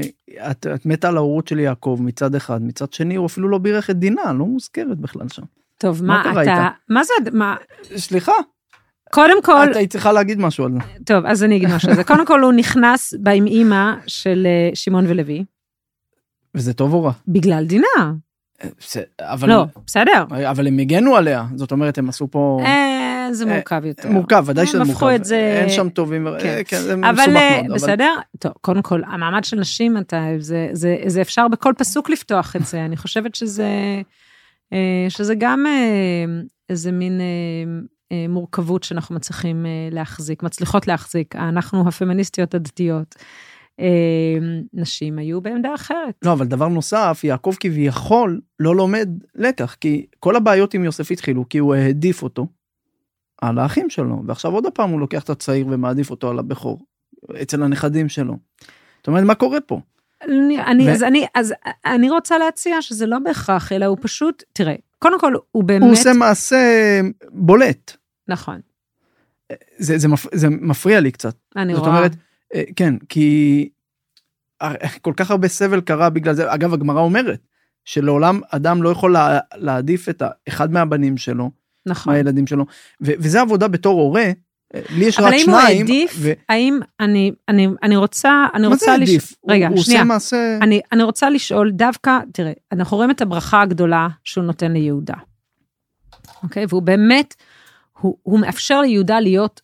את, 0.52 0.68
את 0.76 0.86
מתה 0.86 1.08
על 1.08 1.18
ההורות 1.18 1.48
של 1.48 1.60
יעקב 1.60 1.98
מצד 2.02 2.36
אחד, 2.36 2.64
מצד 2.64 2.94
שני 2.94 3.16
הוא 3.16 3.26
אפילו 3.26 3.50
לא 3.50 3.58
בירך 3.58 3.90
את 3.90 3.96
דינה, 3.96 4.34
לא 4.34 4.46
מוזכרת 4.46 4.98
בכלל 4.98 5.30
שם. 5.30 5.42
טוב, 5.78 6.04
מה 6.04 6.22
מה 6.26 6.32
אתה... 6.32 6.42
איתה? 6.42 6.68
מה 6.90 7.04
זה... 7.04 7.14
מה... 7.32 7.56
סליחה, 7.98 8.32
קודם 9.12 9.44
כל, 9.44 9.68
את 9.72 9.76
היית 9.76 9.92
צריכה 9.92 10.12
להגיד 10.12 10.40
משהו 10.40 10.66
על 10.66 10.72
זה. 10.72 10.80
טוב, 11.06 11.26
אז 11.26 11.44
אני 11.44 11.58
אגיד 11.58 11.70
משהו 11.76 11.90
על 11.90 11.96
זה. 11.96 12.04
קודם 12.04 12.26
כל, 12.26 12.42
הוא 12.42 12.54
נכנס 12.54 13.14
בה 13.20 13.32
עם 13.32 13.48
אימא 13.48 13.94
של 14.08 14.48
אה, 14.48 14.76
שמעון 14.76 15.06
ולוי, 15.08 15.44
וזה 16.56 16.74
טוב 16.74 16.94
או 16.94 17.04
רע? 17.04 17.12
בגלל 17.28 17.66
דינה. 17.66 18.14
אבל, 19.22 19.50
לא, 19.50 19.66
בסדר. 19.86 20.26
אבל 20.50 20.68
הם 20.68 20.80
הגנו 20.80 21.16
עליה, 21.16 21.46
זאת 21.56 21.72
אומרת, 21.72 21.98
הם 21.98 22.10
עשו 22.10 22.28
פה... 22.32 22.60
זה 23.34 23.46
אה, 23.46 23.54
מורכב 23.54 23.82
יותר. 23.86 24.10
מורכב, 24.12 24.44
ודאי 24.48 24.68
שזה 24.68 24.78
מורכב. 24.78 24.92
הפכו 24.92 25.16
את 25.16 25.26
זה- 25.26 25.60
אין 25.62 25.70
שם 25.70 25.90
טובים, 25.90 26.28
כן. 26.40 26.48
אה, 26.48 26.64
כן, 26.64 26.80
זה 26.80 26.94
אבל 26.94 27.12
מסובך 27.12 27.28
אה, 27.36 27.62
מאוד. 27.64 27.76
בסדר? 27.76 28.14
טוב, 28.40 28.52
קודם 28.62 28.82
כל, 28.82 29.02
המעמד 29.08 29.44
של 29.44 29.60
נשים, 29.60 29.98
אתה, 29.98 30.26
זה, 30.40 30.70
זה, 30.74 30.98
זה 31.08 31.22
אפשר 31.22 31.48
בכל 31.48 31.74
פסוק 31.78 32.10
לפתוח 32.10 32.56
את 32.56 32.66
זה. 32.66 32.86
אני 32.86 32.98
חושבת 32.98 33.36
שזה, 33.36 33.68
שזה 35.10 35.36
גם 35.38 35.66
איזה 36.70 36.92
מין 36.92 37.22
מורכבות 38.30 38.84
שאנחנו 38.84 39.16
מצליחים 39.16 39.66
להחזיק, 39.92 40.44
מצליחות 40.44 40.88
להחזיק. 40.88 41.36
אנחנו 41.36 41.88
הפמיניסטיות 41.88 42.54
הדתיות. 42.56 43.16
נשים 44.74 45.20
היו 45.20 45.42
בעמדה 45.42 45.76
אחרת. 45.76 46.16
לא, 46.26 46.34
אבל 46.34 46.46
דבר 46.46 46.68
נוסף, 46.68 47.22
יעקב 47.24 47.56
כביכול 47.60 48.42
לא 48.60 48.76
לומד 48.76 49.10
לקח, 49.36 49.76
כי 49.82 50.06
כל 50.20 50.36
הבעיות 50.36 50.74
עם 50.74 50.84
יוסף 50.84 51.12
התחילו, 51.12 51.46
כי 51.50 51.58
הוא 51.58 51.76
העדיף 51.76 52.24
אותו 52.24 52.48
על 53.42 53.60
האחים 53.60 53.90
שלו, 53.90 54.24
ועכשיו 54.26 54.52
עוד 54.52 54.66
פעם 54.74 54.90
הוא 54.90 55.00
לוקח 55.00 55.24
את 55.24 55.30
הצעיר 55.30 55.68
ומעדיף 55.70 56.12
אותו 56.12 56.30
על 56.30 56.40
הבכור, 56.40 56.86
אצל 57.42 57.64
הנכדים 57.64 58.10
שלו. 58.10 58.38
זאת 58.98 59.08
אומרת, 59.08 59.24
מה 59.24 59.36
קורה 59.36 59.62
פה? 59.62 59.80
אני, 60.24 60.62
אני, 60.62 60.88
ו- 60.88 60.92
אז, 60.92 61.04
אני, 61.04 61.26
אז 61.36 61.54
אני 61.86 62.10
רוצה 62.10 62.38
להציע 62.38 62.82
שזה 62.82 63.06
לא 63.06 63.20
בהכרח, 63.20 63.72
אלא 63.72 63.86
הוא 63.86 63.98
פשוט, 64.02 64.44
תראה, 64.54 64.76
קודם 65.00 65.20
כל, 65.20 65.34
הוא 65.52 65.64
באמת, 65.64 65.84
הוא 65.84 65.92
עושה 65.92 66.14
מעשה 66.14 67.02
בולט. 67.30 67.98
נכון, 68.28 68.60
זה, 69.78 69.98
זה, 69.98 70.08
מפ, 70.08 70.26
זה 70.34 70.50
מפריע 70.50 71.00
לי 71.00 71.12
קצת. 71.12 71.36
אני 71.56 71.76
זאת 71.76 71.84
רואה, 71.84 71.98
אומרת, 71.98 72.12
אה, 72.56 72.64
כן, 72.76 72.98
כי 73.10 73.70
כל 75.02 75.14
כך 75.18 75.32
הרבה 75.32 75.48
סבל 75.48 75.82
קרה 75.82 76.10
בגלל 76.10 76.34
זה. 76.34 76.54
אגב, 76.54 76.74
הגמרא 76.74 77.02
אומרת 77.02 77.40
שלעולם 77.86 78.40
אדם 78.50 78.84
לא 78.84 78.90
יכול 78.90 79.14
לה, 79.14 79.40
להעדיף 79.56 80.10
את 80.10 80.24
אחד 80.48 80.72
מהבנים 80.72 81.18
שלו, 81.18 81.52
נכון. 81.88 82.14
מהילדים 82.14 82.48
שלו, 82.48 82.66
ו- 83.02 83.12
וזה 83.20 83.42
עבודה 83.42 83.68
בתור 83.68 84.02
הורה. 84.02 84.32
אה, 84.76 84.82
לי 84.90 85.06
יש 85.06 85.20
אבל 85.20 85.28
רק 85.28 85.34
האם 85.34 85.50
הוא 85.50 85.60
שניים. 85.60 85.78
העדיף, 85.78 86.16
ו- 86.20 86.32
האם, 86.50 86.80
אני, 87.00 87.32
אני, 87.50 87.68
אני 87.84 87.96
רוצה, 87.96 88.46
אני 88.54 88.68
מה 88.68 88.76
זה 88.76 88.86
רוצה, 88.86 88.98
לש-? 88.98 89.36
רגע, 89.50 89.68
הוא, 89.68 89.76
הוא 89.76 89.84
שנייה, 89.84 90.00
עושה 90.02 90.08
מעשה... 90.08 90.58
אני, 90.62 90.82
אני 90.92 91.04
רוצה 91.04 91.30
לשאול 91.30 91.72
דווקא, 91.72 92.20
תראה, 92.34 92.52
אנחנו 92.72 92.98
רואים 92.98 93.12
את 93.12 93.22
הברכה 93.22 93.62
הגדולה 93.62 94.08
שהוא 94.24 94.44
נותן 94.44 94.72
ליהודה, 94.72 95.14
אוקיי? 96.44 96.66
והוא 96.70 96.82
באמת, 96.82 97.36
הוא, 98.00 98.18
הוא 98.24 98.40
מאפשר 98.40 98.82
ליהודה 98.82 99.20
להיות 99.20 99.62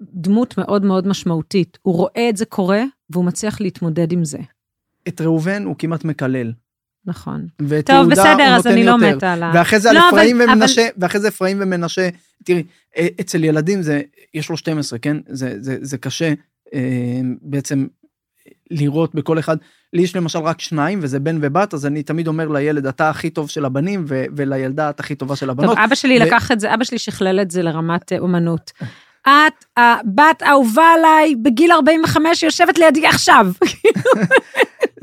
דמות 0.00 0.58
מאוד 0.58 0.84
מאוד 0.84 1.06
משמעותית. 1.06 1.78
הוא 1.82 1.94
רואה 1.94 2.28
את 2.28 2.36
זה 2.36 2.44
קורה, 2.44 2.82
והוא 3.10 3.24
מצליח 3.24 3.60
להתמודד 3.60 4.12
עם 4.12 4.24
זה. 4.24 4.38
את 5.08 5.20
ראובן 5.20 5.64
הוא 5.64 5.76
כמעט 5.78 6.04
מקלל. 6.04 6.52
נכון. 7.06 7.46
טוב, 7.84 8.10
בסדר, 8.10 8.54
אז 8.56 8.66
אני 8.66 8.84
לא. 8.84 8.98
מתה 8.98 9.32
על 9.32 9.42
ה... 9.42 9.50
ואחרי 9.54 9.80
זה 9.80 9.90
על 9.90 9.94
לא, 9.96 10.00
אבל- 10.08 10.18
אפרים 10.18 10.40
אבל- 10.42 10.50
ומנשה, 10.52 10.88
ואחרי 10.98 11.20
זה 11.20 11.28
אפרים 11.28 11.56
ומנשה, 11.60 12.08
תראי, 12.44 12.62
אה, 12.96 13.06
אצל 13.20 13.44
ילדים 13.44 13.82
זה, 13.82 14.02
יש 14.34 14.50
לו 14.50 14.56
12, 14.56 14.98
כן? 14.98 15.16
זה, 15.28 15.54
זה, 15.60 15.76
זה 15.80 15.98
קשה 15.98 16.32
אה, 16.74 16.80
בעצם 17.42 17.86
לראות 18.70 19.14
בכל 19.14 19.38
אחד. 19.38 19.56
לי 19.92 20.02
יש 20.02 20.16
למשל 20.16 20.38
רק 20.38 20.60
שניים, 20.60 20.98
וזה 21.02 21.20
בן 21.20 21.38
ובת, 21.42 21.74
אז 21.74 21.86
אני 21.86 22.02
תמיד 22.02 22.28
אומר 22.28 22.48
לילד, 22.48 22.86
אתה 22.86 23.10
הכי 23.10 23.30
טוב 23.30 23.50
של 23.50 23.64
הבנים, 23.64 24.04
ו- 24.08 24.24
ולילדה, 24.36 24.90
את 24.90 25.00
הכי 25.00 25.14
טובה 25.14 25.36
של 25.36 25.46
טוב, 25.46 25.58
הבנות. 25.60 25.78
אבא 25.78 25.94
שלי 25.94 26.18
ו- 26.20 26.24
לקח 26.26 26.52
את 26.52 26.60
זה, 26.60 26.74
אבא 26.74 26.84
שלי 26.84 26.98
שכלל 26.98 27.40
את 27.40 27.50
זה 27.50 27.62
לרמת 27.62 28.12
אה, 28.12 28.18
אומנות. 28.18 28.72
את 29.22 29.64
הבת 29.76 30.42
האהובה 30.42 30.82
עליי 30.98 31.34
בגיל 31.42 31.72
45 31.72 32.42
יושבת 32.42 32.78
לידי 32.78 33.06
עכשיו. 33.06 33.46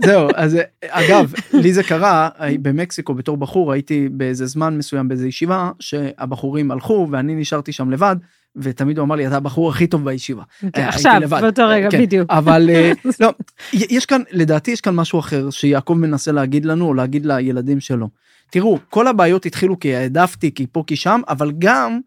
זהו, 0.02 0.28
אז 0.36 0.56
אה, 0.56 0.62
אגב, 0.90 1.34
לי 1.54 1.74
זה 1.74 1.84
קרה, 1.84 2.30
אה, 2.40 2.50
במקסיקו 2.62 3.14
בתור 3.14 3.38
בחור, 3.38 3.72
הייתי 3.72 4.10
באיזה 4.10 4.46
זמן 4.46 4.78
מסוים 4.78 5.08
באיזה 5.08 5.28
ישיבה, 5.28 5.72
שהבחורים 5.80 6.72
הלכו 6.72 7.08
ואני 7.12 7.36
נשארתי 7.36 7.72
שם 7.72 7.92
לבד, 7.92 8.16
ותמיד 8.56 8.98
הוא 8.98 9.06
אמר 9.06 9.16
לי, 9.16 9.28
אתה 9.28 9.38
הבחור 9.38 9.70
הכי 9.70 9.88
טוב 9.88 10.06
בישיבה. 10.06 10.44
הייתי 10.62 10.82
עכשיו, 10.82 11.18
לבד. 11.22 11.42
באותו 11.42 11.68
רגע, 11.68 11.92
כן, 11.92 12.02
בדיוק. 12.02 12.30
אבל 12.30 12.70
אה, 12.70 12.92
לא, 13.20 13.34
יש 13.74 14.06
כאן, 14.06 14.22
לדעתי 14.32 14.72
יש 14.72 14.82
כאן 14.82 14.96
משהו 14.96 15.20
אחר 15.20 15.50
שיעקב 15.50 15.94
מנסה 15.94 16.32
להגיד 16.32 16.66
לנו, 16.66 16.88
או 16.88 16.94
להגיד 16.94 17.26
לילדים 17.26 17.80
שלו. 17.80 18.10
תראו, 18.52 18.80
כל 18.90 19.08
הבעיות 19.08 19.46
התחילו 19.46 19.80
כי 19.80 19.96
העדפתי, 19.96 20.52
כי 20.52 20.68
פה, 20.72 20.84
כי 20.88 20.96
שם, 20.96 21.22
אבל 21.28 21.52
גם, 21.60 22.00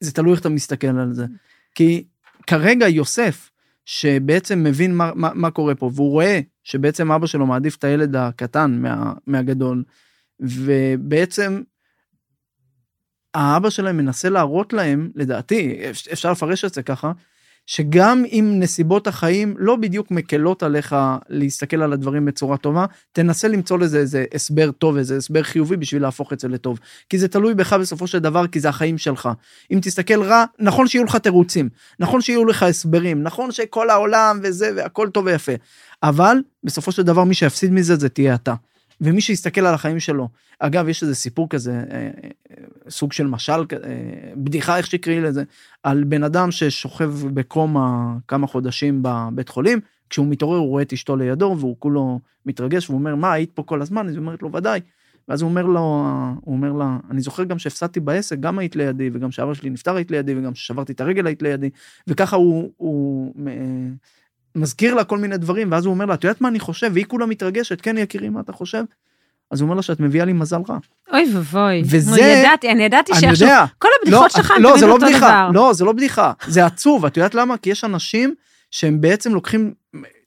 זה 0.00 0.12
תלוי 0.12 0.32
איך 0.32 0.40
אתה 0.40 0.48
מסתכל 0.48 0.86
על 0.86 1.12
זה. 1.12 1.26
כי 1.74 2.04
כרגע 2.46 2.88
יוסף, 2.88 3.50
שבעצם 3.84 4.62
מבין 4.62 4.94
מה, 4.94 5.10
מה, 5.14 5.30
מה 5.34 5.50
קורה 5.50 5.74
פה, 5.74 5.90
והוא 5.94 6.10
רואה 6.10 6.40
שבעצם 6.64 7.12
אבא 7.12 7.26
שלו 7.26 7.46
מעדיף 7.46 7.76
את 7.76 7.84
הילד 7.84 8.16
הקטן 8.16 8.78
מה, 8.82 9.12
מהגדול, 9.26 9.84
ובעצם 10.40 11.62
האבא 13.34 13.70
שלהם 13.70 13.96
מנסה 13.96 14.28
להראות 14.28 14.72
להם, 14.72 15.10
לדעתי, 15.14 15.90
אפשר 15.90 16.32
לפרש 16.32 16.64
את 16.64 16.74
זה 16.74 16.82
ככה, 16.82 17.12
שגם 17.66 18.24
אם 18.32 18.54
נסיבות 18.58 19.06
החיים 19.06 19.54
לא 19.58 19.76
בדיוק 19.76 20.10
מקלות 20.10 20.62
עליך 20.62 20.96
להסתכל 21.28 21.82
על 21.82 21.92
הדברים 21.92 22.24
בצורה 22.24 22.56
טובה, 22.56 22.86
תנסה 23.12 23.48
למצוא 23.48 23.78
לזה 23.78 23.98
איזה 23.98 24.24
הסבר 24.34 24.70
טוב, 24.70 24.96
איזה 24.96 25.16
הסבר 25.16 25.42
חיובי 25.42 25.76
בשביל 25.76 26.02
להפוך 26.02 26.32
את 26.32 26.40
זה 26.40 26.48
לטוב. 26.48 26.78
כי 27.08 27.18
זה 27.18 27.28
תלוי 27.28 27.54
בך 27.54 27.72
בסופו 27.72 28.06
של 28.06 28.18
דבר, 28.18 28.46
כי 28.46 28.60
זה 28.60 28.68
החיים 28.68 28.98
שלך. 28.98 29.28
אם 29.70 29.78
תסתכל 29.82 30.22
רע, 30.22 30.44
נכון 30.58 30.88
שיהיו 30.88 31.04
לך 31.04 31.16
תירוצים, 31.16 31.68
נכון 32.00 32.20
שיהיו 32.20 32.44
לך 32.44 32.62
הסברים, 32.62 33.22
נכון 33.22 33.52
שכל 33.52 33.90
העולם 33.90 34.40
וזה 34.42 34.70
והכל 34.76 35.08
טוב 35.08 35.26
ויפה, 35.26 35.52
אבל 36.02 36.36
בסופו 36.64 36.92
של 36.92 37.02
דבר 37.02 37.24
מי 37.24 37.34
שיפסיד 37.34 37.72
מזה 37.72 37.96
זה 37.96 38.08
תהיה 38.08 38.34
אתה. 38.34 38.54
ומי 39.02 39.20
שיסתכל 39.20 39.60
על 39.60 39.74
החיים 39.74 40.00
שלו, 40.00 40.28
אגב, 40.58 40.88
יש 40.88 41.02
איזה 41.02 41.14
סיפור 41.14 41.48
כזה, 41.48 41.72
אה, 41.72 41.96
אה, 42.00 42.10
סוג 42.88 43.12
של 43.12 43.26
משל, 43.26 43.52
אה, 43.52 43.58
בדיחה, 44.36 44.76
איך 44.76 44.86
שיקראי 44.86 45.20
לזה, 45.20 45.42
על 45.82 46.04
בן 46.04 46.22
אדם 46.24 46.50
ששוכב 46.50 47.12
בקומה 47.34 48.16
כמה 48.28 48.46
חודשים 48.46 49.02
בבית 49.02 49.48
חולים, 49.48 49.80
כשהוא 50.10 50.26
מתעורר 50.26 50.58
הוא 50.58 50.68
רואה 50.68 50.82
את 50.82 50.92
אשתו 50.92 51.16
לידו, 51.16 51.56
והוא 51.58 51.76
כולו 51.78 52.20
מתרגש, 52.46 52.90
והוא 52.90 52.98
אומר, 52.98 53.14
מה, 53.14 53.32
היית 53.32 53.50
פה 53.54 53.62
כל 53.62 53.82
הזמן? 53.82 54.06
אז 54.06 54.12
היא 54.12 54.20
אומרת 54.20 54.42
לו, 54.42 54.52
ודאי. 54.52 54.80
ואז 55.28 55.42
הוא 55.42 55.50
אומר 55.50 55.66
לו, 55.66 56.06
הוא 56.40 56.54
אומר 56.56 56.72
לה, 56.72 56.98
אני 57.10 57.20
זוכר 57.20 57.44
גם 57.44 57.58
שהפסדתי 57.58 58.00
בעסק, 58.00 58.38
גם 58.40 58.58
היית 58.58 58.76
לידי, 58.76 59.10
וגם 59.12 59.30
שאבא 59.30 59.54
שלי 59.54 59.70
נפטר 59.70 59.96
היית 59.96 60.10
לידי, 60.10 60.34
וגם 60.38 60.52
כששברתי 60.52 60.92
את 60.92 61.00
הרגל 61.00 61.26
היית 61.26 61.42
לידי, 61.42 61.70
וככה 62.06 62.36
הוא, 62.36 62.72
הוא 62.76 63.34
אה, 63.48 63.52
מזכיר 64.56 64.94
לה 64.94 65.04
כל 65.04 65.18
מיני 65.18 65.36
דברים, 65.38 65.72
ואז 65.72 65.84
הוא 65.86 65.94
אומר 65.94 66.04
לה, 66.04 66.14
את 66.14 66.24
יודעת 66.24 66.40
מה 66.40 66.48
אני 66.48 66.60
חושב? 66.60 66.90
והיא 66.94 67.04
כולה 67.08 67.26
מתרגשת, 67.26 67.80
כן 67.80 67.98
יקירי, 67.98 68.28
מה 68.28 68.40
אתה 68.40 68.52
חושב? 68.52 68.84
אז 69.50 69.60
הוא 69.60 69.66
אומר 69.66 69.76
לה 69.76 69.82
שאת 69.82 70.00
מביאה 70.00 70.24
לי 70.24 70.32
מזל 70.32 70.60
רע. 70.68 70.78
אוי 71.12 71.26
ואבוי. 71.34 71.82
וזה- 71.86 72.10
נו, 72.10 72.16
ידעתי, 72.16 72.70
אני 72.70 72.82
ידעתי 72.84 73.12
אני 73.12 73.20
שעכשיו, 73.20 73.48
יודע. 73.48 73.64
כל 73.78 73.88
הבדיחות 74.02 74.30
שלך 74.30 74.50
הן 74.50 74.62
לא, 74.62 74.68
תמיד 74.68 74.80
זה 74.80 74.86
לא 74.86 74.92
אותו 74.92 75.06
בדיחה, 75.06 75.18
דבר. 75.18 75.50
לא, 75.54 75.72
זה 75.72 75.84
לא 75.84 75.92
בדיחה, 75.92 76.32
זה 76.46 76.66
עצוב, 76.66 77.06
את 77.06 77.16
יודעת 77.16 77.34
למה? 77.34 77.56
כי 77.56 77.70
יש 77.70 77.84
אנשים 77.84 78.34
שהם 78.70 79.00
בעצם 79.00 79.34
לוקחים 79.34 79.72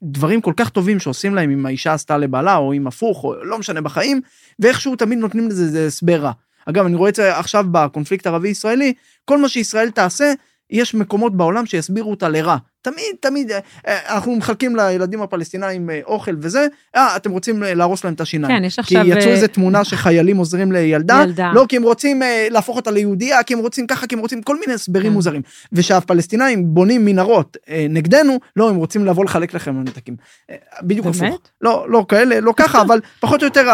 דברים 0.03 0.41
כל 0.41 0.53
כך 0.57 0.69
טובים 0.69 0.99
שעושים 0.99 1.35
להם 1.35 1.51
אם 1.51 1.65
האישה 1.65 1.93
עשתה 1.93 2.17
לבעלה, 2.17 2.55
או 2.55 2.73
אם 2.73 2.87
הפוך, 2.87 3.23
או 3.23 3.43
לא 3.43 3.57
משנה 3.59 3.81
בחיים, 3.81 4.21
ואיכשהו 4.59 4.95
תמיד 4.95 5.19
נותנים 5.19 5.47
לזה 5.49 5.85
הסבר 5.87 6.15
רע. 6.21 6.31
אגב, 6.65 6.85
אני 6.85 6.95
רואה 6.95 7.09
את 7.09 7.15
זה 7.15 7.37
עכשיו 7.37 7.65
בקונפליקט 7.71 8.25
הערבי-ישראלי, 8.27 8.93
כל 9.25 9.37
מה 9.41 9.49
שישראל 9.49 9.89
תעשה, 9.89 10.33
יש 10.69 10.95
מקומות 10.95 11.37
בעולם 11.37 11.65
שיסבירו 11.65 12.11
אותה 12.11 12.29
לרע. 12.29 12.57
תמיד, 12.85 13.15
תמיד, 13.19 13.51
אה, 13.87 14.15
אנחנו 14.15 14.35
מחלקים 14.35 14.75
לילדים 14.75 15.21
הפלסטינאים 15.21 15.89
אה, 15.89 15.99
אוכל 16.05 16.35
וזה, 16.41 16.67
אה, 16.95 17.15
אתם 17.15 17.31
רוצים 17.31 17.63
אה, 17.63 17.73
להרוס 17.73 18.03
להם 18.03 18.13
את 18.13 18.21
השיניים. 18.21 18.57
כן, 18.57 18.63
יש 18.63 18.75
כי 18.75 18.97
עכשיו... 18.97 19.17
יצאו 19.17 19.29
אה, 19.29 19.33
איזה 19.33 19.47
תמונה 19.47 19.83
שחיילים 19.89 20.37
עוזרים 20.37 20.71
לילדה, 20.71 21.23
ילדה. 21.23 21.51
לא 21.53 21.65
כי 21.69 21.77
הם 21.77 21.83
רוצים 21.83 22.21
להפוך 22.49 22.77
אותה 22.77 22.91
ליהודייה, 22.91 23.43
כי 23.43 23.53
הם 23.53 23.59
רוצים 23.59 23.87
ככה, 23.87 24.07
כי 24.07 24.15
הם 24.15 24.21
רוצים 24.21 24.41
כל 24.41 24.59
מיני 24.59 24.73
הסברים 24.73 25.07
כן. 25.07 25.13
מוזרים. 25.13 25.41
ושהפלסטינאים 25.73 26.73
בונים 26.73 27.05
מנהרות 27.05 27.57
נגדנו, 27.89 28.39
לא, 28.55 28.69
הם 28.69 28.75
רוצים 28.75 29.05
לבוא 29.05 29.25
לחלק 29.25 29.53
לכם 29.53 29.75
ממתקים. 29.75 30.15
אה, 30.49 30.55
בדיוק 30.81 31.05
באמת? 31.05 31.33
הפוך. 31.33 31.39
לא, 31.61 31.85
לא 31.89 32.05
כאלה, 32.09 32.39
לא 32.39 32.53
ככה, 32.57 32.81
אבל 32.81 32.99
פחות 33.19 33.41
או 33.41 33.47
יותר 33.47 33.65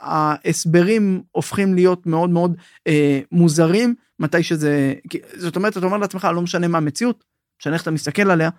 ההסברים 0.00 1.22
הופכים 1.32 1.74
להיות 1.74 2.06
מאוד 2.06 2.30
מאוד 2.30 2.56
מוזרים, 3.32 3.94
מתי 4.18 4.42
שזה, 4.42 4.94
זאת 5.36 5.56
אומרת, 5.56 5.76
אתה 5.76 5.86
אומר 5.86 5.96
לעצמך, 5.96 6.28
לא 6.34 6.42
משנה 6.42 6.68
מה 6.68 6.78
המציאות, 6.78 7.24
משנה 7.60 7.74
איך 7.74 7.82
אתה 7.82 7.90
מסתכל 7.90 8.30
עליה, 8.30 8.50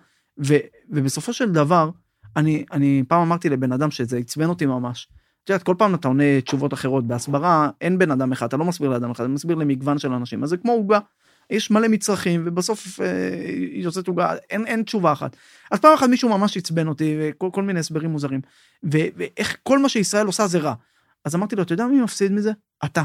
ו, 0.44 0.54
ובסופו 0.90 1.32
של 1.32 1.52
דבר, 1.52 1.90
אני, 2.36 2.64
אני 2.72 3.02
פעם 3.08 3.20
אמרתי 3.22 3.48
לבן 3.48 3.72
אדם 3.72 3.90
שזה 3.90 4.18
עצבן 4.18 4.48
אותי 4.48 4.66
ממש. 4.66 5.08
את 5.44 5.50
יודעת, 5.50 5.62
כל 5.62 5.74
פעם 5.78 5.94
אתה 5.94 6.08
עונה 6.08 6.40
תשובות 6.40 6.74
אחרות. 6.74 7.06
בהסברה 7.06 7.70
אין 7.80 7.98
בן 7.98 8.10
אדם 8.10 8.32
אחד, 8.32 8.46
אתה 8.46 8.56
לא 8.56 8.64
מסביר 8.64 8.90
לאדם 8.90 9.10
אחד, 9.10 9.24
אתה 9.24 9.32
מסביר 9.32 9.56
למגוון 9.56 9.98
של 9.98 10.12
אנשים. 10.12 10.42
אז 10.42 10.48
זה 10.48 10.56
כמו 10.56 10.72
עוגה. 10.72 10.98
יש 11.50 11.70
מלא 11.70 11.88
מצרכים, 11.88 12.42
ובסוף 12.46 13.00
אה, 13.00 13.06
היא 13.44 13.84
יוצאת 13.84 14.08
עוגה, 14.08 14.34
אין, 14.50 14.66
אין 14.66 14.82
תשובה 14.82 15.12
אחת. 15.12 15.36
אז 15.70 15.80
פעם 15.80 15.94
אחת 15.94 16.08
מישהו 16.08 16.28
ממש 16.28 16.56
עצבן 16.56 16.88
אותי, 16.88 17.18
וכל 17.20 17.48
כל 17.52 17.62
מיני 17.62 17.80
הסברים 17.80 18.10
מוזרים. 18.10 18.40
ו, 18.84 18.98
ואיך 19.16 19.56
כל 19.62 19.78
מה 19.78 19.88
שישראל 19.88 20.26
עושה 20.26 20.46
זה 20.46 20.58
רע. 20.58 20.74
אז 21.24 21.34
אמרתי 21.34 21.56
לו, 21.56 21.62
אתה 21.62 21.72
יודע 21.72 21.86
מי 21.86 22.00
מפסיד 22.00 22.32
מזה? 22.32 22.52
אתה. 22.84 23.02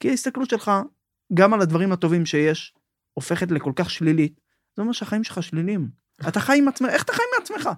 כי 0.00 0.10
ההסתכלות 0.10 0.50
שלך, 0.50 0.70
גם 1.34 1.54
על 1.54 1.60
הדברים 1.60 1.92
הטובים 1.92 2.26
שיש, 2.26 2.74
הופכת 3.14 3.50
לכל 3.50 3.72
כך 3.76 3.90
שלילית. 3.90 4.40
זה 4.76 4.82
אומר 4.82 4.92
שהחיים 4.92 5.24
שלך 5.24 5.42
שליליים. 5.42 5.88
אתה 6.28 6.40
חי 6.40 6.58
עם 6.58 6.68
עצמך, 6.68 6.88
איך 6.90 7.02
אתה 7.02 7.12
חי 7.12 7.22
עם 7.22 7.42
עצמך? 7.42 7.70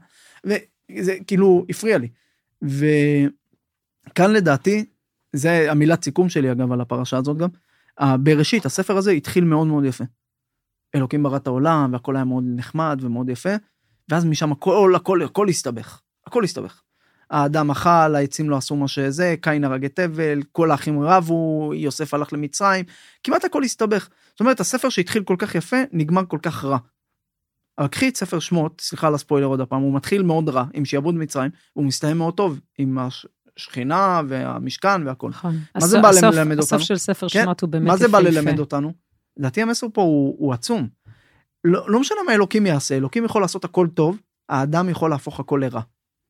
וזה 0.45 1.17
כאילו 1.27 1.67
הפריע 1.69 1.99
לי. 1.99 2.09
וכאן 2.63 4.33
לדעתי, 4.33 4.85
זה 5.33 5.71
המילת 5.71 6.05
סיכום 6.05 6.29
שלי 6.29 6.53
אגב 6.53 6.73
על 6.73 6.81
הפרשה 6.81 7.17
הזאת 7.17 7.37
גם. 7.37 7.49
בראשית, 8.23 8.67
הספר 8.67 8.97
הזה 8.97 9.11
התחיל 9.11 9.45
מאוד 9.45 9.67
מאוד 9.67 9.85
יפה. 9.85 10.05
אלוקים 10.95 11.23
ברא 11.23 11.37
את 11.37 11.47
העולם 11.47 11.93
והכל 11.93 12.17
היה 12.17 12.25
מאוד 12.25 12.45
נחמד 12.47 12.99
ומאוד 13.03 13.29
יפה, 13.29 13.55
ואז 14.09 14.25
משם 14.25 14.53
הכל, 14.53 14.93
הכל, 14.97 15.23
הכל 15.23 15.49
הסתבך. 15.49 16.01
הכל 16.27 16.45
הסתבך. 16.45 16.83
האדם 17.31 17.71
אכל, 17.71 18.15
העצים 18.15 18.51
לא 18.51 18.57
עשו 18.57 18.77
מה 18.77 18.89
שזה, 18.89 19.35
קין 19.41 19.65
הרג 19.65 19.85
את 19.85 19.99
הבל, 19.99 20.43
כל 20.53 20.71
האחים 20.71 21.03
רבו, 21.03 21.73
יוסף 21.75 22.15
הלך 22.15 22.33
למצרים, 22.33 22.85
כמעט 23.25 23.45
הכל 23.45 23.63
הסתבך. 23.65 24.09
זאת 24.31 24.41
אומרת, 24.41 24.61
הספר 24.61 24.89
שהתחיל 24.89 25.23
כל 25.23 25.37
כך 25.39 25.55
יפה, 25.55 25.77
נגמר 25.93 26.23
כל 26.29 26.39
כך 26.43 26.65
רע. 26.65 26.79
אבל 27.79 27.87
קחי 27.87 28.09
את 28.09 28.17
ספר 28.17 28.39
שמות, 28.39 28.81
סליחה 28.81 29.07
על 29.07 29.15
הספוילר 29.15 29.47
עוד 29.47 29.61
הפעם, 29.61 29.83
הוא 29.83 29.95
מתחיל 29.95 30.23
מאוד 30.23 30.49
רע 30.49 30.65
עם 30.75 30.85
שיעבוד 30.85 31.15
מצרים, 31.15 31.51
והוא 31.77 31.87
מסתיים 31.87 32.19
מאוד 32.19 32.35
טוב 32.35 32.61
עם 32.79 32.99
השכינה 33.57 34.23
והמשכן 34.29 35.07
והכל. 35.07 35.29
נכון. 35.29 35.59
מה 35.75 35.87
זה 35.87 36.01
בא 36.01 36.09
הסוף, 36.09 36.35
ללמד 36.35 36.59
הסוף 36.59 36.73
אותנו? 36.73 36.85
של 36.85 36.97
ספר 36.97 37.29
כן? 37.29 37.43
שמות 37.45 37.61
הוא 37.61 37.71
באמת 37.71 37.87
מה 37.87 37.97
זה 37.97 38.09
בא. 38.09 38.21
ללמד 38.21 38.59
אותנו? 38.59 38.93
לדעתי 39.37 39.63
המסר 39.63 39.87
פה 39.93 40.03
הוא, 40.03 40.37
הוא 40.39 40.53
עצום. 40.53 40.89
לא, 41.65 41.91
לא 41.91 42.01
משנה 42.01 42.19
מה 42.27 42.35
אלוקים 42.35 42.67
יעשה, 42.67 42.97
אלוקים 42.97 43.25
יכול 43.25 43.43
לעשות 43.43 43.65
הכל 43.65 43.87
טוב, 43.95 44.19
האדם 44.49 44.89
יכול 44.89 45.11
להפוך 45.11 45.41
הכל 45.41 45.61
לרע. 45.65 45.81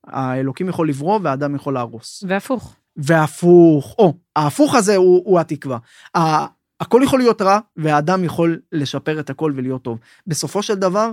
האלוקים 0.06 0.68
יכול 0.68 0.88
לברוא 0.88 1.20
והאדם 1.22 1.54
יכול 1.54 1.74
להרוס. 1.74 2.24
והפוך. 2.28 2.76
והפוך, 2.96 3.94
או, 3.98 4.14
ההפוך 4.36 4.74
הזה 4.74 4.96
הוא, 4.96 5.22
הוא 5.24 5.40
התקווה. 5.40 5.78
ה- 6.16 6.46
הכל 6.80 7.00
יכול 7.04 7.18
להיות 7.18 7.42
רע, 7.42 7.58
והאדם 7.76 8.24
יכול 8.24 8.60
לשפר 8.72 9.20
את 9.20 9.30
הכל 9.30 9.52
ולהיות 9.56 9.82
טוב. 9.82 9.98
בסופו 10.26 10.62
של 10.62 10.74
דבר, 10.74 11.12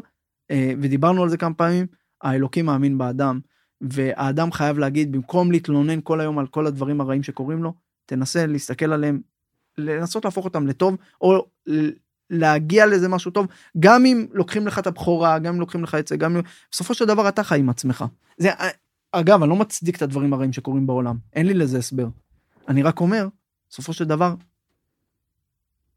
אה, 0.52 0.74
ודיברנו 0.82 1.24
על 1.24 1.30
זה 1.30 1.38
כמה 1.38 1.54
פעמים, 1.54 1.86
האלוקים 2.22 2.66
מאמין 2.66 2.98
באדם, 2.98 3.40
והאדם 3.82 4.52
חייב 4.52 4.80
להגיד, 4.80 5.12
במקום 5.12 5.52
להתלונן 5.52 6.00
כל 6.04 6.22
היום 6.22 6.40
על 6.40 6.48
כל 6.48 6.68
הדברים 6.68 7.02
הרעים 7.02 7.24
שקורים 7.24 7.64
לו, 7.64 7.74
תנסה 8.06 8.46
להסתכל 8.46 8.94
עליהם, 8.94 9.22
לנסות 9.78 10.26
להפוך 10.26 10.46
אותם 10.46 10.68
לטוב, 10.68 10.96
או 11.22 11.48
להגיע 12.32 12.86
לזה 12.86 13.10
משהו 13.10 13.32
טוב, 13.32 13.48
גם 13.80 14.06
אם 14.06 14.26
לוקחים 14.32 14.68
לך 14.68 14.80
את 14.80 14.88
הבכורה, 14.88 15.40
גם 15.40 15.54
אם 15.54 15.60
לוקחים 15.60 15.84
לך 15.84 15.96
את 15.96 16.08
זה, 16.08 16.18
גם 16.18 16.36
אם... 16.36 16.42
בסופו 16.72 16.94
של 16.94 17.06
דבר 17.06 17.30
אתה 17.30 17.44
חי 17.44 17.60
עם 17.60 17.70
עצמך. 17.70 18.06
זה, 18.38 18.50
אגב, 19.12 19.42
אני 19.42 19.50
לא 19.50 19.56
מצדיק 19.56 19.98
את 19.98 20.02
הדברים 20.02 20.34
הרעים 20.34 20.54
שקורים 20.54 20.88
בעולם, 20.88 21.18
אין 21.34 21.46
לי 21.48 21.54
לזה 21.54 21.78
הסבר. 21.78 22.08
אני 22.68 22.84
רק 22.84 23.00
אומר, 23.00 23.28
בסופו 23.70 23.94
של 23.94 24.06
דבר, 24.06 24.36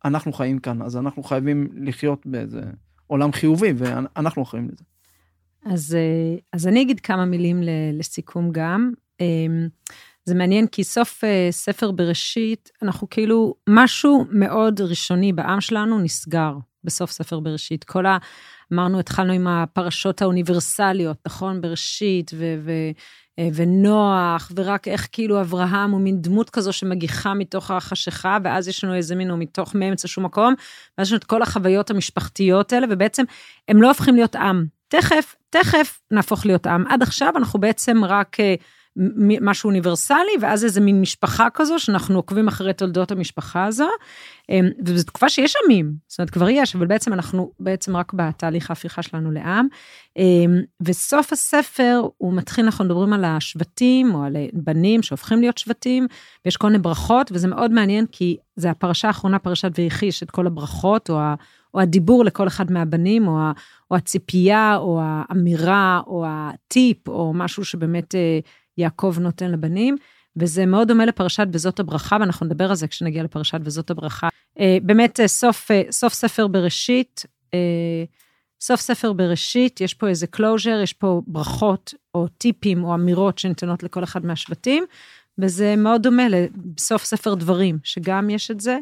אנחנו 0.04 0.32
חיים 0.32 0.58
כאן, 0.58 0.82
אז 0.82 0.96
אנחנו 0.96 1.22
חייבים 1.22 1.68
לחיות 1.74 2.26
באיזה 2.26 2.62
עולם 3.06 3.32
חיובי, 3.32 3.72
ואנחנו 3.76 4.42
אחראים 4.42 4.68
לזה. 4.72 4.84
אז, 5.64 5.94
אה, 5.94 6.38
אז 6.52 6.66
אני 6.66 6.82
אגיד 6.82 7.00
כמה 7.00 7.24
מילים 7.24 7.60
לסיכום 7.92 8.48
גם. 8.52 8.92
זה 10.24 10.34
מעניין 10.34 10.66
כי 10.66 10.84
סוף 10.84 11.24
אה, 11.24 11.48
ספר 11.50 11.90
בראשית, 11.90 12.70
אנחנו 12.82 13.10
כאילו, 13.10 13.54
משהו 13.68 14.24
מאוד 14.30 14.80
ראשוני 14.80 15.32
בעם 15.32 15.60
שלנו 15.60 15.98
נסגר 15.98 16.52
בסוף 16.84 17.10
ספר 17.10 17.40
בראשית. 17.40 17.84
כל 17.84 18.06
ה... 18.06 18.18
אמרנו, 18.72 19.00
התחלנו 19.00 19.32
עם 19.32 19.46
הפרשות 19.46 20.22
האוניברסליות, 20.22 21.16
נכון? 21.26 21.60
בראשית 21.60 22.30
ו... 22.34 22.54
ו 22.64 22.70
אה, 23.38 23.48
ונוח, 23.54 24.52
ורק 24.56 24.88
איך 24.88 25.08
כאילו 25.12 25.40
אברהם 25.40 25.90
הוא 25.90 26.00
מין 26.00 26.22
דמות 26.22 26.50
כזו 26.50 26.72
שמגיחה 26.72 27.34
מתוך 27.34 27.70
החשיכה, 27.70 28.38
ואז 28.44 28.68
יש 28.68 28.84
לנו 28.84 28.94
איזה 28.94 29.14
מין, 29.14 29.30
הוא 29.30 29.38
מתוך 29.38 29.74
מאמצע 29.74 30.08
שום 30.08 30.24
מקום, 30.24 30.54
ואז 30.98 31.06
יש 31.06 31.12
לנו 31.12 31.18
את 31.18 31.24
כל 31.24 31.42
החוויות 31.42 31.90
המשפחתיות 31.90 32.72
האלה, 32.72 32.86
ובעצם 32.90 33.24
הם 33.68 33.82
לא 33.82 33.88
הופכים 33.88 34.14
להיות 34.14 34.36
עם. 34.36 34.66
תכף, 34.88 35.34
תכף 35.50 36.00
נהפוך 36.10 36.46
להיות 36.46 36.66
עם. 36.66 36.86
עד 36.86 37.02
עכשיו 37.02 37.32
אנחנו 37.36 37.60
בעצם 37.60 38.04
רק 38.04 38.40
אה, 38.40 38.54
משהו 39.40 39.68
אוניברסלי, 39.68 40.32
ואז 40.40 40.64
איזה 40.64 40.80
מין 40.80 41.00
משפחה 41.00 41.50
כזו, 41.54 41.78
שאנחנו 41.78 42.16
עוקבים 42.16 42.48
אחרי 42.48 42.72
תולדות 42.72 43.10
המשפחה 43.10 43.64
הזו. 43.64 43.88
אה, 44.50 44.60
וזו 44.86 45.04
תקופה 45.04 45.28
שיש 45.28 45.54
עמים, 45.64 45.94
זאת 46.08 46.18
אומרת, 46.18 46.30
כבר 46.30 46.48
יש, 46.48 46.76
אבל 46.76 46.86
בעצם 46.86 47.12
אנחנו 47.12 47.52
בעצם 47.60 47.96
רק 47.96 48.12
בתהליך 48.12 48.70
ההפיכה 48.70 49.02
שלנו 49.02 49.30
לעם. 49.30 49.66
אה, 50.18 50.24
וסוף 50.82 51.32
הספר, 51.32 52.02
הוא 52.18 52.34
מתחיל, 52.34 52.64
אנחנו 52.64 52.84
מדברים 52.84 53.12
על 53.12 53.24
השבטים, 53.24 54.14
או 54.14 54.24
על 54.24 54.36
בנים 54.52 55.02
שהופכים 55.02 55.40
להיות 55.40 55.58
שבטים, 55.58 56.06
ויש 56.44 56.56
כל 56.56 56.66
מיני 56.66 56.78
ברכות, 56.78 57.30
וזה 57.32 57.48
מאוד 57.48 57.70
מעניין, 57.70 58.06
כי 58.12 58.36
זה 58.56 58.70
הפרשה 58.70 59.08
האחרונה, 59.08 59.38
פרשת 59.38 59.72
ויחי, 59.78 60.06
יש 60.06 60.22
את 60.22 60.30
כל 60.30 60.46
הברכות, 60.46 61.10
או, 61.10 61.18
ה, 61.18 61.34
או 61.74 61.80
הדיבור 61.80 62.24
לכל 62.24 62.46
אחד 62.46 62.72
מהבנים, 62.72 63.28
או, 63.28 63.38
ה, 63.38 63.52
או 63.90 63.96
הציפייה, 63.96 64.76
או 64.76 65.00
האמירה, 65.02 66.00
או 66.06 66.24
הטיפ, 66.28 67.08
או 67.08 67.32
משהו 67.34 67.64
שבאמת 67.64 68.14
אה, 68.14 68.38
יעקב 68.78 69.16
נותן 69.20 69.50
לבנים. 69.50 69.96
וזה 70.36 70.66
מאוד 70.66 70.88
דומה 70.88 71.04
לפרשת 71.04 71.46
וזאת 71.52 71.80
הברכה, 71.80 72.16
ואנחנו 72.20 72.46
נדבר 72.46 72.70
על 72.70 72.76
זה 72.76 72.88
כשנגיע 72.88 73.22
לפרשת 73.22 73.58
וזאת 73.64 73.90
הברכה. 73.90 74.28
אה, 74.60 74.78
באמת, 74.82 75.20
אה, 75.20 75.28
סוף, 75.28 75.70
אה, 75.70 75.82
סוף 75.90 76.12
ספר 76.14 76.46
בראשית, 76.46 77.26
סוף 78.60 78.80
ספר 78.80 79.12
בראשית, 79.12 79.80
יש 79.80 79.94
פה 79.94 80.08
איזה 80.08 80.26
closure, 80.36 80.82
יש 80.82 80.92
פה 80.92 81.22
ברכות 81.26 81.94
או 82.14 82.28
טיפים 82.28 82.84
או 82.84 82.94
אמירות 82.94 83.38
שניתנות 83.38 83.82
לכל 83.82 84.04
אחד 84.04 84.26
מהשבטים, 84.26 84.84
וזה 85.38 85.76
מאוד 85.76 86.02
דומה 86.02 86.22
לסוף 86.28 87.04
ספר 87.04 87.34
דברים, 87.34 87.78
שגם 87.84 88.30
יש 88.30 88.50
את 88.50 88.60
זה. 88.60 88.78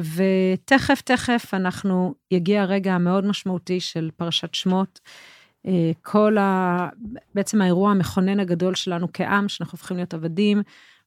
ותכף, 0.00 1.00
תכף 1.00 1.54
אנחנו, 1.54 2.14
יגיע 2.30 2.62
הרגע 2.62 2.94
המאוד 2.94 3.26
משמעותי 3.26 3.80
של 3.80 4.10
פרשת 4.16 4.54
שמות. 4.54 5.00
אה, 5.66 5.90
כל 6.02 6.38
ה... 6.38 6.88
בעצם 7.34 7.62
האירוע 7.62 7.90
המכונן 7.90 8.40
הגדול 8.40 8.74
שלנו 8.74 9.06
כעם, 9.12 9.48
שאנחנו 9.48 9.76
הופכים 9.76 9.96
להיות 9.96 10.14
עבדים, 10.14 10.62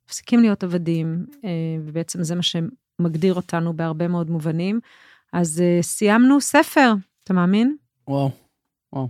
מפסיקים 0.06 0.40
להיות 0.40 0.64
עבדים, 0.64 1.26
אה, 1.46 1.50
ובעצם 1.86 2.24
זה 2.24 2.36
מה 2.36 2.42
שמגדיר 2.42 3.34
אותנו 3.34 3.74
בהרבה 3.74 4.08
מאוד 4.08 4.30
מובנים. 4.30 4.80
אז 5.34 5.62
אה, 5.62 5.80
סיימנו 5.82 6.42
ספר, 6.42 6.94
אתה 7.24 7.34
מאמין? 7.34 7.76
וואו, 8.08 8.32
וואו. 8.94 9.08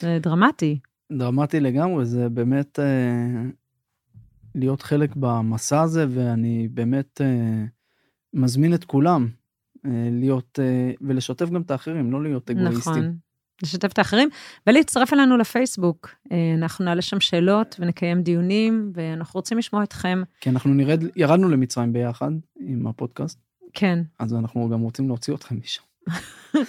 זה 0.00 0.18
דרמטי. 0.22 0.78
דרמטי 1.12 1.60
לגמרי, 1.60 2.04
זה 2.04 2.28
באמת 2.28 2.78
אה, 2.78 3.42
להיות 4.54 4.82
חלק 4.82 5.10
במסע 5.16 5.80
הזה, 5.80 6.06
ואני 6.08 6.68
באמת 6.68 7.20
אה, 7.20 7.64
מזמין 8.34 8.74
את 8.74 8.84
כולם 8.84 9.28
אה, 9.86 10.08
להיות, 10.12 10.58
אה, 10.62 10.92
ולשתף 11.00 11.50
גם 11.50 11.62
את 11.62 11.70
האחרים, 11.70 12.12
לא 12.12 12.22
להיות 12.22 12.50
אגואיסטים. 12.50 12.92
נכון. 12.92 13.16
לשתף 13.62 13.92
את 13.92 13.98
האחרים, 13.98 14.28
ולהצטרף 14.66 15.12
אלינו 15.12 15.36
לפייסבוק. 15.36 16.08
אה, 16.32 16.36
אנחנו 16.58 16.84
נעלה 16.84 17.02
שם 17.02 17.20
שאלות 17.20 17.76
ונקיים 17.78 18.22
דיונים, 18.22 18.92
ואנחנו 18.94 19.38
רוצים 19.38 19.58
לשמוע 19.58 19.82
אתכם. 19.82 20.22
כי 20.40 20.50
אנחנו 20.50 20.74
נרד, 20.74 21.04
ירדנו 21.16 21.48
למצרים 21.48 21.92
ביחד 21.92 22.30
עם 22.60 22.86
הפודקאסט, 22.86 23.38
כן. 23.74 23.98
אז 24.18 24.34
אנחנו 24.34 24.68
גם 24.68 24.80
רוצים 24.80 25.08
להוציא 25.08 25.34
אתכם 25.34 25.56
משם. 25.62 25.82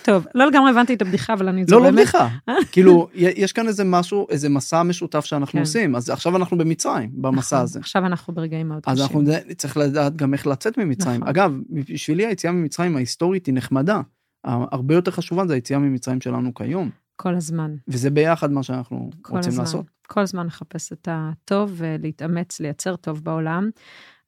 טוב, 0.05 0.25
לא 0.35 0.45
לגמרי 0.47 0.69
הבנתי 0.71 0.93
את 0.93 1.01
הבדיחה, 1.01 1.33
אבל 1.33 1.47
אני 1.47 1.61
לא, 1.61 1.77
לא 1.77 1.83
זורמת. 1.83 1.93
בדיחה. 1.93 2.29
כאילו, 2.71 3.07
יש 3.13 3.51
כאן 3.53 3.67
איזה 3.67 3.83
משהו, 3.83 4.27
איזה 4.29 4.49
מסע 4.49 4.83
משותף 4.83 5.25
שאנחנו 5.25 5.51
כן. 5.51 5.59
עושים, 5.59 5.95
אז 5.95 6.09
עכשיו 6.09 6.35
אנחנו 6.37 6.57
במצרים, 6.57 7.09
במסע 7.13 7.55
נכון, 7.55 7.63
הזה. 7.63 7.79
עכשיו 7.79 8.05
אנחנו 8.05 8.33
ברגעים 8.33 8.67
מאוד 8.67 8.83
אז 8.87 8.93
קשים. 8.93 9.03
אנחנו 9.03 9.21
נד- 9.21 9.53
צריך 9.57 9.77
לדעת 9.77 10.15
גם 10.15 10.33
איך 10.33 10.47
לצאת 10.47 10.77
ממצרים. 10.77 11.15
נכון. 11.15 11.27
אגב, 11.27 11.53
בשבילי 11.69 12.25
היציאה 12.25 12.53
ממצרים 12.53 12.95
ההיסטורית 12.95 13.45
היא 13.45 13.53
נחמדה. 13.55 14.01
הרבה 14.43 14.95
יותר 14.95 15.11
חשובה 15.11 15.47
זה 15.47 15.53
היציאה 15.53 15.79
ממצרים 15.79 16.21
שלנו 16.21 16.53
כיום, 16.53 16.89
כל 17.15 17.35
הזמן. 17.35 17.75
וזה 17.87 18.09
ביחד 18.09 18.51
מה 18.51 18.63
שאנחנו 18.63 19.09
רוצים 19.29 19.51
הזמן. 19.51 19.63
לעשות. 19.63 19.85
כל 20.07 20.21
הזמן 20.21 20.47
לחפש 20.47 20.93
את 20.93 21.07
הטוב 21.11 21.73
ולהתאמץ, 21.75 22.59
לייצר 22.59 22.95
טוב 22.95 23.23
בעולם. 23.23 23.69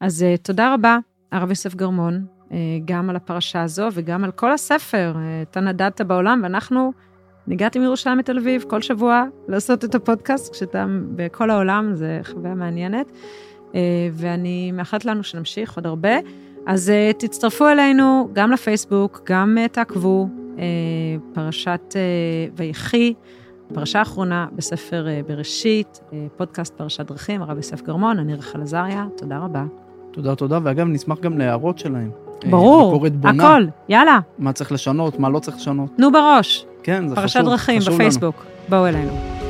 אז 0.02 0.24
אה, 0.24 0.38
תודה 0.38 0.74
רבה, 0.74 0.98
הרב 1.32 1.50
יוסף 1.50 1.76
גרמון, 1.76 2.26
אה, 2.52 2.58
גם 2.86 3.10
על 3.10 3.16
הפרשה 3.16 3.64
הזו 3.64 3.88
וגם 3.94 4.24
על 4.24 4.32
כל 4.32 4.52
הספר. 4.52 5.14
אה, 5.16 5.42
אתה 5.42 5.60
נדדת 5.60 6.02
בעולם, 6.02 6.40
ואנחנו, 6.44 6.92
אני 7.48 7.56
הגעתי 7.56 7.80
מירושלים 7.80 8.20
לתל 8.20 8.38
אביב 8.38 8.64
כל 8.68 8.82
שבוע 8.82 9.24
לעשות 9.48 9.86
את 9.86 9.96
הפודקאסט, 9.96 10.54
כשאתה 10.54 10.86
בכל 11.16 11.50
העולם, 11.50 11.96
זה 11.96 12.20
חוויה 12.24 12.56
מעניינת. 12.56 13.08
ואני 14.14 14.72
מאחלת 14.72 15.06
לנו 15.06 15.24
שנמשיך 15.24 15.76
עוד 15.76 15.86
הרבה. 15.88 16.16
אז 16.66 16.90
אה, 16.90 17.12
תצטרפו 17.18 17.68
אלינו 17.68 18.30
גם 18.34 18.52
לפייסבוק, 18.52 19.22
גם 19.26 19.58
אה, 19.58 19.68
תעקבו, 19.68 20.28
אה, 20.60 20.64
פרשת 21.34 21.96
ויחי. 22.56 23.14
פרשה 23.74 24.02
אחרונה 24.02 24.48
בספר 24.56 25.08
בראשית, 25.28 26.00
פודקאסט 26.38 26.74
פרשת 26.78 27.06
דרכים, 27.06 27.42
הרב 27.42 27.58
יוסף 27.58 27.82
גרמון, 27.82 28.20
אני 28.20 28.36
רחל 28.36 28.62
עזריה, 28.62 29.06
תודה 29.18 29.38
רבה. 29.38 29.64
תודה, 30.12 30.36
תודה, 30.36 30.60
ואגב, 30.64 30.88
נשמח 30.88 31.20
גם 31.20 31.38
להערות 31.38 31.80
שלהם. 31.80 32.10
ברור, 32.50 32.92
ביקורת 32.92 33.16
בונה, 33.16 33.44
הכל, 33.44 33.66
יאללה, 33.90 34.20
מה 34.38 34.54
צריך 34.54 34.72
לשנות, 34.72 35.20
מה 35.20 35.30
לא 35.30 35.40
צריך 35.40 35.58
לשנות. 35.58 35.90
תנו 35.98 36.12
בראש, 36.12 36.66
כן, 36.84 37.08
זה 37.08 37.16
חשוב, 37.16 37.24
פרשת 37.24 37.40
דרכים 37.40 37.80
חשוב 37.80 37.90
לנו. 37.90 37.98
בפייסבוק, 37.98 38.46
בואו 38.70 38.88
אלינו. 38.88 39.45